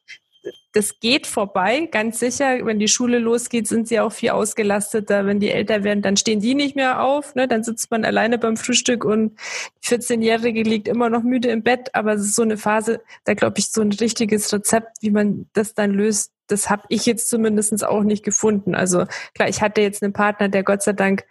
das 0.73 0.99
geht 0.99 1.27
vorbei, 1.27 1.87
ganz 1.91 2.19
sicher. 2.19 2.65
Wenn 2.65 2.79
die 2.79 2.87
Schule 2.87 3.19
losgeht, 3.19 3.67
sind 3.67 3.87
sie 3.87 3.99
auch 3.99 4.11
viel 4.11 4.29
ausgelasteter. 4.29 5.25
Wenn 5.25 5.39
die 5.39 5.51
älter 5.51 5.83
werden, 5.83 6.01
dann 6.01 6.15
stehen 6.15 6.39
die 6.39 6.55
nicht 6.55 6.75
mehr 6.75 7.03
auf. 7.03 7.35
Ne? 7.35 7.47
Dann 7.47 7.63
sitzt 7.63 7.91
man 7.91 8.05
alleine 8.05 8.37
beim 8.37 8.55
Frühstück 8.55 9.03
und 9.03 9.37
die 9.83 9.87
14-Jährige 9.89 10.63
liegt 10.63 10.87
immer 10.87 11.09
noch 11.09 11.23
müde 11.23 11.49
im 11.49 11.61
Bett. 11.61 11.93
Aber 11.93 12.13
es 12.13 12.21
ist 12.21 12.35
so 12.35 12.41
eine 12.43 12.57
Phase, 12.57 13.01
da 13.25 13.33
glaube 13.33 13.59
ich, 13.59 13.67
so 13.67 13.81
ein 13.81 13.91
richtiges 13.91 14.51
Rezept, 14.53 14.97
wie 15.01 15.11
man 15.11 15.47
das 15.53 15.73
dann 15.73 15.91
löst, 15.91 16.31
das 16.51 16.69
habe 16.69 16.83
ich 16.89 17.05
jetzt 17.05 17.29
zumindest 17.29 17.85
auch 17.85 18.03
nicht 18.03 18.23
gefunden. 18.23 18.75
Also 18.75 19.05
klar, 19.33 19.49
ich 19.49 19.61
hatte 19.61 19.81
jetzt 19.81 20.03
einen 20.03 20.13
Partner, 20.13 20.49
der 20.49 20.63
Gott 20.63 20.83
sei 20.83 20.93
Dank 20.93 21.25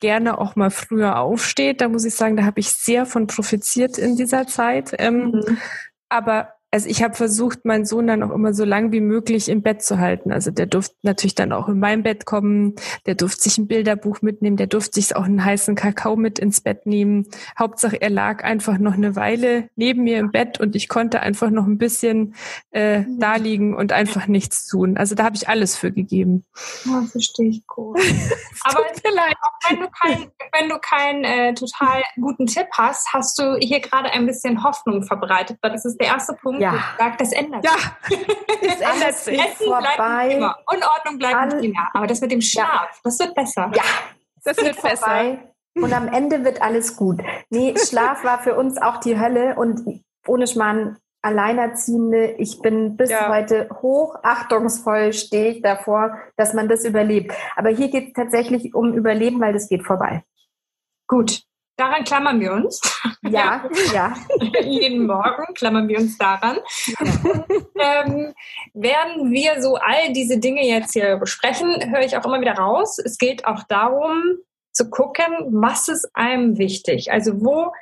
gerne 0.00 0.38
auch 0.38 0.56
mal 0.56 0.70
früher 0.70 1.18
aufsteht. 1.18 1.80
Da 1.80 1.88
muss 1.88 2.04
ich 2.04 2.14
sagen, 2.14 2.36
da 2.36 2.44
habe 2.44 2.60
ich 2.60 2.70
sehr 2.70 3.06
von 3.06 3.26
profitiert 3.26 3.98
in 3.98 4.16
dieser 4.16 4.46
Zeit. 4.46 4.94
Ähm, 4.98 5.30
mhm. 5.30 5.58
Aber 6.08 6.55
also 6.76 6.90
ich 6.90 7.02
habe 7.02 7.14
versucht, 7.14 7.64
meinen 7.64 7.86
Sohn 7.86 8.06
dann 8.06 8.22
auch 8.22 8.30
immer 8.30 8.52
so 8.52 8.66
lang 8.66 8.92
wie 8.92 9.00
möglich 9.00 9.48
im 9.48 9.62
Bett 9.62 9.80
zu 9.80 9.98
halten. 9.98 10.30
Also 10.30 10.50
der 10.50 10.66
durfte 10.66 10.94
natürlich 11.00 11.34
dann 11.34 11.52
auch 11.52 11.70
in 11.70 11.78
mein 11.78 12.02
Bett 12.02 12.26
kommen, 12.26 12.74
der 13.06 13.14
durfte 13.14 13.44
sich 13.44 13.56
ein 13.56 13.66
Bilderbuch 13.66 14.20
mitnehmen, 14.20 14.58
der 14.58 14.66
durfte 14.66 15.00
sich 15.00 15.16
auch 15.16 15.24
einen 15.24 15.42
heißen 15.42 15.74
Kakao 15.74 16.16
mit 16.16 16.38
ins 16.38 16.60
Bett 16.60 16.84
nehmen. 16.84 17.28
Hauptsache, 17.58 17.98
er 17.98 18.10
lag 18.10 18.44
einfach 18.44 18.76
noch 18.76 18.92
eine 18.92 19.16
Weile 19.16 19.70
neben 19.74 20.04
mir 20.04 20.18
im 20.18 20.32
Bett 20.32 20.60
und 20.60 20.76
ich 20.76 20.90
konnte 20.90 21.20
einfach 21.20 21.48
noch 21.48 21.64
ein 21.64 21.78
bisschen 21.78 22.34
äh, 22.72 22.98
mhm. 22.98 23.20
da 23.20 23.36
liegen 23.36 23.74
und 23.74 23.92
einfach 23.92 24.26
nichts 24.26 24.66
tun. 24.66 24.98
Also 24.98 25.14
da 25.14 25.24
habe 25.24 25.36
ich 25.36 25.48
alles 25.48 25.76
für 25.76 25.92
gegeben. 25.92 26.44
Ja, 26.84 27.00
verstehe 27.10 27.48
ich 27.48 27.62
cool. 27.78 27.96
Aber 28.64 28.80
auch 28.80 29.70
wenn 29.70 29.80
du 29.80 29.88
keinen 29.88 30.30
wenn 30.52 30.68
du 30.68 30.78
keinen 30.78 31.24
äh, 31.24 31.54
total 31.54 32.02
guten 32.16 32.46
Tipp 32.46 32.66
hast, 32.72 33.12
hast 33.12 33.38
du 33.38 33.56
hier 33.60 33.80
gerade 33.80 34.10
ein 34.10 34.26
bisschen 34.26 34.62
Hoffnung 34.62 35.02
verbreitet, 35.02 35.58
weil 35.62 35.72
das 35.72 35.84
ist 35.84 35.98
der 35.98 36.08
erste 36.08 36.34
Punkt, 36.34 36.60
ja. 36.60 36.65
Sagt, 36.98 37.20
das 37.20 37.32
ändert 37.32 37.64
sich. 37.64 37.72
Ja, 38.62 38.68
das 38.68 38.80
ändert 38.80 39.14
sich. 39.14 39.38
Essen 39.38 39.66
bleibt 39.66 40.32
immer. 40.32 40.56
Unordnung 40.72 41.18
bleibt 41.18 41.52
All, 41.52 41.64
immer. 41.64 41.90
Aber 41.92 42.06
das 42.06 42.20
mit 42.20 42.32
dem 42.32 42.40
Schlaf, 42.40 42.66
ja. 42.66 42.88
das 43.04 43.18
wird 43.18 43.34
besser. 43.34 43.70
Ja, 43.74 43.82
das 44.44 44.56
wird 44.56 44.80
besser. 44.80 45.38
Und 45.74 45.92
am 45.92 46.08
Ende 46.08 46.44
wird 46.44 46.62
alles 46.62 46.96
gut. 46.96 47.20
Nee, 47.50 47.74
Schlaf 47.76 48.24
war 48.24 48.38
für 48.42 48.54
uns 48.54 48.80
auch 48.80 48.98
die 48.98 49.18
Hölle 49.20 49.56
und 49.56 50.02
ohne 50.26 50.46
Schmarrn 50.46 50.96
Alleinerziehende, 51.26 52.36
ich 52.38 52.60
bin 52.62 52.96
bis 52.96 53.10
ja. 53.10 53.28
heute 53.28 53.68
hochachtungsvoll, 53.82 55.12
stehe 55.12 55.48
ich 55.48 55.62
davor, 55.62 56.18
dass 56.36 56.54
man 56.54 56.68
das 56.68 56.84
überlebt. 56.84 57.32
Aber 57.56 57.68
hier 57.70 57.88
geht 57.90 58.08
es 58.08 58.12
tatsächlich 58.12 58.74
um 58.74 58.94
Überleben, 58.94 59.40
weil 59.40 59.52
das 59.52 59.68
geht 59.68 59.84
vorbei. 59.84 60.22
Gut, 61.08 61.42
Daran 61.76 62.04
klammern 62.04 62.40
wir 62.40 62.52
uns. 62.52 62.80
Ja, 63.22 63.68
ja. 63.94 64.14
Jeden 64.62 65.06
Morgen 65.06 65.52
klammern 65.54 65.88
wir 65.88 65.98
uns 65.98 66.16
daran. 66.16 66.58
Ja. 66.86 68.04
ähm, 68.04 68.34
werden 68.72 69.30
wir 69.30 69.60
so 69.60 69.76
all 69.76 70.12
diese 70.12 70.38
Dinge 70.38 70.66
jetzt 70.66 70.94
hier 70.94 71.16
besprechen, 71.16 71.90
höre 71.90 72.00
ich 72.00 72.16
auch 72.16 72.24
immer 72.24 72.40
wieder 72.40 72.54
raus. 72.54 72.98
Es 72.98 73.18
geht 73.18 73.44
auch 73.44 73.62
darum, 73.68 74.22
zu 74.72 74.90
gucken, 74.90 75.26
was 75.50 75.88
ist 75.88 76.08
einem 76.14 76.58
wichtig? 76.58 77.10
Also 77.10 77.40
wo 77.42 77.72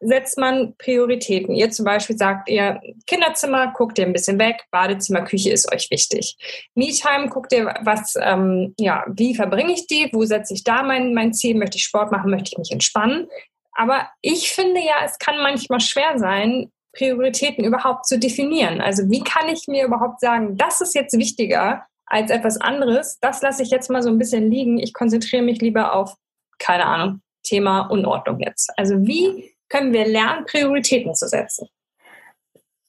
setzt 0.00 0.38
man 0.38 0.74
Prioritäten? 0.78 1.54
Ihr 1.54 1.70
zum 1.70 1.84
Beispiel 1.84 2.16
sagt 2.16 2.48
ihr, 2.48 2.80
Kinderzimmer, 3.06 3.72
guckt 3.76 3.98
ihr 3.98 4.06
ein 4.06 4.12
bisschen 4.12 4.38
weg, 4.38 4.64
Badezimmer, 4.70 5.22
Küche 5.22 5.50
ist 5.50 5.72
euch 5.72 5.90
wichtig. 5.90 6.36
Me-Time, 6.74 7.28
guckt 7.28 7.52
ihr, 7.52 7.74
was, 7.82 8.14
ähm, 8.20 8.74
ja, 8.78 9.04
wie 9.08 9.34
verbringe 9.34 9.72
ich 9.72 9.86
die? 9.86 10.08
Wo 10.12 10.24
setze 10.24 10.54
ich 10.54 10.64
da 10.64 10.82
mein, 10.82 11.14
mein 11.14 11.32
Ziel? 11.32 11.56
Möchte 11.56 11.76
ich 11.76 11.84
Sport 11.84 12.12
machen? 12.12 12.30
Möchte 12.30 12.50
ich 12.52 12.58
mich 12.58 12.72
entspannen? 12.72 13.28
Aber 13.72 14.08
ich 14.20 14.50
finde 14.50 14.80
ja, 14.80 15.04
es 15.04 15.18
kann 15.18 15.38
manchmal 15.38 15.80
schwer 15.80 16.18
sein, 16.18 16.70
Prioritäten 16.94 17.64
überhaupt 17.64 18.06
zu 18.06 18.18
definieren. 18.18 18.80
Also 18.80 19.10
wie 19.10 19.20
kann 19.20 19.48
ich 19.48 19.66
mir 19.66 19.84
überhaupt 19.84 20.20
sagen, 20.20 20.56
das 20.56 20.80
ist 20.80 20.94
jetzt 20.94 21.18
wichtiger 21.18 21.84
als 22.06 22.30
etwas 22.30 22.60
anderes? 22.60 23.18
Das 23.20 23.42
lasse 23.42 23.62
ich 23.62 23.70
jetzt 23.70 23.90
mal 23.90 24.02
so 24.02 24.10
ein 24.10 24.18
bisschen 24.18 24.50
liegen. 24.50 24.78
Ich 24.78 24.92
konzentriere 24.92 25.42
mich 25.42 25.60
lieber 25.60 25.92
auf, 25.92 26.14
keine 26.58 26.86
Ahnung, 26.86 27.20
Thema 27.42 27.82
Unordnung 27.88 28.40
jetzt. 28.40 28.70
Also 28.76 29.06
wie 29.06 29.53
können 29.74 29.92
wir 29.92 30.06
lernen, 30.06 30.44
Prioritäten 30.46 31.14
zu 31.14 31.28
setzen? 31.28 31.68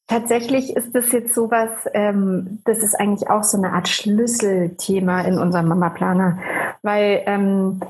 Tatsächlich 0.08 0.76
ist 0.76 0.94
das 0.94 1.12
jetzt 1.12 1.34
sowas, 1.34 1.72
ähm, 1.94 2.62
das 2.64 2.78
ist 2.80 2.94
eigentlich 2.94 3.28
auch 3.28 3.44
so 3.44 3.58
eine 3.58 3.74
Art 3.74 3.88
Schlüsselthema 3.88 5.22
in 5.22 5.40
unserem 5.40 5.68
Mama-Planer, 5.68 6.38
weil 6.84 7.24
ähm, 7.26 7.82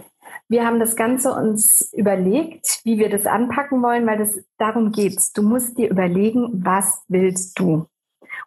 wir 0.48 0.66
haben 0.66 0.80
das 0.80 0.96
Ganze 0.96 1.34
uns 1.34 1.91
überlegt, 1.91 2.80
wie 2.86 3.00
wir 3.00 3.10
das 3.10 3.26
anpacken 3.26 3.84
wollen, 3.84 4.08
weil 4.08 4.18
das 4.18 4.39
darum 4.58 4.93
geht. 4.93 5.20
Du 5.36 5.41
musst 5.41 5.78
dir 5.78 5.89
überlegen, 5.89 6.64
was 6.64 7.04
willst 7.10 7.60
du? 7.60 7.88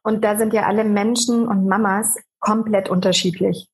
Und 0.02 0.24
da 0.24 0.38
sind 0.38 0.54
ja 0.54 0.62
alle 0.62 0.84
Menschen 0.84 1.46
und 1.46 1.66
Mamas 1.66 2.16
komplett 2.40 2.88
unterschiedlich. 2.88 3.68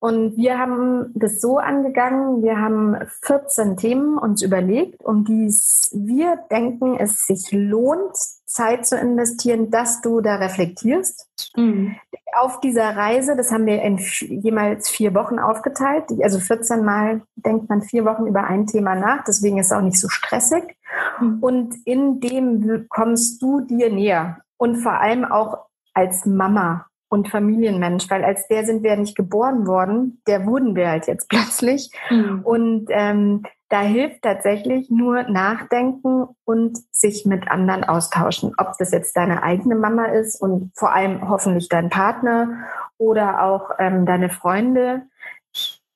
Und 0.00 0.36
wir 0.36 0.58
haben 0.58 1.12
das 1.14 1.40
so 1.40 1.58
angegangen, 1.58 2.42
wir 2.42 2.58
haben 2.58 2.96
14 3.22 3.76
Themen 3.76 4.18
uns 4.18 4.42
überlegt, 4.42 5.04
um 5.04 5.24
die 5.24 5.48
wir 5.92 6.38
denken, 6.50 6.96
es 6.98 7.26
sich 7.26 7.52
lohnt, 7.52 8.16
Zeit 8.46 8.86
zu 8.86 8.96
investieren, 8.96 9.70
dass 9.70 10.00
du 10.02 10.20
da 10.20 10.36
reflektierst. 10.36 11.28
Mhm. 11.56 11.96
Auf 12.34 12.60
dieser 12.60 12.96
Reise, 12.96 13.36
das 13.36 13.52
haben 13.52 13.66
wir 13.66 13.82
in 13.82 13.98
jemals 13.98 14.88
vier 14.88 15.14
Wochen 15.14 15.38
aufgeteilt. 15.38 16.04
Also 16.22 16.38
14 16.38 16.84
Mal 16.84 17.22
denkt 17.36 17.68
man 17.68 17.82
vier 17.82 18.04
Wochen 18.04 18.26
über 18.26 18.44
ein 18.44 18.66
Thema 18.66 18.94
nach, 18.94 19.24
deswegen 19.24 19.58
ist 19.58 19.66
es 19.66 19.72
auch 19.72 19.82
nicht 19.82 20.00
so 20.00 20.08
stressig. 20.08 20.76
Mhm. 21.20 21.38
Und 21.40 21.74
in 21.84 22.20
dem 22.20 22.86
kommst 22.88 23.40
du 23.42 23.60
dir 23.60 23.90
näher. 23.90 24.38
Und 24.56 24.76
vor 24.76 25.00
allem 25.00 25.24
auch 25.24 25.66
als 25.94 26.24
Mama 26.26 26.86
und 27.12 27.28
Familienmensch, 27.28 28.08
weil 28.08 28.24
als 28.24 28.48
der 28.48 28.64
sind 28.64 28.82
wir 28.82 28.92
ja 28.92 28.96
nicht 28.96 29.14
geboren 29.14 29.66
worden, 29.66 30.22
der 30.26 30.46
wurden 30.46 30.74
wir 30.74 30.88
halt 30.88 31.06
jetzt 31.06 31.28
plötzlich. 31.28 31.90
Mhm. 32.08 32.40
Und 32.42 32.86
ähm, 32.88 33.42
da 33.68 33.82
hilft 33.82 34.22
tatsächlich 34.22 34.90
nur 34.90 35.24
Nachdenken 35.24 36.26
und 36.44 36.78
sich 36.90 37.26
mit 37.26 37.50
anderen 37.50 37.84
austauschen. 37.84 38.54
Ob 38.56 38.78
das 38.78 38.92
jetzt 38.92 39.14
deine 39.14 39.42
eigene 39.42 39.74
Mama 39.74 40.06
ist 40.06 40.40
und 40.40 40.72
vor 40.74 40.94
allem 40.94 41.28
hoffentlich 41.28 41.68
dein 41.68 41.90
Partner 41.90 42.64
oder 42.96 43.42
auch 43.42 43.72
ähm, 43.78 44.06
deine 44.06 44.30
Freunde. 44.30 45.02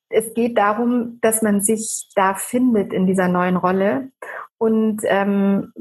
Es 0.09 0.35
geht 0.35 0.55
darum, 0.57 1.17
dass 1.21 1.41
man 1.41 1.61
sich 1.61 2.11
da 2.15 2.35
findet 2.35 2.93
in 2.93 3.07
dieser 3.07 3.27
neuen 3.27 3.57
Rolle 3.57 4.11
Und 4.59 5.01
ähm, 5.03 5.71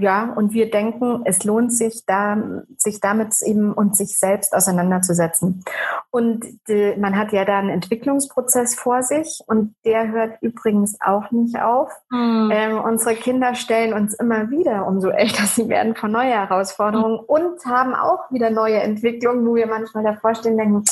ja, 0.00 0.32
und 0.36 0.52
wir 0.52 0.70
denken, 0.70 1.22
es 1.24 1.42
lohnt 1.42 1.72
sich, 1.72 2.04
da 2.06 2.36
sich 2.76 3.00
damit 3.00 3.34
eben 3.44 3.72
und 3.72 3.96
sich 3.96 4.18
selbst 4.18 4.54
auseinanderzusetzen. 4.54 5.64
Und 6.10 6.44
die, 6.68 6.94
man 6.96 7.16
hat 7.16 7.32
ja 7.32 7.44
da 7.44 7.58
einen 7.58 7.70
Entwicklungsprozess 7.70 8.76
vor 8.76 9.02
sich 9.02 9.40
und 9.46 9.74
der 9.84 10.12
hört 10.12 10.40
übrigens 10.42 10.96
auch 11.00 11.32
nicht 11.32 11.60
auf. 11.60 11.90
Mhm. 12.10 12.50
Ähm, 12.52 12.78
unsere 12.78 13.16
Kinder 13.16 13.56
stellen 13.56 13.92
uns 13.92 14.14
immer 14.14 14.48
wieder, 14.50 14.86
umso 14.86 15.08
älter 15.08 15.46
sie 15.46 15.68
werden, 15.68 15.96
vor 15.96 16.08
neue 16.08 16.30
Herausforderungen 16.30 17.20
mhm. 17.20 17.24
und 17.26 17.66
haben 17.66 17.94
auch 17.94 18.30
wieder 18.30 18.50
neue 18.50 18.80
Entwicklungen, 18.80 19.44
wo 19.44 19.56
wir 19.56 19.66
manchmal 19.66 20.04
davor 20.04 20.36
stehen 20.36 20.52
und 20.52 20.58
denken, 20.58 20.84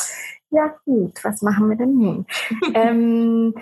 ja 0.51 0.75
gut, 0.85 1.25
was 1.25 1.43
machen 1.43 1.69
wir 1.69 1.77
denn 1.77 1.97
nun? 1.97 2.27
ähm, 2.75 3.55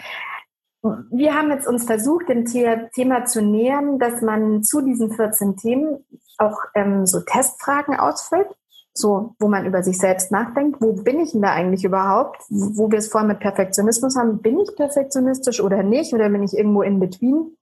wir 0.82 1.34
haben 1.34 1.50
jetzt 1.50 1.66
uns 1.66 1.84
versucht, 1.84 2.28
dem 2.28 2.46
Thema 2.46 3.24
zu 3.26 3.42
nähern, 3.42 3.98
dass 3.98 4.22
man 4.22 4.62
zu 4.62 4.80
diesen 4.80 5.12
14 5.12 5.56
Themen 5.56 6.04
auch 6.38 6.58
ähm, 6.74 7.06
so 7.06 7.20
Testfragen 7.20 7.98
ausfüllt, 7.98 8.48
so 8.94 9.34
wo 9.38 9.48
man 9.48 9.66
über 9.66 9.82
sich 9.82 9.98
selbst 9.98 10.32
nachdenkt. 10.32 10.80
Wo 10.80 10.92
bin 10.92 11.20
ich 11.20 11.32
denn 11.32 11.42
da 11.42 11.52
eigentlich 11.52 11.84
überhaupt? 11.84 12.40
Wo 12.48 12.90
wir 12.90 12.98
es 12.98 13.08
vorhin 13.08 13.28
mit 13.28 13.40
Perfektionismus 13.40 14.16
haben, 14.16 14.40
bin 14.40 14.58
ich 14.58 14.74
perfektionistisch 14.74 15.60
oder 15.60 15.82
nicht? 15.82 16.14
Oder 16.14 16.30
bin 16.30 16.42
ich 16.42 16.56
irgendwo 16.56 16.82
in 16.82 16.98
between? 16.98 17.56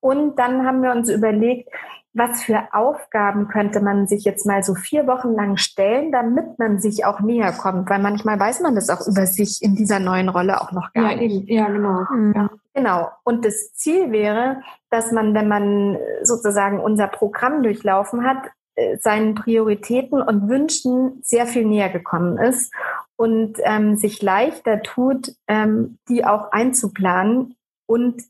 Und 0.00 0.38
dann 0.38 0.66
haben 0.66 0.82
wir 0.82 0.92
uns 0.92 1.08
überlegt, 1.08 1.70
was 2.12 2.42
für 2.42 2.68
Aufgaben 2.72 3.48
könnte 3.48 3.80
man 3.80 4.06
sich 4.06 4.24
jetzt 4.24 4.44
mal 4.44 4.62
so 4.62 4.74
vier 4.74 5.06
Wochen 5.06 5.32
lang 5.32 5.56
stellen, 5.56 6.10
damit 6.10 6.58
man 6.58 6.80
sich 6.80 7.04
auch 7.04 7.20
näher 7.20 7.52
kommt? 7.52 7.88
Weil 7.88 8.00
manchmal 8.00 8.38
weiß 8.38 8.60
man 8.60 8.74
das 8.74 8.90
auch 8.90 9.06
über 9.06 9.26
sich 9.26 9.62
in 9.62 9.76
dieser 9.76 10.00
neuen 10.00 10.28
Rolle 10.28 10.60
auch 10.60 10.72
noch 10.72 10.92
gar 10.92 11.12
ja, 11.12 11.16
nicht. 11.16 11.48
Ja, 11.48 11.68
genau. 11.68 12.04
Mhm. 12.12 12.32
Ja. 12.34 12.50
Genau. 12.74 13.08
Und 13.24 13.44
das 13.44 13.72
Ziel 13.74 14.10
wäre, 14.10 14.60
dass 14.90 15.12
man, 15.12 15.34
wenn 15.34 15.48
man 15.48 15.98
sozusagen 16.22 16.80
unser 16.80 17.06
Programm 17.06 17.62
durchlaufen 17.62 18.24
hat, 18.24 18.50
äh, 18.74 18.96
seinen 18.98 19.34
Prioritäten 19.34 20.20
und 20.20 20.48
Wünschen 20.48 21.20
sehr 21.22 21.46
viel 21.46 21.64
näher 21.64 21.90
gekommen 21.90 22.38
ist 22.38 22.72
und 23.16 23.58
ähm, 23.64 23.96
sich 23.96 24.22
leichter 24.22 24.82
tut, 24.82 25.32
ähm, 25.46 25.98
die 26.08 26.24
auch 26.24 26.50
einzuplanen 26.52 27.56
und 27.86 28.22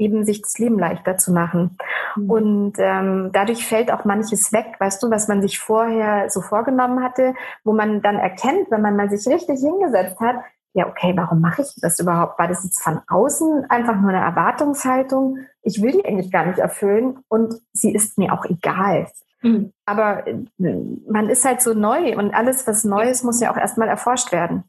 eben 0.00 0.24
sich 0.24 0.42
das 0.42 0.58
Leben 0.58 0.78
leichter 0.78 1.16
zu 1.16 1.32
machen. 1.32 1.76
Mhm. 2.16 2.30
Und 2.30 2.72
ähm, 2.78 3.30
dadurch 3.32 3.66
fällt 3.66 3.92
auch 3.92 4.04
manches 4.04 4.52
weg, 4.52 4.76
weißt 4.78 5.02
du, 5.02 5.10
was 5.10 5.28
man 5.28 5.42
sich 5.42 5.58
vorher 5.58 6.30
so 6.30 6.40
vorgenommen 6.40 7.02
hatte, 7.02 7.34
wo 7.62 7.72
man 7.72 8.02
dann 8.02 8.16
erkennt, 8.16 8.70
wenn 8.70 8.82
man 8.82 8.96
mal 8.96 9.10
sich 9.10 9.32
richtig 9.32 9.60
hingesetzt 9.60 10.18
hat, 10.20 10.36
ja, 10.72 10.86
okay, 10.86 11.12
warum 11.16 11.40
mache 11.40 11.62
ich 11.62 11.74
das 11.80 11.98
überhaupt? 11.98 12.38
War 12.38 12.46
das 12.46 12.62
jetzt 12.62 12.80
von 12.80 13.00
außen 13.08 13.66
einfach 13.68 14.00
nur 14.00 14.10
eine 14.10 14.24
Erwartungshaltung? 14.24 15.38
Ich 15.62 15.82
will 15.82 15.92
die 15.92 16.04
eigentlich 16.04 16.30
gar 16.30 16.46
nicht 16.46 16.60
erfüllen 16.60 17.18
und 17.28 17.54
sie 17.72 17.92
ist 17.92 18.18
mir 18.18 18.32
auch 18.32 18.44
egal. 18.44 19.08
Mhm. 19.42 19.72
Aber 19.84 20.26
äh, 20.26 20.36
man 20.58 21.28
ist 21.28 21.44
halt 21.44 21.60
so 21.60 21.74
neu 21.74 22.16
und 22.16 22.32
alles, 22.34 22.66
was 22.66 22.84
neu 22.84 23.02
ist, 23.02 23.24
muss 23.24 23.40
ja 23.40 23.52
auch 23.52 23.56
erstmal 23.56 23.88
erforscht 23.88 24.32
werden. 24.32 24.64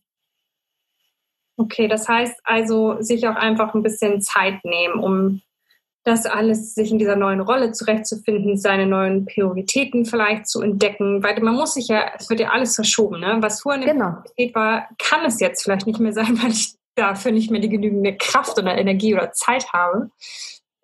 Okay, 1.57 1.87
das 1.87 2.07
heißt 2.07 2.39
also, 2.43 3.01
sich 3.01 3.27
auch 3.27 3.35
einfach 3.35 3.73
ein 3.73 3.83
bisschen 3.83 4.21
Zeit 4.21 4.63
nehmen, 4.63 4.99
um 4.99 5.41
das 6.03 6.25
alles, 6.25 6.73
sich 6.73 6.91
in 6.91 6.97
dieser 6.97 7.15
neuen 7.15 7.41
Rolle 7.41 7.73
zurechtzufinden, 7.73 8.57
seine 8.57 8.87
neuen 8.87 9.25
Prioritäten 9.25 10.05
vielleicht 10.05 10.47
zu 10.47 10.61
entdecken, 10.61 11.21
weil 11.21 11.39
man 11.41 11.53
muss 11.53 11.75
sich 11.75 11.89
ja, 11.89 12.11
es 12.17 12.29
wird 12.29 12.39
ja 12.39 12.49
alles 12.49 12.75
verschoben, 12.75 13.19
ne? 13.19 13.37
Was 13.39 13.61
vorhin 13.61 13.85
genau. 13.85 14.13
Priorität 14.13 14.55
war, 14.55 14.89
kann 14.97 15.25
es 15.25 15.39
jetzt 15.39 15.63
vielleicht 15.63 15.85
nicht 15.85 15.99
mehr 15.99 16.13
sein, 16.13 16.41
weil 16.41 16.51
ich 16.51 16.75
dafür 16.95 17.31
nicht 17.31 17.51
mehr 17.51 17.61
die 17.61 17.69
genügende 17.69 18.15
Kraft 18.17 18.57
oder 18.57 18.77
Energie 18.77 19.13
oder 19.13 19.31
Zeit 19.31 19.71
habe. 19.73 20.09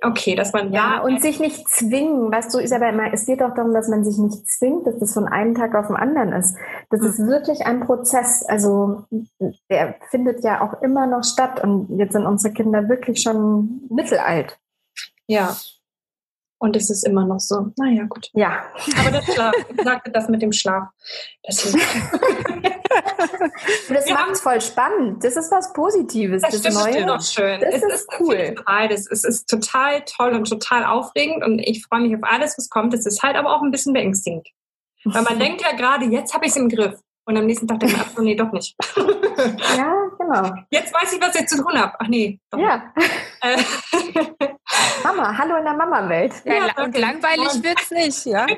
Okay, 0.03 0.35
dass 0.35 0.53
man 0.53 0.71
ja 0.71 1.01
und 1.01 1.21
sich 1.23 1.39
nicht 1.39 1.67
zwingen, 1.67 2.31
weißt 2.31 2.53
du, 2.53 2.59
Isabel, 2.59 3.09
es 3.11 3.25
geht 3.25 3.41
auch 3.41 3.55
darum, 3.55 3.73
dass 3.73 3.87
man 3.87 4.05
sich 4.05 4.17
nicht 4.19 4.47
zwingt, 4.47 4.85
dass 4.85 4.99
das 4.99 5.13
von 5.13 5.27
einem 5.27 5.55
Tag 5.55 5.73
auf 5.73 5.87
den 5.87 5.95
anderen 5.95 6.33
ist. 6.33 6.55
Das 6.91 7.01
mhm. 7.01 7.07
ist 7.07 7.19
wirklich 7.27 7.65
ein 7.65 7.79
Prozess. 7.79 8.45
Also 8.47 9.05
der 9.71 9.95
findet 10.11 10.43
ja 10.43 10.61
auch 10.61 10.83
immer 10.83 11.07
noch 11.07 11.23
statt 11.23 11.63
und 11.63 11.97
jetzt 11.97 12.13
sind 12.13 12.27
unsere 12.27 12.53
Kinder 12.53 12.87
wirklich 12.89 13.21
schon 13.23 13.87
mittelalt. 13.89 14.59
Ja. 15.25 15.55
Und 16.59 16.75
es 16.75 16.89
ist 16.89 17.03
immer 17.03 17.23
noch 17.25 17.39
so. 17.39 17.67
Naja, 17.77 18.05
gut. 18.05 18.29
Ja. 18.33 18.63
Aber 18.99 19.11
der 19.11 19.21
Schlaf, 19.21 19.53
ich 19.69 19.83
sagte 19.83 20.09
das 20.11 20.27
mit 20.27 20.41
dem 20.41 20.51
Schlaf. 20.51 20.87
Das, 21.43 21.57
das 23.89 24.09
macht 24.09 24.31
es 24.31 24.41
voll 24.41 24.59
spannend. 24.61 25.23
Das 25.23 25.35
ist 25.35 25.51
was 25.51 25.71
Positives. 25.73 26.41
Das, 26.41 26.59
das 26.61 26.73
Neue. 26.73 27.05
Doch 27.05 27.21
schön. 27.21 27.59
Das 27.61 27.75
es 27.75 27.83
ist, 27.83 27.93
ist 27.93 28.09
cool. 28.19 28.55
Beides. 28.65 29.07
Es 29.09 29.23
ist 29.23 29.47
total 29.47 30.03
toll 30.05 30.33
und 30.33 30.49
total 30.49 30.83
aufregend 30.85 31.43
und 31.43 31.59
ich 31.59 31.85
freue 31.85 32.01
mich 32.01 32.15
auf 32.15 32.23
alles, 32.23 32.57
was 32.57 32.69
kommt. 32.69 32.95
Es 32.95 33.05
ist 33.05 33.21
halt 33.21 33.35
aber 33.35 33.55
auch 33.55 33.61
ein 33.61 33.69
bisschen 33.69 33.93
beängstigend. 33.93 34.47
Weil 35.03 35.21
man 35.21 35.37
denkt 35.39 35.61
ja 35.61 35.73
gerade, 35.73 36.05
jetzt 36.05 36.33
habe 36.33 36.45
ich 36.45 36.51
es 36.51 36.57
im 36.57 36.69
Griff. 36.69 36.99
Und 37.27 37.35
am 37.35 37.45
nächsten 37.45 37.67
Tag 37.67 37.81
denkt 37.81 37.97
man, 37.97 38.05
ach 38.07 38.21
nee, 38.21 38.35
doch 38.35 38.53
nicht. 38.53 38.73
ja, 38.95 39.93
genau. 40.17 40.55
Jetzt 40.69 40.93
weiß 40.93 41.11
ich, 41.11 41.21
was 41.21 41.35
ich 41.35 41.45
zu 41.47 41.61
tun 41.61 41.77
habe. 41.77 41.93
Ach 41.99 42.07
nee. 42.07 42.39
Doch 42.49 42.57
ja. 42.57 42.93
Äh. 43.41 43.61
Mama, 45.03 45.37
hallo 45.37 45.57
in 45.57 45.65
der 45.65 45.73
Mama-Welt. 45.73 46.31
Ja, 46.45 46.67
ja, 46.67 46.83
und 46.85 46.97
langweilig 46.97 47.61
wird 47.61 47.81
es 47.81 47.91
nicht, 47.91 48.25
ja. 48.27 48.47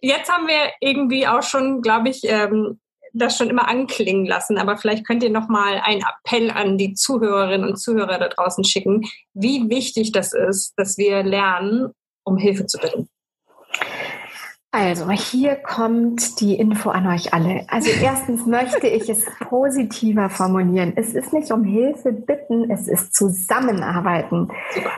Jetzt 0.00 0.28
haben 0.28 0.48
wir 0.48 0.72
irgendwie 0.80 1.28
auch 1.28 1.44
schon, 1.44 1.82
glaube 1.82 2.08
ich, 2.08 2.22
ähm, 2.24 2.80
das 3.12 3.36
schon 3.36 3.48
immer 3.48 3.68
anklingen 3.68 4.26
lassen, 4.26 4.58
aber 4.58 4.76
vielleicht 4.76 5.06
könnt 5.06 5.22
ihr 5.22 5.30
noch 5.30 5.48
mal 5.48 5.80
einen 5.84 6.02
Appell 6.02 6.50
an 6.50 6.78
die 6.78 6.94
Zuhörerinnen 6.94 7.70
und 7.70 7.76
Zuhörer 7.76 8.18
da 8.18 8.28
draußen 8.28 8.64
schicken, 8.64 9.08
wie 9.34 9.70
wichtig 9.70 10.10
das 10.10 10.32
ist, 10.32 10.74
dass 10.76 10.98
wir 10.98 11.22
lernen, 11.22 11.92
um 12.24 12.36
Hilfe 12.36 12.66
zu 12.66 12.78
bitten. 12.78 13.08
Also, 14.78 15.10
hier 15.10 15.54
kommt 15.54 16.38
die 16.38 16.54
Info 16.54 16.90
an 16.90 17.06
euch 17.06 17.32
alle. 17.32 17.64
Also, 17.70 17.88
erstens 18.02 18.44
möchte 18.44 18.86
ich 18.86 19.08
es 19.08 19.24
positiver 19.40 20.28
formulieren. 20.28 20.92
Es 20.96 21.14
ist 21.14 21.32
nicht 21.32 21.50
um 21.50 21.64
Hilfe 21.64 22.12
bitten, 22.12 22.70
es 22.70 22.86
ist 22.86 23.14
Zusammenarbeiten. 23.14 24.50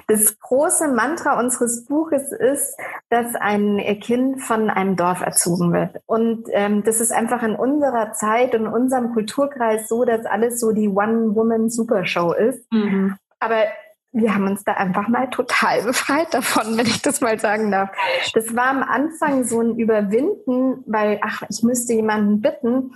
Das 0.09 0.41
große 0.41 0.89
Mantra 0.89 1.39
unseres 1.39 1.85
Buches 1.85 2.33
ist, 2.33 2.77
dass 3.09 3.37
ein 3.37 3.79
Kind 4.01 4.43
von 4.43 4.69
einem 4.69 4.97
Dorf 4.97 5.21
erzogen 5.21 5.73
wird. 5.73 6.03
Und 6.07 6.49
ähm, 6.51 6.83
das 6.83 7.01
ist 7.01 7.13
einfach 7.13 7.45
in 7.45 7.55
unserer 7.55 8.13
Zeit 8.15 8.57
und 8.57 8.63
in 8.63 8.73
unserem 8.73 9.13
Kulturkreis 9.13 9.89
so, 9.89 10.05
dass 10.05 10.27
alles 10.27 10.59
so 10.59 10.73
die 10.73 10.89
One-Woman-Supershow 10.89 12.33
ist. 12.33 12.67
Mhm. 12.73 13.15
Aber 13.39 13.63
wir 14.13 14.35
haben 14.35 14.47
uns 14.47 14.65
da 14.65 14.75
einfach 14.75 15.09
mal 15.09 15.29
total 15.31 15.83
befreit 15.85 16.33
davon, 16.33 16.77
wenn 16.77 16.87
ich 16.87 17.03
das 17.03 17.21
mal 17.21 17.39
sagen 17.39 17.71
darf. 17.71 17.91
Das 18.35 18.55
war 18.55 18.67
am 18.67 18.83
Anfang 18.83 19.45
so 19.45 19.61
ein 19.61 19.79
Überwinden, 19.79 20.83
weil, 20.87 21.21
ach, 21.23 21.43
ich 21.49 21.63
müsste 21.63 21.93
jemanden 21.93 22.41
bitten. 22.41 22.95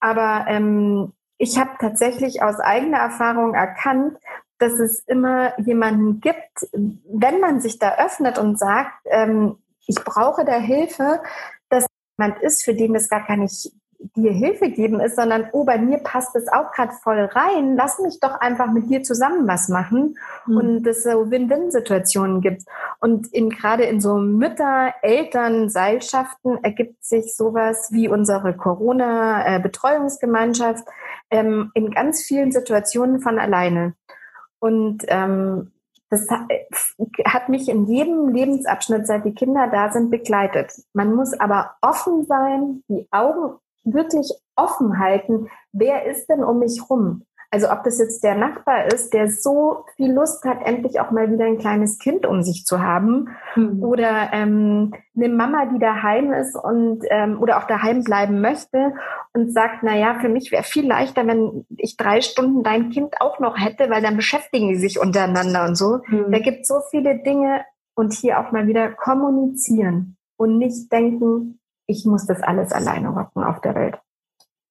Aber 0.00 0.46
ähm, 0.48 1.12
ich 1.38 1.58
habe 1.58 1.70
tatsächlich 1.80 2.42
aus 2.42 2.60
eigener 2.60 2.98
Erfahrung 2.98 3.54
erkannt, 3.54 4.18
dass 4.58 4.74
es 4.74 5.00
immer 5.00 5.58
jemanden 5.60 6.20
gibt, 6.20 6.68
wenn 6.72 7.40
man 7.40 7.60
sich 7.60 7.78
da 7.78 7.96
öffnet 7.96 8.38
und 8.38 8.58
sagt, 8.58 8.94
ähm, 9.06 9.56
ich 9.86 9.96
brauche 9.96 10.44
da 10.44 10.58
Hilfe, 10.58 11.20
dass 11.68 11.86
jemand 12.16 12.40
ist, 12.42 12.62
für 12.62 12.74
den 12.74 12.94
das 12.94 13.08
gar 13.08 13.26
gar 13.26 13.36
nicht 13.36 13.72
dir 14.16 14.32
Hilfe 14.32 14.70
geben 14.70 15.00
ist, 15.00 15.16
sondern, 15.16 15.48
oh, 15.52 15.64
bei 15.64 15.76
mir 15.78 15.98
passt 15.98 16.34
es 16.36 16.48
auch 16.48 16.72
gerade 16.72 16.92
voll 17.02 17.20
rein, 17.20 17.76
lass 17.76 17.98
mich 17.98 18.20
doch 18.20 18.40
einfach 18.40 18.72
mit 18.72 18.88
dir 18.90 19.02
zusammen 19.02 19.48
was 19.48 19.68
machen 19.68 20.16
mhm. 20.46 20.56
und 20.56 20.86
es 20.86 21.02
so 21.04 21.30
Win-Win-Situationen 21.30 22.40
gibt. 22.40 22.62
Und 23.00 23.30
in, 23.32 23.50
gerade 23.50 23.84
in 23.84 24.00
so 24.00 24.16
Mütter-, 24.16 24.94
Eltern-, 25.02 25.68
Seilschaften 25.68 26.58
ergibt 26.62 27.04
sich 27.04 27.36
sowas 27.36 27.90
wie 27.92 28.08
unsere 28.08 28.56
Corona-Betreuungsgemeinschaft 28.56 30.84
ähm, 31.30 31.70
in 31.74 31.90
ganz 31.90 32.22
vielen 32.22 32.52
Situationen 32.52 33.20
von 33.20 33.38
alleine. 33.38 33.92
Und 34.58 35.04
ähm, 35.08 35.72
das 36.12 36.28
hat 36.30 37.48
mich 37.48 37.70
in 37.70 37.86
jedem 37.86 38.28
Lebensabschnitt, 38.28 39.06
seit 39.06 39.24
die 39.24 39.34
Kinder 39.34 39.68
da 39.72 39.90
sind, 39.90 40.10
begleitet. 40.10 40.70
Man 40.92 41.14
muss 41.14 41.32
aber 41.32 41.76
offen 41.80 42.26
sein, 42.26 42.82
die 42.86 43.08
Augen 43.10 43.58
wirklich 43.84 44.32
offen 44.56 44.98
halten, 44.98 45.48
wer 45.72 46.06
ist 46.06 46.26
denn 46.28 46.44
um 46.44 46.58
mich 46.58 46.82
rum? 46.88 47.24
Also 47.54 47.70
ob 47.70 47.84
das 47.84 47.98
jetzt 47.98 48.24
der 48.24 48.34
Nachbar 48.34 48.86
ist, 48.86 49.12
der 49.12 49.28
so 49.28 49.84
viel 49.96 50.10
Lust 50.10 50.42
hat, 50.46 50.66
endlich 50.66 51.00
auch 51.00 51.10
mal 51.10 51.30
wieder 51.30 51.44
ein 51.44 51.58
kleines 51.58 51.98
Kind 51.98 52.24
um 52.24 52.42
sich 52.42 52.64
zu 52.64 52.80
haben, 52.80 53.28
mhm. 53.54 53.82
oder 53.82 54.30
ähm, 54.32 54.94
eine 55.14 55.28
Mama, 55.28 55.66
die 55.66 55.78
daheim 55.78 56.32
ist 56.32 56.56
und 56.56 57.04
ähm, 57.10 57.38
oder 57.42 57.58
auch 57.58 57.66
daheim 57.66 58.04
bleiben 58.04 58.40
möchte 58.40 58.94
und 59.34 59.52
sagt, 59.52 59.82
na 59.82 59.94
ja, 59.94 60.14
für 60.18 60.30
mich 60.30 60.50
wäre 60.50 60.62
viel 60.62 60.86
leichter, 60.86 61.26
wenn 61.26 61.66
ich 61.76 61.98
drei 61.98 62.22
Stunden 62.22 62.62
dein 62.62 62.88
Kind 62.88 63.20
auch 63.20 63.38
noch 63.38 63.58
hätte, 63.58 63.90
weil 63.90 64.00
dann 64.00 64.16
beschäftigen 64.16 64.70
die 64.70 64.76
sich 64.76 64.98
untereinander 64.98 65.66
und 65.66 65.76
so. 65.76 65.98
Mhm. 66.06 66.32
Da 66.32 66.38
gibt 66.38 66.66
so 66.66 66.80
viele 66.90 67.18
Dinge 67.18 67.66
und 67.94 68.14
hier 68.14 68.40
auch 68.40 68.52
mal 68.52 68.66
wieder 68.66 68.92
kommunizieren 68.92 70.16
und 70.38 70.56
nicht 70.56 70.90
denken, 70.90 71.60
ich 71.86 72.04
muss 72.04 72.26
das 72.26 72.42
alles 72.42 72.72
alleine 72.72 73.08
rocken 73.08 73.42
auf 73.42 73.60
der 73.60 73.74
Welt. 73.74 73.98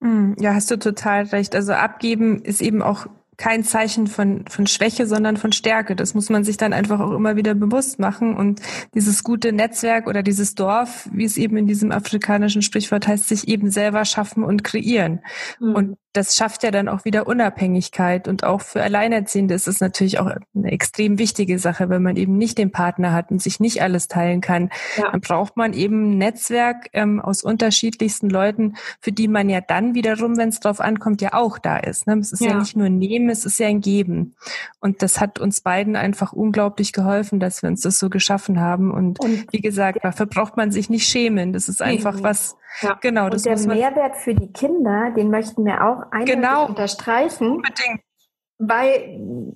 Hm, 0.01 0.35
ja, 0.39 0.53
hast 0.53 0.71
du 0.71 0.77
total 0.77 1.23
recht. 1.25 1.55
Also 1.55 1.73
abgeben 1.73 2.41
ist 2.41 2.61
eben 2.61 2.81
auch 2.81 3.07
kein 3.37 3.63
Zeichen 3.63 4.05
von, 4.05 4.45
von 4.47 4.67
Schwäche, 4.67 5.07
sondern 5.07 5.35
von 5.35 5.51
Stärke. 5.51 5.95
Das 5.95 6.13
muss 6.13 6.29
man 6.29 6.43
sich 6.43 6.57
dann 6.57 6.73
einfach 6.73 6.99
auch 6.99 7.11
immer 7.11 7.35
wieder 7.35 7.55
bewusst 7.55 7.97
machen. 7.97 8.37
Und 8.37 8.61
dieses 8.93 9.23
gute 9.23 9.51
Netzwerk 9.51 10.07
oder 10.07 10.21
dieses 10.21 10.53
Dorf, 10.53 11.09
wie 11.11 11.25
es 11.25 11.37
eben 11.37 11.57
in 11.57 11.65
diesem 11.65 11.91
afrikanischen 11.91 12.61
Sprichwort 12.61 13.07
heißt, 13.07 13.27
sich 13.27 13.47
eben 13.47 13.71
selber 13.71 14.05
schaffen 14.05 14.43
und 14.43 14.63
kreieren. 14.63 15.21
Mhm. 15.59 15.75
Und 15.75 15.97
das 16.13 16.35
schafft 16.35 16.63
ja 16.63 16.71
dann 16.71 16.89
auch 16.89 17.05
wieder 17.05 17.25
Unabhängigkeit. 17.25 18.27
Und 18.27 18.43
auch 18.43 18.61
für 18.61 18.83
Alleinerziehende 18.83 19.53
ist 19.53 19.67
es 19.67 19.79
natürlich 19.79 20.19
auch 20.19 20.29
eine 20.55 20.71
extrem 20.71 21.17
wichtige 21.17 21.57
Sache, 21.57 21.89
wenn 21.89 22.03
man 22.03 22.17
eben 22.17 22.37
nicht 22.37 22.57
den 22.57 22.71
Partner 22.71 23.13
hat 23.13 23.31
und 23.31 23.41
sich 23.41 23.59
nicht 23.59 23.81
alles 23.81 24.07
teilen 24.07 24.41
kann. 24.41 24.69
Ja. 24.97 25.11
Dann 25.11 25.21
braucht 25.21 25.55
man 25.55 25.73
eben 25.73 26.11
ein 26.11 26.17
Netzwerk 26.17 26.89
ähm, 26.93 27.21
aus 27.21 27.43
unterschiedlichsten 27.43 28.29
Leuten, 28.29 28.75
für 28.99 29.11
die 29.13 29.29
man 29.29 29.49
ja 29.49 29.61
dann 29.61 29.95
wiederum, 29.95 30.37
wenn 30.37 30.49
es 30.49 30.59
drauf 30.59 30.81
ankommt, 30.81 31.21
ja 31.21 31.33
auch 31.33 31.57
da 31.57 31.77
ist. 31.77 32.07
Ne? 32.07 32.17
Es 32.19 32.33
ist 32.33 32.41
ja. 32.41 32.51
ja 32.51 32.59
nicht 32.59 32.75
nur 32.75 32.87
ein 32.87 32.97
Nehmen, 32.97 33.29
es 33.29 33.45
ist 33.45 33.59
ja 33.59 33.67
ein 33.67 33.79
Geben. 33.79 34.35
Und 34.79 35.01
das 35.01 35.21
hat 35.21 35.39
uns 35.39 35.61
beiden 35.61 35.95
einfach 35.95 36.33
unglaublich 36.33 36.91
geholfen, 36.91 37.39
dass 37.39 37.61
wir 37.61 37.69
uns 37.69 37.81
das 37.81 37.99
so 37.99 38.09
geschaffen 38.09 38.59
haben. 38.59 38.91
Und, 38.91 39.19
und 39.21 39.45
wie 39.51 39.61
gesagt, 39.61 39.99
dafür 40.03 40.25
braucht 40.25 40.57
man 40.57 40.71
sich 40.71 40.89
nicht 40.89 41.07
schämen. 41.07 41.53
Das 41.53 41.69
ist 41.69 41.81
einfach 41.81 42.21
was, 42.21 42.57
ja. 42.81 42.97
Genau, 43.01 43.29
das 43.29 43.45
und 43.45 43.67
der 43.67 43.75
Mehrwert 43.75 44.15
für 44.15 44.33
die 44.33 44.51
Kinder, 44.51 45.11
den 45.15 45.29
möchten 45.29 45.65
wir 45.65 45.85
auch 45.85 46.00
eindeutig 46.11 46.35
genau. 46.35 46.65
unterstreichen. 46.67 47.51
Unbedingt. 47.57 48.01
Weil, 48.63 49.55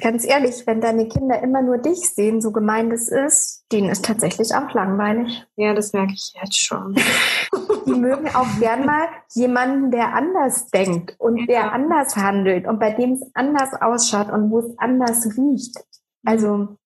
ganz 0.00 0.26
ehrlich, 0.26 0.66
wenn 0.66 0.80
deine 0.80 1.08
Kinder 1.08 1.42
immer 1.42 1.60
nur 1.60 1.76
dich 1.76 2.08
sehen, 2.14 2.40
so 2.40 2.52
gemein 2.52 2.88
das 2.88 3.08
ist, 3.08 3.66
denen 3.70 3.90
ist 3.90 4.04
tatsächlich 4.04 4.54
auch 4.54 4.72
langweilig. 4.72 5.46
Ja, 5.56 5.74
das 5.74 5.92
merke 5.92 6.14
ich 6.14 6.32
jetzt 6.40 6.58
schon. 6.58 6.94
Die 7.86 7.92
mögen 7.92 8.28
auch 8.34 8.46
gern 8.58 8.86
mal 8.86 9.08
jemanden, 9.34 9.90
der 9.90 10.14
anders 10.14 10.68
denkt 10.68 11.16
und 11.18 11.36
ja. 11.38 11.46
der 11.46 11.72
anders 11.72 12.16
handelt 12.16 12.66
und 12.66 12.78
bei 12.78 12.92
dem 12.92 13.12
es 13.12 13.30
anders 13.34 13.74
ausschaut 13.80 14.30
und 14.30 14.50
wo 14.50 14.60
es 14.60 14.78
anders 14.78 15.26
riecht. 15.36 15.76
Also, 16.24 16.76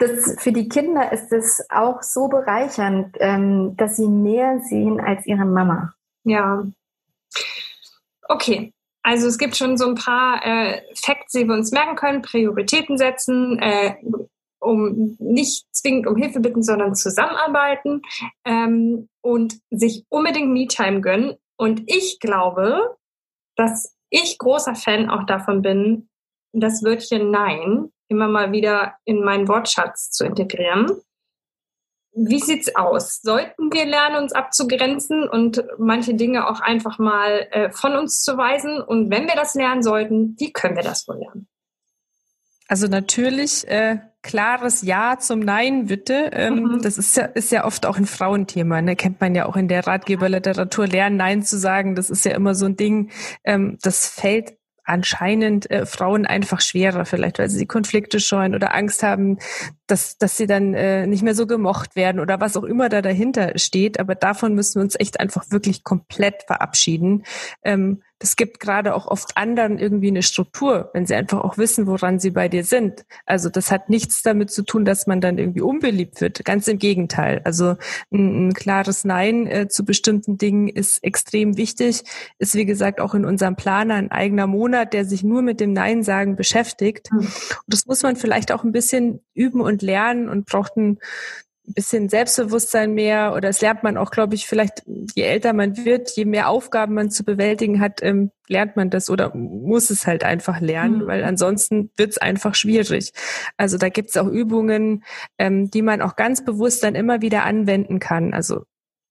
das, 0.00 0.36
für 0.38 0.52
die 0.52 0.68
Kinder 0.68 1.12
ist 1.12 1.32
es 1.32 1.64
auch 1.70 2.02
so 2.02 2.28
bereichernd, 2.28 3.16
ähm, 3.20 3.74
dass 3.76 3.96
sie 3.96 4.08
mehr 4.08 4.60
sehen 4.60 5.00
als 5.00 5.26
ihre 5.26 5.44
Mama. 5.44 5.94
Ja. 6.24 6.64
Okay. 8.30 8.72
Also 9.02 9.26
es 9.26 9.38
gibt 9.38 9.56
schon 9.56 9.76
so 9.76 9.88
ein 9.88 9.96
paar 9.96 10.44
äh, 10.44 10.82
Facts, 10.94 11.32
die 11.32 11.46
wir 11.46 11.54
uns 11.54 11.72
merken 11.72 11.96
können, 11.96 12.22
Prioritäten 12.22 12.96
setzen, 12.96 13.58
äh, 13.58 13.96
um 14.60 15.16
nicht 15.18 15.66
zwingend 15.72 16.06
um 16.06 16.16
Hilfe 16.16 16.38
bitten, 16.38 16.62
sondern 16.62 16.94
zusammenarbeiten 16.94 18.02
ähm, 18.44 19.08
und 19.20 19.58
sich 19.70 20.04
unbedingt 20.10 20.52
Me-Time 20.52 21.00
gönnen. 21.00 21.36
Und 21.56 21.82
ich 21.86 22.20
glaube, 22.20 22.96
dass 23.56 23.96
ich 24.10 24.38
großer 24.38 24.74
Fan 24.76 25.10
auch 25.10 25.24
davon 25.24 25.62
bin, 25.62 26.08
das 26.52 26.84
Wörtchen 26.84 27.30
Nein 27.30 27.90
immer 28.08 28.28
mal 28.28 28.52
wieder 28.52 28.94
in 29.04 29.24
meinen 29.24 29.48
Wortschatz 29.48 30.10
zu 30.10 30.24
integrieren. 30.24 31.00
Wie 32.12 32.40
sieht's 32.40 32.74
aus? 32.74 33.20
Sollten 33.22 33.72
wir 33.72 33.84
lernen, 33.84 34.16
uns 34.16 34.32
abzugrenzen 34.32 35.28
und 35.28 35.64
manche 35.78 36.14
Dinge 36.14 36.48
auch 36.48 36.60
einfach 36.60 36.98
mal 36.98 37.46
äh, 37.52 37.70
von 37.70 37.96
uns 37.96 38.22
zu 38.22 38.36
weisen? 38.36 38.80
Und 38.80 39.10
wenn 39.10 39.26
wir 39.26 39.36
das 39.36 39.54
lernen 39.54 39.82
sollten, 39.82 40.34
wie 40.38 40.52
können 40.52 40.76
wir 40.76 40.82
das 40.82 41.06
wohl 41.06 41.18
lernen? 41.18 41.46
Also 42.70 42.86
natürlich 42.86 43.66
äh, 43.68 43.98
klares 44.22 44.82
Ja 44.82 45.18
zum 45.18 45.40
Nein, 45.40 45.86
bitte. 45.86 46.30
Ähm, 46.32 46.62
mhm. 46.62 46.82
Das 46.82 46.98
ist 46.98 47.16
ja, 47.16 47.24
ist 47.24 47.50
ja 47.50 47.64
oft 47.64 47.84
auch 47.84 47.96
ein 47.96 48.06
Frauenthema. 48.06 48.80
Ne? 48.80 48.94
Kennt 48.94 49.20
man 49.20 49.34
ja 49.34 49.46
auch 49.46 49.56
in 49.56 49.66
der 49.66 49.86
Ratgeberliteratur. 49.86 50.86
Lernen, 50.86 51.16
Nein 51.16 51.42
zu 51.42 51.58
sagen, 51.58 51.96
das 51.96 52.10
ist 52.10 52.24
ja 52.24 52.32
immer 52.32 52.54
so 52.54 52.66
ein 52.66 52.76
Ding. 52.76 53.10
Ähm, 53.44 53.78
das 53.82 54.06
fällt 54.06 54.59
anscheinend 54.90 55.70
äh, 55.70 55.86
Frauen 55.86 56.26
einfach 56.26 56.60
schwerer, 56.60 57.04
vielleicht 57.04 57.38
weil 57.38 57.48
sie 57.48 57.66
Konflikte 57.66 58.18
scheuen 58.18 58.54
oder 58.54 58.74
Angst 58.74 59.02
haben, 59.02 59.38
dass, 59.86 60.18
dass 60.18 60.36
sie 60.36 60.46
dann 60.46 60.74
äh, 60.74 61.06
nicht 61.06 61.22
mehr 61.22 61.34
so 61.34 61.46
gemocht 61.46 61.96
werden 61.96 62.20
oder 62.20 62.40
was 62.40 62.56
auch 62.56 62.64
immer 62.64 62.88
da 62.88 63.00
dahinter 63.00 63.56
steht. 63.56 64.00
Aber 64.00 64.14
davon 64.14 64.54
müssen 64.54 64.76
wir 64.76 64.82
uns 64.82 64.98
echt 64.98 65.20
einfach 65.20 65.50
wirklich 65.50 65.84
komplett 65.84 66.42
verabschieden. 66.46 67.24
Ähm, 67.62 68.02
das 68.20 68.36
gibt 68.36 68.60
gerade 68.60 68.94
auch 68.94 69.06
oft 69.06 69.36
anderen 69.38 69.78
irgendwie 69.78 70.08
eine 70.08 70.22
Struktur, 70.22 70.90
wenn 70.92 71.06
sie 71.06 71.14
einfach 71.14 71.42
auch 71.42 71.56
wissen, 71.56 71.86
woran 71.86 72.20
sie 72.20 72.30
bei 72.30 72.48
dir 72.48 72.64
sind. 72.64 73.06
Also 73.24 73.48
das 73.48 73.70
hat 73.70 73.88
nichts 73.88 74.22
damit 74.22 74.50
zu 74.50 74.62
tun, 74.62 74.84
dass 74.84 75.06
man 75.06 75.22
dann 75.22 75.38
irgendwie 75.38 75.62
unbeliebt 75.62 76.20
wird. 76.20 76.44
Ganz 76.44 76.68
im 76.68 76.78
Gegenteil. 76.78 77.40
Also 77.44 77.76
ein, 78.12 78.48
ein 78.48 78.52
klares 78.52 79.06
Nein 79.06 79.46
äh, 79.46 79.68
zu 79.68 79.86
bestimmten 79.86 80.36
Dingen 80.36 80.68
ist 80.68 81.02
extrem 81.02 81.56
wichtig. 81.56 82.02
Ist 82.38 82.54
wie 82.54 82.66
gesagt 82.66 83.00
auch 83.00 83.14
in 83.14 83.24
unserem 83.24 83.56
Planer 83.56 83.94
ein 83.94 84.10
eigener 84.10 84.46
Monat, 84.46 84.92
der 84.92 85.06
sich 85.06 85.24
nur 85.24 85.40
mit 85.40 85.58
dem 85.58 85.72
Nein 85.72 86.02
sagen 86.02 86.36
beschäftigt. 86.36 87.10
Mhm. 87.10 87.20
Und 87.20 87.64
das 87.68 87.86
muss 87.86 88.02
man 88.02 88.16
vielleicht 88.16 88.52
auch 88.52 88.64
ein 88.64 88.72
bisschen 88.72 89.20
üben 89.32 89.62
und 89.62 89.80
lernen 89.80 90.28
und 90.28 90.44
braucht 90.44 90.76
ein 90.76 90.98
bisschen 91.74 92.08
Selbstbewusstsein 92.08 92.92
mehr 92.92 93.34
oder 93.34 93.48
es 93.48 93.60
lernt 93.60 93.82
man 93.82 93.96
auch, 93.96 94.10
glaube 94.10 94.34
ich, 94.34 94.46
vielleicht 94.46 94.82
je 95.14 95.22
älter 95.22 95.52
man 95.52 95.76
wird, 95.84 96.10
je 96.10 96.24
mehr 96.24 96.48
Aufgaben 96.48 96.94
man 96.94 97.10
zu 97.10 97.24
bewältigen 97.24 97.80
hat, 97.80 98.02
ähm, 98.02 98.30
lernt 98.48 98.76
man 98.76 98.90
das 98.90 99.10
oder 99.10 99.34
muss 99.34 99.90
es 99.90 100.06
halt 100.06 100.24
einfach 100.24 100.60
lernen, 100.60 101.02
mhm. 101.02 101.06
weil 101.06 101.24
ansonsten 101.24 101.90
wird 101.96 102.10
es 102.10 102.18
einfach 102.18 102.54
schwierig. 102.54 103.12
Also 103.56 103.78
da 103.78 103.88
gibt 103.88 104.10
es 104.10 104.16
auch 104.16 104.26
Übungen, 104.26 105.04
ähm, 105.38 105.70
die 105.70 105.82
man 105.82 106.02
auch 106.02 106.16
ganz 106.16 106.44
bewusst 106.44 106.82
dann 106.82 106.94
immer 106.94 107.22
wieder 107.22 107.44
anwenden 107.44 107.98
kann. 107.98 108.34
Also 108.34 108.64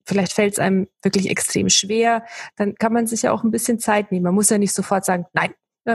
vielleicht 0.06 0.34
fällt 0.34 0.54
es 0.54 0.60
einem 0.60 0.88
wirklich 1.02 1.30
extrem 1.30 1.70
schwer, 1.70 2.26
dann 2.56 2.76
kann 2.76 2.94
man 2.94 3.08
sich 3.08 3.24
ja 3.24 3.32
auch 3.32 3.44
ein 3.44 3.52
bisschen 3.52 3.80
Zeit 3.80 4.12
nehmen. 4.12 4.24
Man 4.24 4.36
muss 4.36 4.50
ja 4.50 4.58
nicht 4.58 4.74
sofort 4.74 5.06
sagen, 5.06 5.26
nein, 5.34 5.54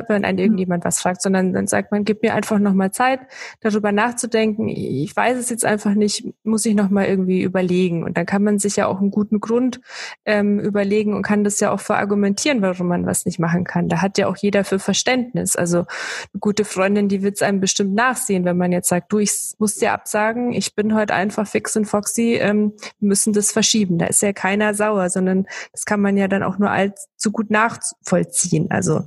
wenn 0.09 0.25
einen 0.25 0.39
mhm. 0.39 0.45
irgendjemand 0.45 0.85
was 0.85 1.01
fragt, 1.01 1.23
sondern 1.23 1.53
dann 1.53 1.67
sagt 1.67 1.93
man, 1.93 2.05
gib 2.05 2.23
mir 2.23 2.35
einfach 2.35 2.59
nochmal 2.59 2.91
Zeit, 2.91 3.21
darüber 3.61 3.93
nachzudenken. 3.93 4.69
Ich 4.69 5.15
weiß 5.15 5.39
es 5.39 5.51
jetzt 5.51 5.65
einfach 5.65 5.95
nicht, 5.95 6.27
muss 6.43 6.67
ich 6.67 6.75
nochmal 6.75 7.07
irgendwie 7.07 7.43
überlegen. 7.43 8.05
Und 8.05 8.17
dann 8.17 8.27
kann 8.27 8.43
man 8.43 8.59
sich 8.59 8.77
ja 8.77 8.87
auch 8.87 9.01
einen 9.01 9.11
guten 9.11 9.41
Grund 9.41 9.81
ähm, 10.25 10.59
überlegen 10.61 11.15
und 11.15 11.23
kann 11.23 11.45
das 11.45 11.61
ja 11.61 11.71
auch 11.71 11.81
verargumentieren, 11.81 12.63
warum 12.63 12.89
man 12.89 13.07
was 13.07 13.25
nicht 13.25 13.39
machen 13.39 13.65
kann. 13.65 13.89
Da 13.89 14.03
hat 14.03 14.19
ja 14.19 14.27
auch 14.27 14.37
jeder 14.37 14.65
für 14.65 14.79
Verständnis. 14.79 15.57
Also 15.57 15.79
eine 15.79 16.41
gute 16.41 16.65
Freundin, 16.65 17.09
die 17.09 17.23
wird 17.23 17.37
es 17.37 17.43
einem 17.43 17.61
bestimmt 17.61 17.95
nachsehen, 17.95 18.45
wenn 18.45 18.57
man 18.57 18.73
jetzt 18.73 18.89
sagt, 18.89 19.13
du, 19.13 19.19
ich 19.19 19.55
muss 19.59 19.77
dir 19.77 19.93
absagen, 19.93 20.53
ich 20.53 20.75
bin 20.75 20.95
heute 20.95 21.15
einfach 21.15 21.47
fix 21.47 21.77
und 21.77 21.85
foxy, 21.85 22.35
ähm, 22.41 22.73
wir 22.99 23.09
müssen 23.09 23.33
das 23.33 23.53
verschieben. 23.53 23.99
Da 23.99 24.07
ist 24.07 24.23
ja 24.23 24.33
keiner 24.33 24.75
sauer, 24.75 25.11
sondern 25.11 25.47
das 25.73 25.85
kann 25.85 26.01
man 26.01 26.17
ja 26.17 26.29
dann 26.29 26.43
auch 26.43 26.59
nur 26.59 26.71
allzu 26.71 27.31
gut 27.33 27.51
nachvollziehen. 27.51 28.71
Also 28.71 29.05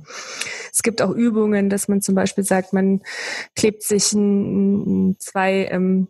es 0.78 0.84
gibt 0.84 1.02
auch 1.02 1.10
Übungen, 1.10 1.70
dass 1.70 1.88
man 1.88 2.00
zum 2.00 2.14
Beispiel 2.14 2.44
sagt, 2.44 2.72
man 2.72 3.00
klebt 3.56 3.82
sich 3.82 4.12
ein, 4.12 5.16
zwei 5.18 5.66
ähm, 5.72 6.06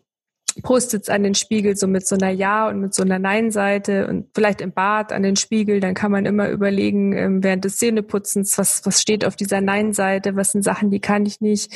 Post-its 0.61 1.09
an 1.09 1.23
den 1.23 1.33
Spiegel, 1.33 1.75
so 1.75 1.87
mit 1.87 2.05
so 2.05 2.13
einer 2.13 2.29
Ja- 2.29 2.69
und 2.69 2.79
mit 2.79 2.93
so 2.93 3.01
einer 3.01 3.17
Nein-Seite 3.17 4.05
und 4.07 4.27
vielleicht 4.35 4.61
im 4.61 4.71
Bad 4.71 5.11
an 5.11 5.23
den 5.23 5.37
Spiegel, 5.37 5.79
dann 5.79 5.95
kann 5.95 6.11
man 6.11 6.27
immer 6.27 6.49
überlegen, 6.49 7.13
ähm, 7.13 7.43
während 7.43 7.65
des 7.65 7.77
Zähneputzens, 7.77 8.59
was, 8.59 8.85
was 8.85 9.01
steht 9.01 9.25
auf 9.25 9.35
dieser 9.35 9.59
Nein-Seite, 9.59 10.35
was 10.35 10.51
sind 10.51 10.63
Sachen, 10.63 10.91
die 10.91 10.99
kann 10.99 11.25
ich 11.25 11.41
nicht, 11.41 11.73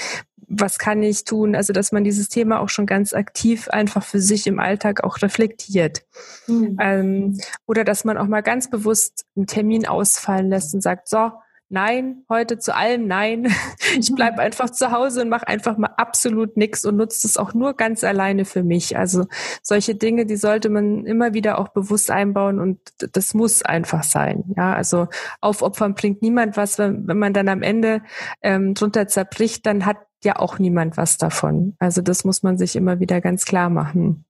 was 0.48 0.78
kann 0.78 1.02
ich 1.02 1.24
tun? 1.24 1.56
Also, 1.56 1.74
dass 1.74 1.92
man 1.92 2.04
dieses 2.04 2.30
Thema 2.30 2.60
auch 2.60 2.70
schon 2.70 2.86
ganz 2.86 3.14
aktiv 3.14 3.70
einfach 3.70 4.04
für 4.04 4.20
sich 4.20 4.46
im 4.46 4.60
Alltag 4.60 5.04
auch 5.04 5.24
reflektiert. 5.24 6.04
Mhm. 6.46 6.78
Ähm, 6.80 7.40
oder 7.66 7.84
dass 7.84 8.06
man 8.06 8.20
auch 8.20 8.28
mal 8.28 8.42
ganz 8.42 8.70
bewusst 8.70 9.26
einen 9.36 9.48
Termin 9.48 9.88
ausfallen 9.88 10.50
lässt 10.50 10.76
und 10.76 10.82
sagt, 10.82 11.10
so, 11.10 11.32
Nein, 11.70 12.24
heute 12.30 12.60
zu 12.60 12.76
allem 12.76 13.08
Nein. 13.08 13.48
Ich 13.98 14.10
mhm. 14.10 14.16
bleib 14.16 14.40
einfach 14.40 14.70
zu 14.72 14.92
Hause 14.92 15.22
und 15.22 15.30
mache 15.30 15.48
einfach 15.48 15.78
mal 15.78 15.94
absolut 15.98 16.58
nichts 16.58 16.84
und 16.86 16.96
nutze 16.96 17.28
es 17.28 17.38
auch 17.38 17.54
nur 17.54 17.76
ganz 17.76 18.04
alleine 18.04 18.46
für 18.46 18.64
mich. 18.64 18.98
Also 18.98 19.26
solche 19.62 19.96
Dinge, 19.96 20.26
die 20.26 20.36
sollte 20.36 20.70
man 20.70 21.06
immer 21.06 21.34
wieder 21.34 21.60
auch 21.60 21.70
bewusst 21.70 22.10
einbauen 22.10 22.60
und 22.60 22.80
das 22.98 23.34
muss 23.34 23.62
einfach 23.62 24.04
sein. 24.04 24.46
Ja, 24.58 24.74
also 24.74 25.08
aufopfern 25.42 25.94
bringt 25.94 26.22
niemand 26.22 26.58
was. 26.58 26.80
Wenn, 26.80 27.08
wenn 27.08 27.20
man 27.20 27.34
dann 27.34 27.50
am 27.50 27.62
Ende 27.62 28.02
ähm, 28.42 28.74
drunter 28.74 29.08
zerbricht, 29.08 29.66
dann 29.66 29.86
hat 29.86 29.98
ja 30.24 30.38
auch 30.38 30.60
niemand 30.60 30.98
was 30.98 31.18
davon. 31.18 31.76
Also 31.80 32.02
das 32.02 32.24
muss 32.24 32.44
man 32.44 32.58
sich 32.58 32.76
immer 32.76 33.00
wieder 33.00 33.22
ganz 33.22 33.46
klar 33.46 33.70
machen. 33.70 34.26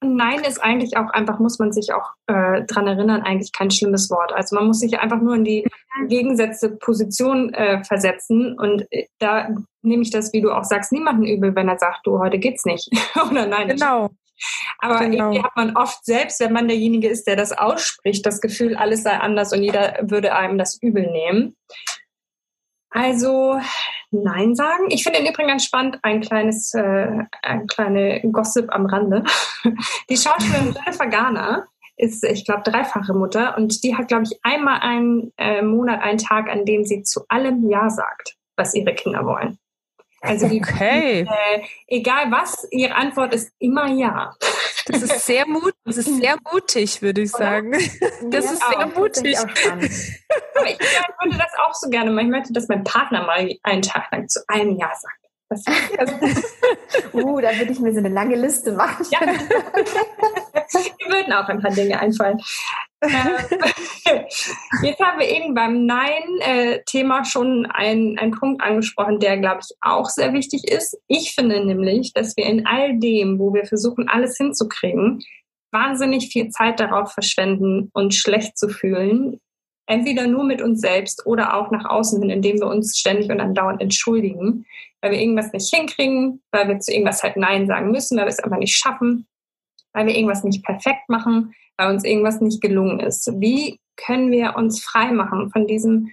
Und 0.00 0.16
Nein 0.16 0.40
ist 0.40 0.62
eigentlich 0.62 0.96
auch 0.96 1.10
einfach, 1.10 1.38
muss 1.38 1.58
man 1.58 1.72
sich 1.72 1.92
auch 1.92 2.10
äh, 2.26 2.62
dran 2.64 2.86
erinnern, 2.86 3.22
eigentlich 3.22 3.52
kein 3.52 3.70
schlimmes 3.70 4.10
Wort. 4.10 4.32
Also 4.32 4.56
man 4.56 4.66
muss 4.66 4.80
sich 4.80 4.98
einfach 4.98 5.20
nur 5.20 5.34
in 5.34 5.44
die 5.44 5.66
gegensätzte 6.08 6.70
Position 6.70 7.52
äh, 7.54 7.82
versetzen. 7.84 8.58
Und 8.58 8.86
äh, 8.90 9.06
da 9.18 9.48
nehme 9.82 10.02
ich 10.02 10.10
das, 10.10 10.32
wie 10.32 10.40
du 10.40 10.50
auch 10.52 10.64
sagst, 10.64 10.92
niemanden 10.92 11.24
übel, 11.24 11.54
wenn 11.54 11.68
er 11.68 11.78
sagt, 11.78 12.06
du, 12.06 12.18
heute 12.18 12.38
geht's 12.38 12.64
nicht. 12.64 12.90
Oder 13.30 13.46
nein. 13.46 13.68
Genau. 13.68 14.10
Aber 14.78 14.98
genau. 15.00 15.30
irgendwie 15.30 15.42
hat 15.42 15.56
man 15.56 15.76
oft 15.76 16.04
selbst, 16.04 16.40
wenn 16.40 16.52
man 16.52 16.68
derjenige 16.68 17.08
ist, 17.08 17.26
der 17.26 17.36
das 17.36 17.52
ausspricht, 17.52 18.26
das 18.26 18.40
Gefühl, 18.40 18.76
alles 18.76 19.02
sei 19.02 19.12
anders 19.12 19.52
und 19.52 19.62
jeder 19.62 19.98
würde 20.02 20.34
einem 20.34 20.58
das 20.58 20.80
übel 20.82 21.10
nehmen. 21.10 21.56
Also 22.96 23.60
Nein 24.10 24.54
sagen. 24.54 24.86
Ich 24.88 25.02
finde 25.02 25.18
im 25.18 25.26
Übrigen 25.26 25.48
ganz 25.48 25.64
spannend, 25.64 25.98
ein 26.02 26.22
kleines, 26.22 26.72
äh, 26.72 27.24
ein 27.42 27.66
kleine 27.66 28.22
Gossip 28.32 28.72
am 28.72 28.86
Rande. 28.86 29.22
Die 30.08 30.16
Schauspielerin 30.16 30.74
Jennifer 30.84 31.06
Garner 31.06 31.66
ist, 31.98 32.24
ich 32.24 32.44
glaube, 32.44 32.62
dreifache 32.62 33.14
Mutter 33.14 33.56
und 33.56 33.82
die 33.82 33.96
hat, 33.96 34.08
glaube 34.08 34.24
ich, 34.24 34.38
einmal 34.42 34.80
einen 34.80 35.32
äh, 35.38 35.62
Monat 35.62 36.02
einen 36.02 36.18
Tag, 36.18 36.48
an 36.50 36.66
dem 36.66 36.84
sie 36.84 37.02
zu 37.02 37.24
allem 37.28 37.68
Ja 37.70 37.88
sagt. 37.88 38.36
was 38.56 38.74
ihre 38.74 38.94
Kinder 38.94 39.24
wollen. 39.26 39.58
Also 40.20 40.48
die, 40.48 40.60
okay. 40.60 41.20
äh, 41.20 41.62
egal 41.86 42.30
was, 42.30 42.66
ihre 42.70 42.94
Antwort 42.94 43.34
ist 43.34 43.52
immer 43.58 43.88
ja. 43.88 44.34
Das 44.86 45.02
ist 45.02 45.26
sehr 45.26 45.46
mutig, 45.46 45.74
das 45.84 45.96
ist 45.96 46.16
sehr 46.16 46.36
mutig, 46.52 47.02
würde 47.02 47.22
ich 47.22 47.30
sagen. 47.30 47.72
Das 48.30 48.44
ja, 48.44 48.52
ist 48.52 48.62
sehr 48.68 48.86
mutig. 48.86 49.36
Aber 49.38 49.80
ich 49.82 50.78
würde 50.78 51.38
das 51.38 51.52
auch 51.58 51.74
so 51.74 51.90
gerne. 51.90 52.22
Ich 52.22 52.28
möchte, 52.28 52.52
dass 52.52 52.68
mein 52.68 52.84
Partner 52.84 53.24
mal 53.24 53.50
einen 53.62 53.82
Tag 53.82 54.10
lang 54.12 54.28
zu 54.28 54.40
einem 54.48 54.76
Ja 54.76 54.92
sagt. 54.94 55.26
Das, 55.48 55.64
also, 55.96 56.14
uh, 57.14 57.40
da 57.40 57.56
würde 57.56 57.70
ich 57.72 57.78
mir 57.78 57.92
so 57.92 57.98
eine 57.98 58.08
lange 58.08 58.34
Liste 58.34 58.72
machen. 58.72 59.06
Ja. 59.10 59.20
Mir 61.06 61.12
würden 61.12 61.32
auch 61.32 61.48
ein 61.48 61.60
paar 61.60 61.70
Dinge 61.70 61.98
einfallen. 61.98 62.38
Jetzt 64.82 65.00
haben 65.00 65.18
wir 65.20 65.28
eben 65.28 65.54
beim 65.54 65.86
Nein-Thema 65.86 67.24
schon 67.24 67.66
einen, 67.66 68.18
einen 68.18 68.32
Punkt 68.32 68.62
angesprochen, 68.62 69.20
der, 69.20 69.38
glaube 69.38 69.60
ich, 69.60 69.76
auch 69.80 70.08
sehr 70.08 70.32
wichtig 70.32 70.64
ist. 70.64 70.98
Ich 71.06 71.34
finde 71.34 71.64
nämlich, 71.64 72.12
dass 72.14 72.36
wir 72.36 72.46
in 72.46 72.66
all 72.66 72.98
dem, 72.98 73.38
wo 73.38 73.52
wir 73.54 73.66
versuchen, 73.66 74.08
alles 74.08 74.36
hinzukriegen, 74.36 75.22
wahnsinnig 75.72 76.30
viel 76.32 76.48
Zeit 76.48 76.80
darauf 76.80 77.12
verschwenden, 77.12 77.90
uns 77.92 78.16
schlecht 78.16 78.58
zu 78.58 78.68
fühlen. 78.68 79.40
Entweder 79.88 80.26
nur 80.26 80.42
mit 80.42 80.62
uns 80.62 80.80
selbst 80.80 81.26
oder 81.26 81.56
auch 81.56 81.70
nach 81.70 81.84
außen 81.84 82.20
hin, 82.20 82.30
indem 82.30 82.58
wir 82.58 82.66
uns 82.66 82.98
ständig 82.98 83.30
und 83.30 83.40
andauernd 83.40 83.80
entschuldigen 83.80 84.66
weil 85.06 85.12
wir 85.12 85.20
irgendwas 85.20 85.52
nicht 85.52 85.72
hinkriegen, 85.72 86.42
weil 86.50 86.68
wir 86.68 86.78
zu 86.80 86.92
irgendwas 86.92 87.22
halt 87.22 87.36
Nein 87.36 87.66
sagen 87.66 87.90
müssen, 87.90 88.16
weil 88.18 88.24
wir 88.24 88.30
es 88.30 88.40
einfach 88.40 88.58
nicht 88.58 88.76
schaffen, 88.76 89.26
weil 89.96 90.06
wir 90.06 90.14
irgendwas 90.14 90.44
nicht 90.44 90.62
perfekt 90.62 91.08
machen, 91.08 91.54
weil 91.78 91.90
uns 91.90 92.04
irgendwas 92.04 92.42
nicht 92.42 92.60
gelungen 92.60 93.00
ist. 93.00 93.32
Wie 93.40 93.80
können 93.96 94.30
wir 94.30 94.54
uns 94.54 94.84
frei 94.84 95.10
machen 95.10 95.50
von 95.50 95.66
diesem 95.66 96.10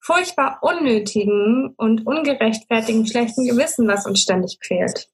furchtbar 0.00 0.58
unnötigen 0.60 1.72
und 1.78 2.06
ungerechtfertigen 2.06 3.06
schlechten 3.06 3.48
Gewissen, 3.48 3.88
was 3.88 4.06
uns 4.06 4.20
ständig 4.20 4.60
quält? 4.60 5.08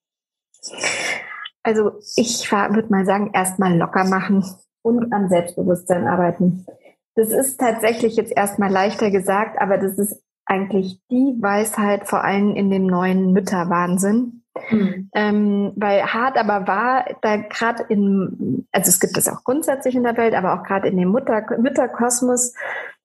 Also 1.62 1.92
ich 2.16 2.50
würde 2.50 2.88
mal 2.90 3.07
sagen, 3.07 3.30
erstmal 3.32 3.78
locker 3.78 4.05
machen 4.05 4.44
und 4.82 5.12
an 5.12 5.28
Selbstbewusstsein 5.28 6.09
arbeiten. 6.09 6.66
Das 7.14 7.30
ist 7.30 7.61
tatsächlich 7.61 8.16
jetzt 8.16 8.32
erstmal 8.36 8.70
leichter 8.70 9.12
gesagt, 9.12 9.61
aber 9.61 9.78
das 9.78 9.96
ist 9.96 10.20
eigentlich 10.44 10.98
die 11.09 11.36
Weisheit 11.40 12.09
vor 12.09 12.24
allem 12.24 12.57
in 12.57 12.68
dem 12.68 12.86
neuen 12.86 13.32
Mütterwahnsinn. 13.32 14.41
Mhm. 14.70 15.11
Ähm, 15.14 15.72
weil 15.76 16.03
hart 16.03 16.36
aber 16.36 16.66
war, 16.66 17.07
da 17.22 17.36
gerade 17.36 17.84
in, 17.88 18.66
also 18.72 18.88
es 18.88 19.00
gibt 19.00 19.16
es 19.16 19.28
auch 19.28 19.44
grundsätzlich 19.44 19.94
in 19.94 20.03
der 20.03 20.16
Welt, 20.16 20.34
aber 20.34 20.55
auch 20.55 20.64
gerade 20.64 20.88
in 20.88 20.96
dem 20.96 21.09
Mutter, 21.09 21.44
Mütterkosmos 21.59 22.55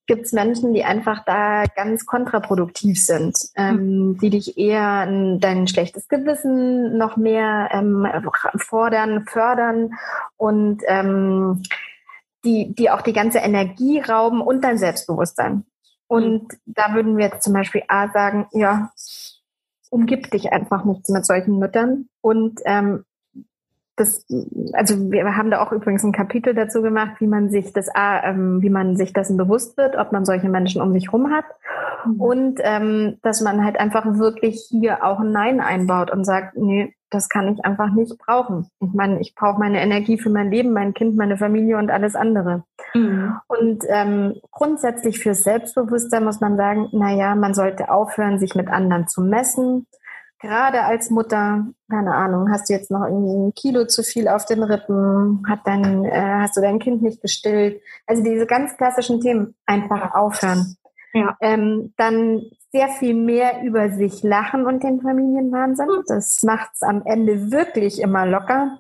gibt 0.08 0.26
es 0.26 0.32
Menschen, 0.32 0.74
die 0.74 0.86
einfach 0.86 1.24
da 1.26 1.66
ganz 1.76 2.06
kontraproduktiv 2.06 3.04
sind, 3.04 3.38
ähm, 3.56 3.76
mhm. 3.76 4.18
die 4.20 4.30
dich 4.30 4.58
eher 4.58 5.06
dein 5.40 5.68
schlechtes 5.68 6.08
Gewissen 6.08 6.98
noch 6.98 7.18
mehr 7.18 7.70
ähm, 7.72 8.08
fordern, 8.58 9.26
fördern 9.26 9.94
und 10.38 10.82
ähm, 10.88 11.62
die, 12.46 12.74
die 12.74 12.90
auch 12.90 13.02
die 13.02 13.14
ganze 13.14 13.40
Energie 13.40 14.00
rauben 14.00 14.42
und 14.42 14.64
dein 14.64 14.78
Selbstbewusstsein. 14.78 15.66
Und 16.08 16.44
mhm. 16.44 16.58
da 16.66 16.94
würden 16.94 17.18
wir 17.18 17.26
jetzt 17.26 17.44
zum 17.44 17.54
Beispiel 17.54 17.84
A 17.90 18.08
sagen, 18.08 18.48
ja, 18.54 18.92
umgib 19.90 20.30
dich 20.32 20.52
einfach 20.52 20.86
nicht 20.86 21.10
mit 21.10 21.26
solchen 21.26 21.60
Müttern. 21.60 22.08
Und 22.22 22.60
ähm, 22.66 23.04
das, 23.98 24.26
also 24.74 25.12
wir 25.12 25.36
haben 25.36 25.50
da 25.50 25.62
auch 25.62 25.72
übrigens 25.72 26.04
ein 26.04 26.12
Kapitel 26.12 26.54
dazu 26.54 26.82
gemacht, 26.84 27.20
wie 27.20 27.28
man 27.28 27.50
sich 27.50 27.74
das, 27.74 27.90
ähm, 27.96 28.62
wie 28.62 28.70
man 28.70 28.96
sich 28.96 29.12
dessen 29.12 29.38
bewusst 29.38 29.76
wird, 29.76 29.98
ob 29.98 30.12
man 30.12 30.24
solche 30.24 30.50
Menschen 30.50 30.82
um 30.82 30.94
sich 30.94 31.12
rum 31.12 31.32
hat 31.32 31.46
mhm. 32.06 32.22
und 32.22 32.60
ähm, 32.64 33.18
dass 33.24 33.42
man 33.42 33.66
halt 33.66 33.80
einfach 33.80 34.06
wirklich 34.06 34.68
hier 34.70 35.04
auch 35.04 35.20
ein 35.20 35.32
Nein 35.32 35.60
einbaut 35.60 36.12
und 36.12 36.26
sagt, 36.26 36.56
nee, 36.58 36.94
das 37.10 37.28
kann 37.28 37.52
ich 37.52 37.66
einfach 37.66 37.92
nicht 37.92 38.18
brauchen. 38.20 38.70
Ich 38.82 38.94
meine, 38.94 39.20
ich 39.20 39.34
brauche 39.34 39.60
meine 39.60 39.82
Energie 39.82 40.20
für 40.20 40.30
mein 40.30 40.52
Leben, 40.52 40.74
mein 40.74 40.94
Kind, 40.94 41.16
meine 41.16 41.38
Familie 41.38 41.78
und 41.78 41.90
alles 41.90 42.16
andere. 42.16 42.66
Mhm. 42.94 43.34
Und 43.48 43.84
ähm, 43.88 44.36
grundsätzlich 44.52 45.20
fürs 45.20 45.42
Selbstbewusstsein 45.44 46.24
muss 46.24 46.42
man 46.42 46.58
sagen, 46.58 46.90
na 46.92 47.14
ja, 47.14 47.34
man 47.34 47.54
sollte 47.54 47.90
aufhören, 47.90 48.38
sich 48.38 48.54
mit 48.56 48.68
anderen 48.68 49.08
zu 49.08 49.22
messen 49.22 49.88
gerade 50.40 50.84
als 50.84 51.10
Mutter, 51.10 51.68
keine 51.90 52.14
Ahnung, 52.14 52.50
hast 52.52 52.70
du 52.70 52.74
jetzt 52.74 52.92
noch 52.92 53.04
irgendwie 53.06 53.48
ein 53.48 53.54
Kilo 53.54 53.86
zu 53.86 54.04
viel 54.04 54.28
auf 54.28 54.46
den 54.46 54.64
Rippen, 54.64 55.44
hat 55.48 55.62
dein, 55.66 56.06
äh, 56.06 56.40
hast 56.40 56.58
du 56.58 56.62
dein 56.62 56.80
Kind 56.80 57.02
nicht 57.02 57.22
gestillt? 57.22 57.82
Also 58.06 58.24
diese 58.24 58.46
ganz 58.46 58.78
klassischen 58.78 59.22
Themen 59.22 59.56
einfach 59.66 60.14
aufhören. 60.14 60.78
Ja. 61.14 61.36
Ähm, 61.42 61.94
dann 61.98 62.44
sehr 62.72 62.90
viel 62.90 63.16
mehr 63.16 63.64
über 63.64 63.90
sich 63.90 64.24
lachen 64.24 64.66
und 64.66 64.84
den 64.84 65.02
Familienwahnsinn. 65.02 65.88
Mhm. 65.88 66.04
Das 66.08 66.44
macht's 66.44 66.84
am 66.84 67.02
Ende 67.06 67.52
wirklich 67.52 68.02
immer 68.02 68.26
locker. 68.26 68.80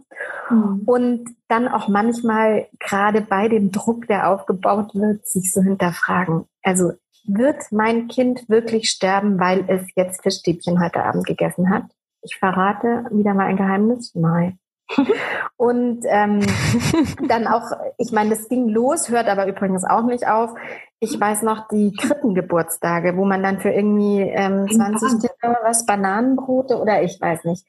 Mhm. 0.49 0.83
Und 0.85 1.25
dann 1.47 1.67
auch 1.67 1.87
manchmal 1.87 2.67
gerade 2.79 3.21
bei 3.21 3.47
dem 3.47 3.71
Druck, 3.71 4.07
der 4.07 4.29
aufgebaut 4.29 4.93
wird, 4.93 5.25
sich 5.25 5.51
so 5.51 5.61
hinterfragen. 5.61 6.45
Also 6.61 6.93
wird 7.27 7.71
mein 7.71 8.07
Kind 8.07 8.49
wirklich 8.49 8.89
sterben, 8.89 9.39
weil 9.39 9.65
es 9.67 9.85
jetzt 9.95 10.23
Fischstäbchen 10.23 10.81
heute 10.81 11.03
Abend 11.03 11.25
gegessen 11.25 11.69
hat? 11.69 11.83
Ich 12.21 12.37
verrate 12.37 13.05
wieder 13.11 13.33
mal 13.33 13.45
ein 13.45 13.57
Geheimnis. 13.57 14.13
Nein. 14.15 14.59
Und 15.57 16.05
ähm, 16.07 16.39
dann 17.27 17.47
auch, 17.47 17.71
ich 17.97 18.11
meine, 18.11 18.31
das 18.31 18.47
ging 18.47 18.69
los, 18.69 19.09
hört 19.09 19.27
aber 19.27 19.47
übrigens 19.47 19.83
auch 19.83 20.03
nicht 20.03 20.27
auf. 20.27 20.51
Ich 20.99 21.19
weiß 21.19 21.43
noch 21.43 21.67
die 21.67 21.93
Krippengeburtstage, 21.93 23.17
wo 23.17 23.25
man 23.25 23.43
dann 23.43 23.59
für 23.59 23.69
irgendwie 23.69 24.21
ähm, 24.21 24.67
20 24.69 25.19
Kinder 25.19 25.59
was, 25.63 25.85
Bananenbrote 25.85 26.79
oder 26.81 27.03
ich 27.03 27.19
weiß 27.21 27.43
nicht. 27.43 27.65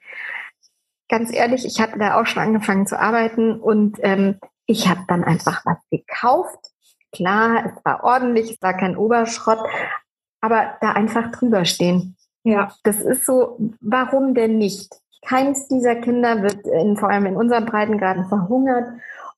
Ganz 1.09 1.32
ehrlich, 1.32 1.66
ich 1.66 1.80
hatte 1.80 1.98
da 1.98 2.20
auch 2.20 2.26
schon 2.26 2.42
angefangen 2.42 2.86
zu 2.86 2.98
arbeiten 2.98 3.59
und 3.59 3.98
ähm, 4.02 4.38
ich 4.66 4.88
habe 4.88 5.00
dann 5.09 5.24
einfach 5.24 5.64
was 5.64 5.78
gekauft, 5.90 6.70
Klar, 7.12 7.64
es 7.66 7.84
war 7.84 8.04
ordentlich, 8.04 8.52
es 8.52 8.62
war 8.62 8.74
kein 8.74 8.96
Oberschrott, 8.96 9.61
aber 10.40 10.76
da 10.80 10.92
einfach 10.92 11.30
drüber 11.30 11.64
stehen. 11.64 12.16
Ja. 12.44 12.72
Das 12.84 13.00
ist 13.00 13.26
so, 13.26 13.59
warum 13.80 14.34
denn 14.34 14.59
nicht? 14.59 14.92
Keins 15.26 15.68
dieser 15.68 15.96
Kinder 15.96 16.42
wird 16.42 16.66
in, 16.66 16.96
vor 16.96 17.11
allem 17.11 17.26
in 17.26 17.36
unseren 17.36 17.66
Breitengraden 17.66 18.28
verhungert 18.28 18.86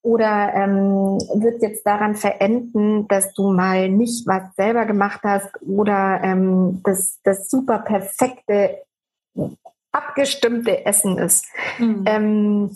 oder 0.03 0.53
ähm, 0.55 1.19
wird 1.35 1.63
jetzt 1.63 1.85
daran 1.87 2.15
verenden, 2.15 3.07
dass 3.09 3.35
du 3.35 3.53
mal 3.53 3.89
nicht 3.89 4.27
was 4.27 4.55
selber 4.57 4.87
gemacht 4.87 5.21
hast 5.25 5.51
oder 5.63 6.21
ähm, 6.23 6.81
das, 6.85 7.21
das 7.23 7.51
super 7.51 7.81
perfekte, 7.81 8.83
abgestimmte 9.93 10.87
Essen 10.87 11.19
ist. 11.19 11.47
Mhm. 11.79 12.05
Ähm, 12.07 12.75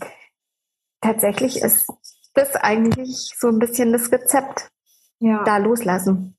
tatsächlich 1.00 1.62
ist 1.62 1.86
das 2.34 2.56
eigentlich 2.56 3.32
so 3.38 3.48
ein 3.48 3.58
bisschen 3.58 3.92
das 3.92 4.10
Rezept 4.10 4.70
ja. 5.24 5.42
da 5.44 5.56
loslassen 5.56 6.36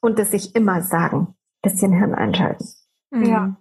und 0.00 0.18
es 0.18 0.30
sich 0.30 0.54
immer 0.54 0.82
sagen. 0.82 1.34
Bisschen 1.62 1.92
Hirn 1.92 2.14
einschalten. 2.14 2.66
Mhm. 3.10 3.24
Ja. 3.24 3.56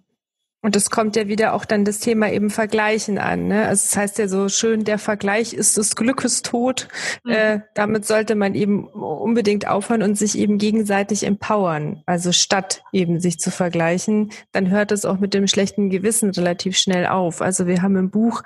Und 0.63 0.75
es 0.75 0.91
kommt 0.91 1.15
ja 1.15 1.27
wieder 1.27 1.53
auch 1.53 1.65
dann 1.65 1.85
das 1.85 1.99
Thema 1.99 2.31
eben 2.31 2.51
Vergleichen 2.51 3.17
an. 3.17 3.47
Ne? 3.47 3.65
Also 3.65 3.81
es 3.83 3.89
das 3.89 3.97
heißt 3.97 4.17
ja 4.19 4.27
so 4.27 4.47
schön, 4.47 4.83
der 4.83 4.99
Vergleich 4.99 5.53
ist 5.53 5.77
des 5.77 5.95
Glückes 5.95 6.43
Tod. 6.43 6.87
Mhm. 7.23 7.31
Äh, 7.31 7.59
damit 7.73 8.05
sollte 8.05 8.35
man 8.35 8.53
eben 8.53 8.87
unbedingt 8.87 9.67
aufhören 9.67 10.03
und 10.03 10.17
sich 10.17 10.37
eben 10.37 10.59
gegenseitig 10.59 11.25
empowern. 11.25 12.03
Also 12.05 12.31
statt 12.31 12.83
eben 12.91 13.19
sich 13.19 13.39
zu 13.39 13.49
vergleichen, 13.49 14.31
dann 14.51 14.69
hört 14.69 14.91
es 14.91 15.03
auch 15.03 15.19
mit 15.19 15.33
dem 15.33 15.47
schlechten 15.47 15.89
Gewissen 15.89 16.29
relativ 16.29 16.77
schnell 16.77 17.07
auf. 17.07 17.41
Also 17.41 17.65
wir 17.65 17.81
haben 17.81 17.95
im 17.95 18.11
Buch 18.11 18.43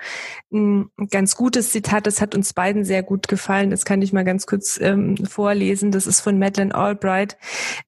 ein 0.53 0.89
ganz 1.09 1.35
gutes 1.35 1.71
Zitat, 1.71 2.07
das 2.07 2.21
hat 2.21 2.33
uns 2.33 2.53
beiden 2.53 2.85
sehr 2.85 3.03
gut 3.03 3.27
gefallen. 3.27 3.71
Das 3.71 3.83
kann 3.83 4.01
ich 4.01 4.13
mal 4.13 4.23
ganz 4.23 4.45
kurz 4.45 4.79
ähm, 4.81 5.17
vorlesen. 5.17 5.91
Das 5.91 6.07
ist 6.07 6.21
von 6.21 6.39
Madeleine 6.39 6.73
Albright. 6.75 7.35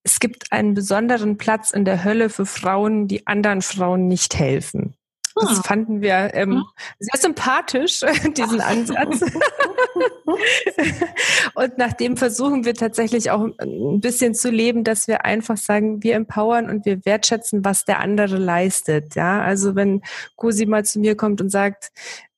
Es 0.04 0.20
gibt 0.20 0.52
einen 0.52 0.74
besonderen 0.74 1.38
Platz 1.38 1.72
in 1.72 1.86
der 1.86 2.04
Hölle 2.04 2.30
für 2.30 2.46
Frauen, 2.46 3.08
die 3.08 3.26
anderen 3.26 3.62
Frauen 3.62 4.08
nicht 4.08 4.17
nicht 4.18 4.40
helfen. 4.40 4.96
Das 5.40 5.60
ah. 5.60 5.62
fanden 5.62 6.02
wir 6.02 6.32
ähm, 6.34 6.52
hm? 6.52 6.64
sehr 6.98 7.22
sympathisch, 7.22 8.02
diesen 8.36 8.60
Ansatz. 8.60 9.22
und 11.54 11.78
nach 11.78 11.94
dem 11.94 12.18
versuchen 12.18 12.66
wir 12.66 12.74
tatsächlich 12.74 13.30
auch 13.30 13.48
ein 13.60 14.02
bisschen 14.02 14.34
zu 14.34 14.50
leben, 14.50 14.84
dass 14.84 15.08
wir 15.08 15.26
einfach 15.26 15.58
sagen, 15.58 16.02
wir 16.02 16.16
empowern 16.16 16.72
und 16.72 16.86
wir 16.86 17.06
wertschätzen, 17.06 17.64
was 17.64 17.86
der 17.86 18.00
andere 18.00 18.38
leistet. 18.38 19.14
Ja, 19.14 19.42
also 19.42 19.76
wenn 19.76 20.02
Cosi 20.38 20.66
mal 20.66 20.84
zu 20.84 21.00
mir 21.00 21.16
kommt 21.16 21.40
und 21.40 21.52
sagt, 21.52 21.92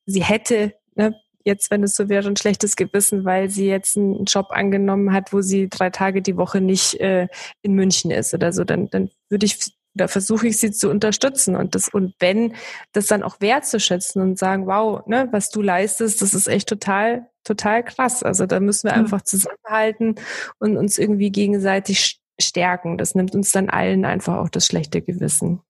sie 0.04 0.22
hätte 0.22 0.74
ne, 0.94 1.18
jetzt, 1.42 1.70
wenn 1.70 1.82
es 1.82 1.94
so 1.94 2.10
wäre, 2.10 2.28
ein 2.28 2.36
schlechtes 2.36 2.76
Gewissen, 2.76 3.24
weil 3.24 3.48
sie 3.48 3.66
jetzt 3.66 3.96
einen 3.96 4.26
Job 4.26 4.48
angenommen 4.50 5.14
hat, 5.14 5.32
wo 5.32 5.40
sie 5.40 5.70
drei 5.70 5.88
Tage 5.88 6.20
die 6.20 6.36
Woche 6.36 6.60
nicht 6.60 7.00
äh, 7.00 7.28
in 7.62 7.72
München 7.72 8.10
ist 8.10 8.34
oder 8.34 8.52
so, 8.52 8.64
dann, 8.64 8.90
dann 8.90 9.08
würde 9.30 9.46
ich 9.46 9.72
da 10.00 10.08
versuche 10.08 10.48
ich 10.48 10.58
sie 10.58 10.70
zu 10.72 10.88
unterstützen 10.88 11.56
und 11.56 11.74
das 11.74 11.88
und 11.88 12.14
wenn 12.18 12.54
das 12.92 13.06
dann 13.06 13.22
auch 13.22 13.40
wertzuschätzen 13.40 14.22
und 14.22 14.38
sagen, 14.38 14.66
wow, 14.66 15.06
ne, 15.06 15.28
was 15.30 15.50
du 15.50 15.60
leistest, 15.60 16.22
das 16.22 16.34
ist 16.34 16.46
echt 16.46 16.68
total 16.68 17.28
total 17.44 17.84
krass. 17.84 18.22
Also 18.22 18.46
da 18.46 18.60
müssen 18.60 18.88
wir 18.88 18.94
einfach 18.94 19.22
zusammenhalten 19.22 20.16
und 20.58 20.76
uns 20.76 20.98
irgendwie 20.98 21.30
gegenseitig 21.30 22.20
stärken. 22.40 22.98
Das 22.98 23.14
nimmt 23.14 23.34
uns 23.34 23.52
dann 23.52 23.68
allen 23.68 24.04
einfach 24.04 24.36
auch 24.36 24.48
das 24.48 24.66
schlechte 24.66 25.02
Gewissen. 25.02 25.60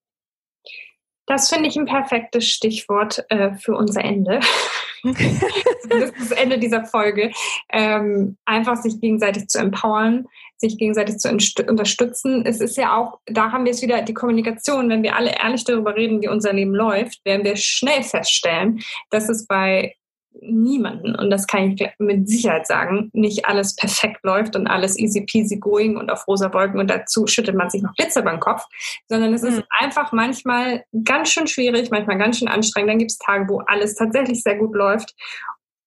Das 1.26 1.48
finde 1.48 1.68
ich 1.68 1.76
ein 1.76 1.86
perfektes 1.86 2.48
Stichwort 2.48 3.24
äh, 3.28 3.54
für 3.54 3.76
unser 3.76 4.04
Ende. 4.04 4.40
das 5.04 6.10
ist 6.10 6.14
das 6.18 6.30
Ende 6.32 6.58
dieser 6.58 6.84
Folge. 6.84 7.30
Ähm, 7.72 8.36
einfach 8.44 8.76
sich 8.76 9.00
gegenseitig 9.00 9.46
zu 9.46 9.58
empowern, 9.58 10.26
sich 10.60 10.78
gegenseitig 10.78 11.18
zu 11.18 11.30
unterstützen. 11.30 12.44
Es 12.44 12.60
ist 12.60 12.76
ja 12.76 12.96
auch, 12.96 13.18
da 13.26 13.50
haben 13.50 13.64
wir 13.64 13.72
es 13.72 13.82
wieder, 13.82 14.02
die 14.02 14.14
Kommunikation, 14.14 14.90
wenn 14.90 15.02
wir 15.02 15.16
alle 15.16 15.34
ehrlich 15.42 15.64
darüber 15.64 15.96
reden, 15.96 16.22
wie 16.22 16.28
unser 16.28 16.52
Leben 16.52 16.74
läuft, 16.74 17.24
werden 17.24 17.44
wir 17.44 17.56
schnell 17.56 18.02
feststellen, 18.02 18.80
dass 19.10 19.28
es 19.28 19.46
bei 19.46 19.94
niemanden, 20.40 21.16
und 21.16 21.30
das 21.30 21.46
kann 21.46 21.72
ich 21.72 21.90
mit 21.98 22.28
Sicherheit 22.28 22.66
sagen, 22.66 23.10
nicht 23.12 23.46
alles 23.46 23.74
perfekt 23.74 24.22
läuft 24.22 24.54
und 24.54 24.68
alles 24.68 24.98
easy 24.98 25.22
peasy 25.22 25.56
going 25.56 25.96
und 25.96 26.10
auf 26.10 26.26
rosa 26.28 26.52
Wolken 26.54 26.78
und 26.78 26.88
dazu 26.88 27.26
schüttet 27.26 27.56
man 27.56 27.68
sich 27.68 27.82
noch 27.82 27.94
Glitzer 27.94 28.22
beim 28.22 28.38
Kopf, 28.38 28.64
sondern 29.08 29.34
es 29.34 29.42
mhm. 29.42 29.48
ist 29.48 29.64
einfach 29.70 30.12
manchmal 30.12 30.84
ganz 31.04 31.30
schön 31.30 31.46
schwierig, 31.46 31.90
manchmal 31.90 32.18
ganz 32.18 32.38
schön 32.38 32.48
anstrengend. 32.48 32.90
Dann 32.90 32.98
gibt 32.98 33.10
es 33.10 33.18
Tage, 33.18 33.48
wo 33.48 33.58
alles 33.66 33.96
tatsächlich 33.96 34.42
sehr 34.42 34.56
gut 34.56 34.74
läuft. 34.74 35.14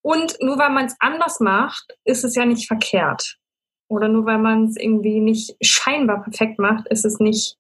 Und 0.02 0.36
nur 0.42 0.58
weil 0.58 0.72
man 0.72 0.86
es 0.86 0.96
anders 1.00 1.40
macht, 1.40 1.96
ist 2.04 2.26
es 2.26 2.36
ja 2.36 2.46
nicht 2.46 2.68
verkehrt. 2.68 3.38
Oder 3.88 4.08
nur 4.08 4.26
weil 4.26 4.40
man 4.40 4.66
es 4.66 4.78
irgendwie 4.78 5.20
nicht 5.20 5.56
scheinbar 5.62 6.24
perfekt 6.24 6.60
macht, 6.60 6.88
ist 6.88 7.06
es 7.06 7.20
nicht 7.20 7.58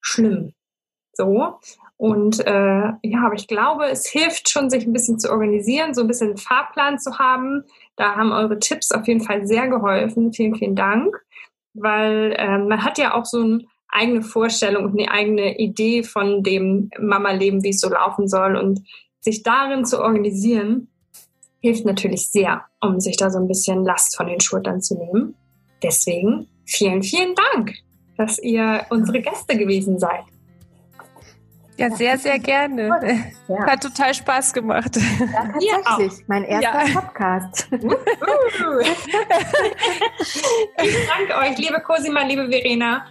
schlimm. 0.00 0.52
So. 1.12 1.58
Und 1.96 2.46
äh, 2.46 2.92
ja, 3.02 3.24
aber 3.24 3.34
ich 3.34 3.48
glaube, 3.48 3.86
es 3.86 4.06
hilft 4.06 4.50
schon, 4.50 4.68
sich 4.68 4.86
ein 4.86 4.92
bisschen 4.92 5.18
zu 5.18 5.30
organisieren, 5.30 5.94
so 5.94 6.02
ein 6.02 6.06
bisschen 6.06 6.28
einen 6.28 6.36
Fahrplan 6.36 6.98
zu 6.98 7.18
haben. 7.18 7.64
Da 7.96 8.16
haben 8.16 8.32
eure 8.32 8.58
Tipps 8.58 8.92
auf 8.92 9.06
jeden 9.08 9.22
Fall 9.22 9.46
sehr 9.46 9.68
geholfen. 9.68 10.32
Vielen, 10.32 10.54
vielen 10.54 10.76
Dank. 10.76 11.16
Weil 11.72 12.34
äh, 12.36 12.58
man 12.58 12.84
hat 12.84 12.98
ja 12.98 13.14
auch 13.14 13.24
so 13.24 13.40
eine 13.40 13.64
eigene 13.88 14.22
Vorstellung 14.22 14.84
und 14.84 14.98
eine 14.98 15.10
eigene 15.10 15.58
Idee 15.58 16.02
von 16.02 16.42
dem 16.42 16.90
Mama-Leben, 16.98 17.62
wie 17.64 17.70
es 17.70 17.80
so 17.80 17.88
laufen 17.88 18.28
soll. 18.28 18.56
Und 18.56 18.82
sich 19.20 19.42
darin 19.42 19.86
zu 19.86 20.00
organisieren, 20.00 20.88
hilft 21.66 21.84
natürlich 21.84 22.30
sehr, 22.30 22.62
um 22.80 23.00
sich 23.00 23.16
da 23.16 23.28
so 23.30 23.38
ein 23.38 23.48
bisschen 23.48 23.84
Last 23.84 24.16
von 24.16 24.28
den 24.28 24.40
Schultern 24.40 24.80
zu 24.80 24.96
nehmen. 24.96 25.34
Deswegen 25.82 26.46
vielen, 26.64 27.02
vielen 27.02 27.34
Dank, 27.52 27.74
dass 28.16 28.38
ihr 28.38 28.86
unsere 28.90 29.20
Gäste 29.20 29.56
gewesen 29.56 29.98
seid. 29.98 30.22
Ja, 31.76 31.90
sehr, 31.90 32.16
sehr 32.16 32.38
gerne. 32.38 33.32
Ja. 33.48 33.66
Hat 33.66 33.82
total 33.82 34.14
Spaß 34.14 34.54
gemacht. 34.54 34.96
Ja, 35.60 35.80
tatsächlich. 35.82 36.26
Mein 36.26 36.44
erster 36.44 36.86
ja. 36.86 37.00
Podcast. 37.00 37.68
ich 37.72 37.80
danke 41.06 41.36
euch, 41.38 41.58
liebe 41.58 41.80
Cosima, 41.80 42.22
liebe 42.22 42.48
Verena. 42.48 43.06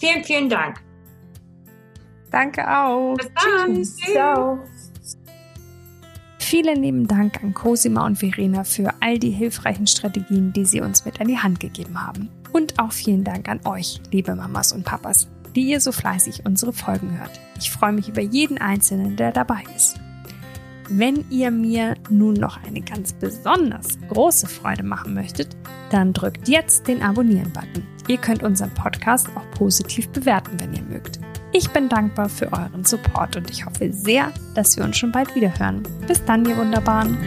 Vielen, 0.00 0.24
vielen 0.24 0.48
Dank. 0.48 0.80
Danke 2.32 2.66
auch. 2.66 3.14
Bis 3.14 3.30
dann. 3.34 3.74
Tschüss. 3.74 3.96
Ciao. 3.96 4.58
Vielen 6.50 6.82
lieben 6.82 7.06
Dank 7.06 7.42
an 7.42 7.54
Cosima 7.54 8.04
und 8.04 8.16
Verena 8.16 8.64
für 8.64 8.92
all 9.00 9.18
die 9.18 9.30
hilfreichen 9.30 9.86
Strategien, 9.86 10.52
die 10.52 10.64
sie 10.64 10.80
uns 10.80 11.04
mit 11.04 11.20
an 11.20 11.28
die 11.28 11.38
Hand 11.38 11.60
gegeben 11.60 12.04
haben. 12.04 12.28
Und 12.52 12.78
auch 12.80 12.90
vielen 12.90 13.22
Dank 13.22 13.48
an 13.48 13.60
euch, 13.64 14.00
liebe 14.10 14.34
Mamas 14.34 14.72
und 14.72 14.84
Papas 14.84 15.28
die 15.54 15.62
ihr 15.62 15.80
so 15.80 15.92
fleißig 15.92 16.44
unsere 16.44 16.72
Folgen 16.72 17.18
hört. 17.18 17.40
Ich 17.58 17.70
freue 17.70 17.92
mich 17.92 18.08
über 18.08 18.20
jeden 18.20 18.58
Einzelnen, 18.58 19.16
der 19.16 19.32
dabei 19.32 19.62
ist. 19.76 20.00
Wenn 20.88 21.24
ihr 21.30 21.50
mir 21.50 21.94
nun 22.08 22.34
noch 22.34 22.62
eine 22.64 22.80
ganz 22.80 23.12
besonders 23.12 23.98
große 24.08 24.48
Freude 24.48 24.82
machen 24.82 25.14
möchtet, 25.14 25.56
dann 25.90 26.12
drückt 26.12 26.48
jetzt 26.48 26.88
den 26.88 27.02
Abonnieren-Button. 27.02 27.86
Ihr 28.08 28.18
könnt 28.18 28.42
unseren 28.42 28.74
Podcast 28.74 29.28
auch 29.36 29.48
positiv 29.56 30.08
bewerten, 30.08 30.58
wenn 30.58 30.74
ihr 30.74 30.82
mögt. 30.82 31.20
Ich 31.52 31.70
bin 31.70 31.88
dankbar 31.88 32.28
für 32.28 32.52
euren 32.52 32.84
Support 32.84 33.34
und 33.36 33.50
ich 33.50 33.66
hoffe 33.66 33.92
sehr, 33.92 34.32
dass 34.54 34.76
wir 34.76 34.84
uns 34.84 34.96
schon 34.96 35.10
bald 35.10 35.34
wieder 35.34 35.52
hören. 35.58 35.82
Bis 36.06 36.24
dann, 36.24 36.44
ihr 36.44 36.56
Wunderbaren. 36.56 37.18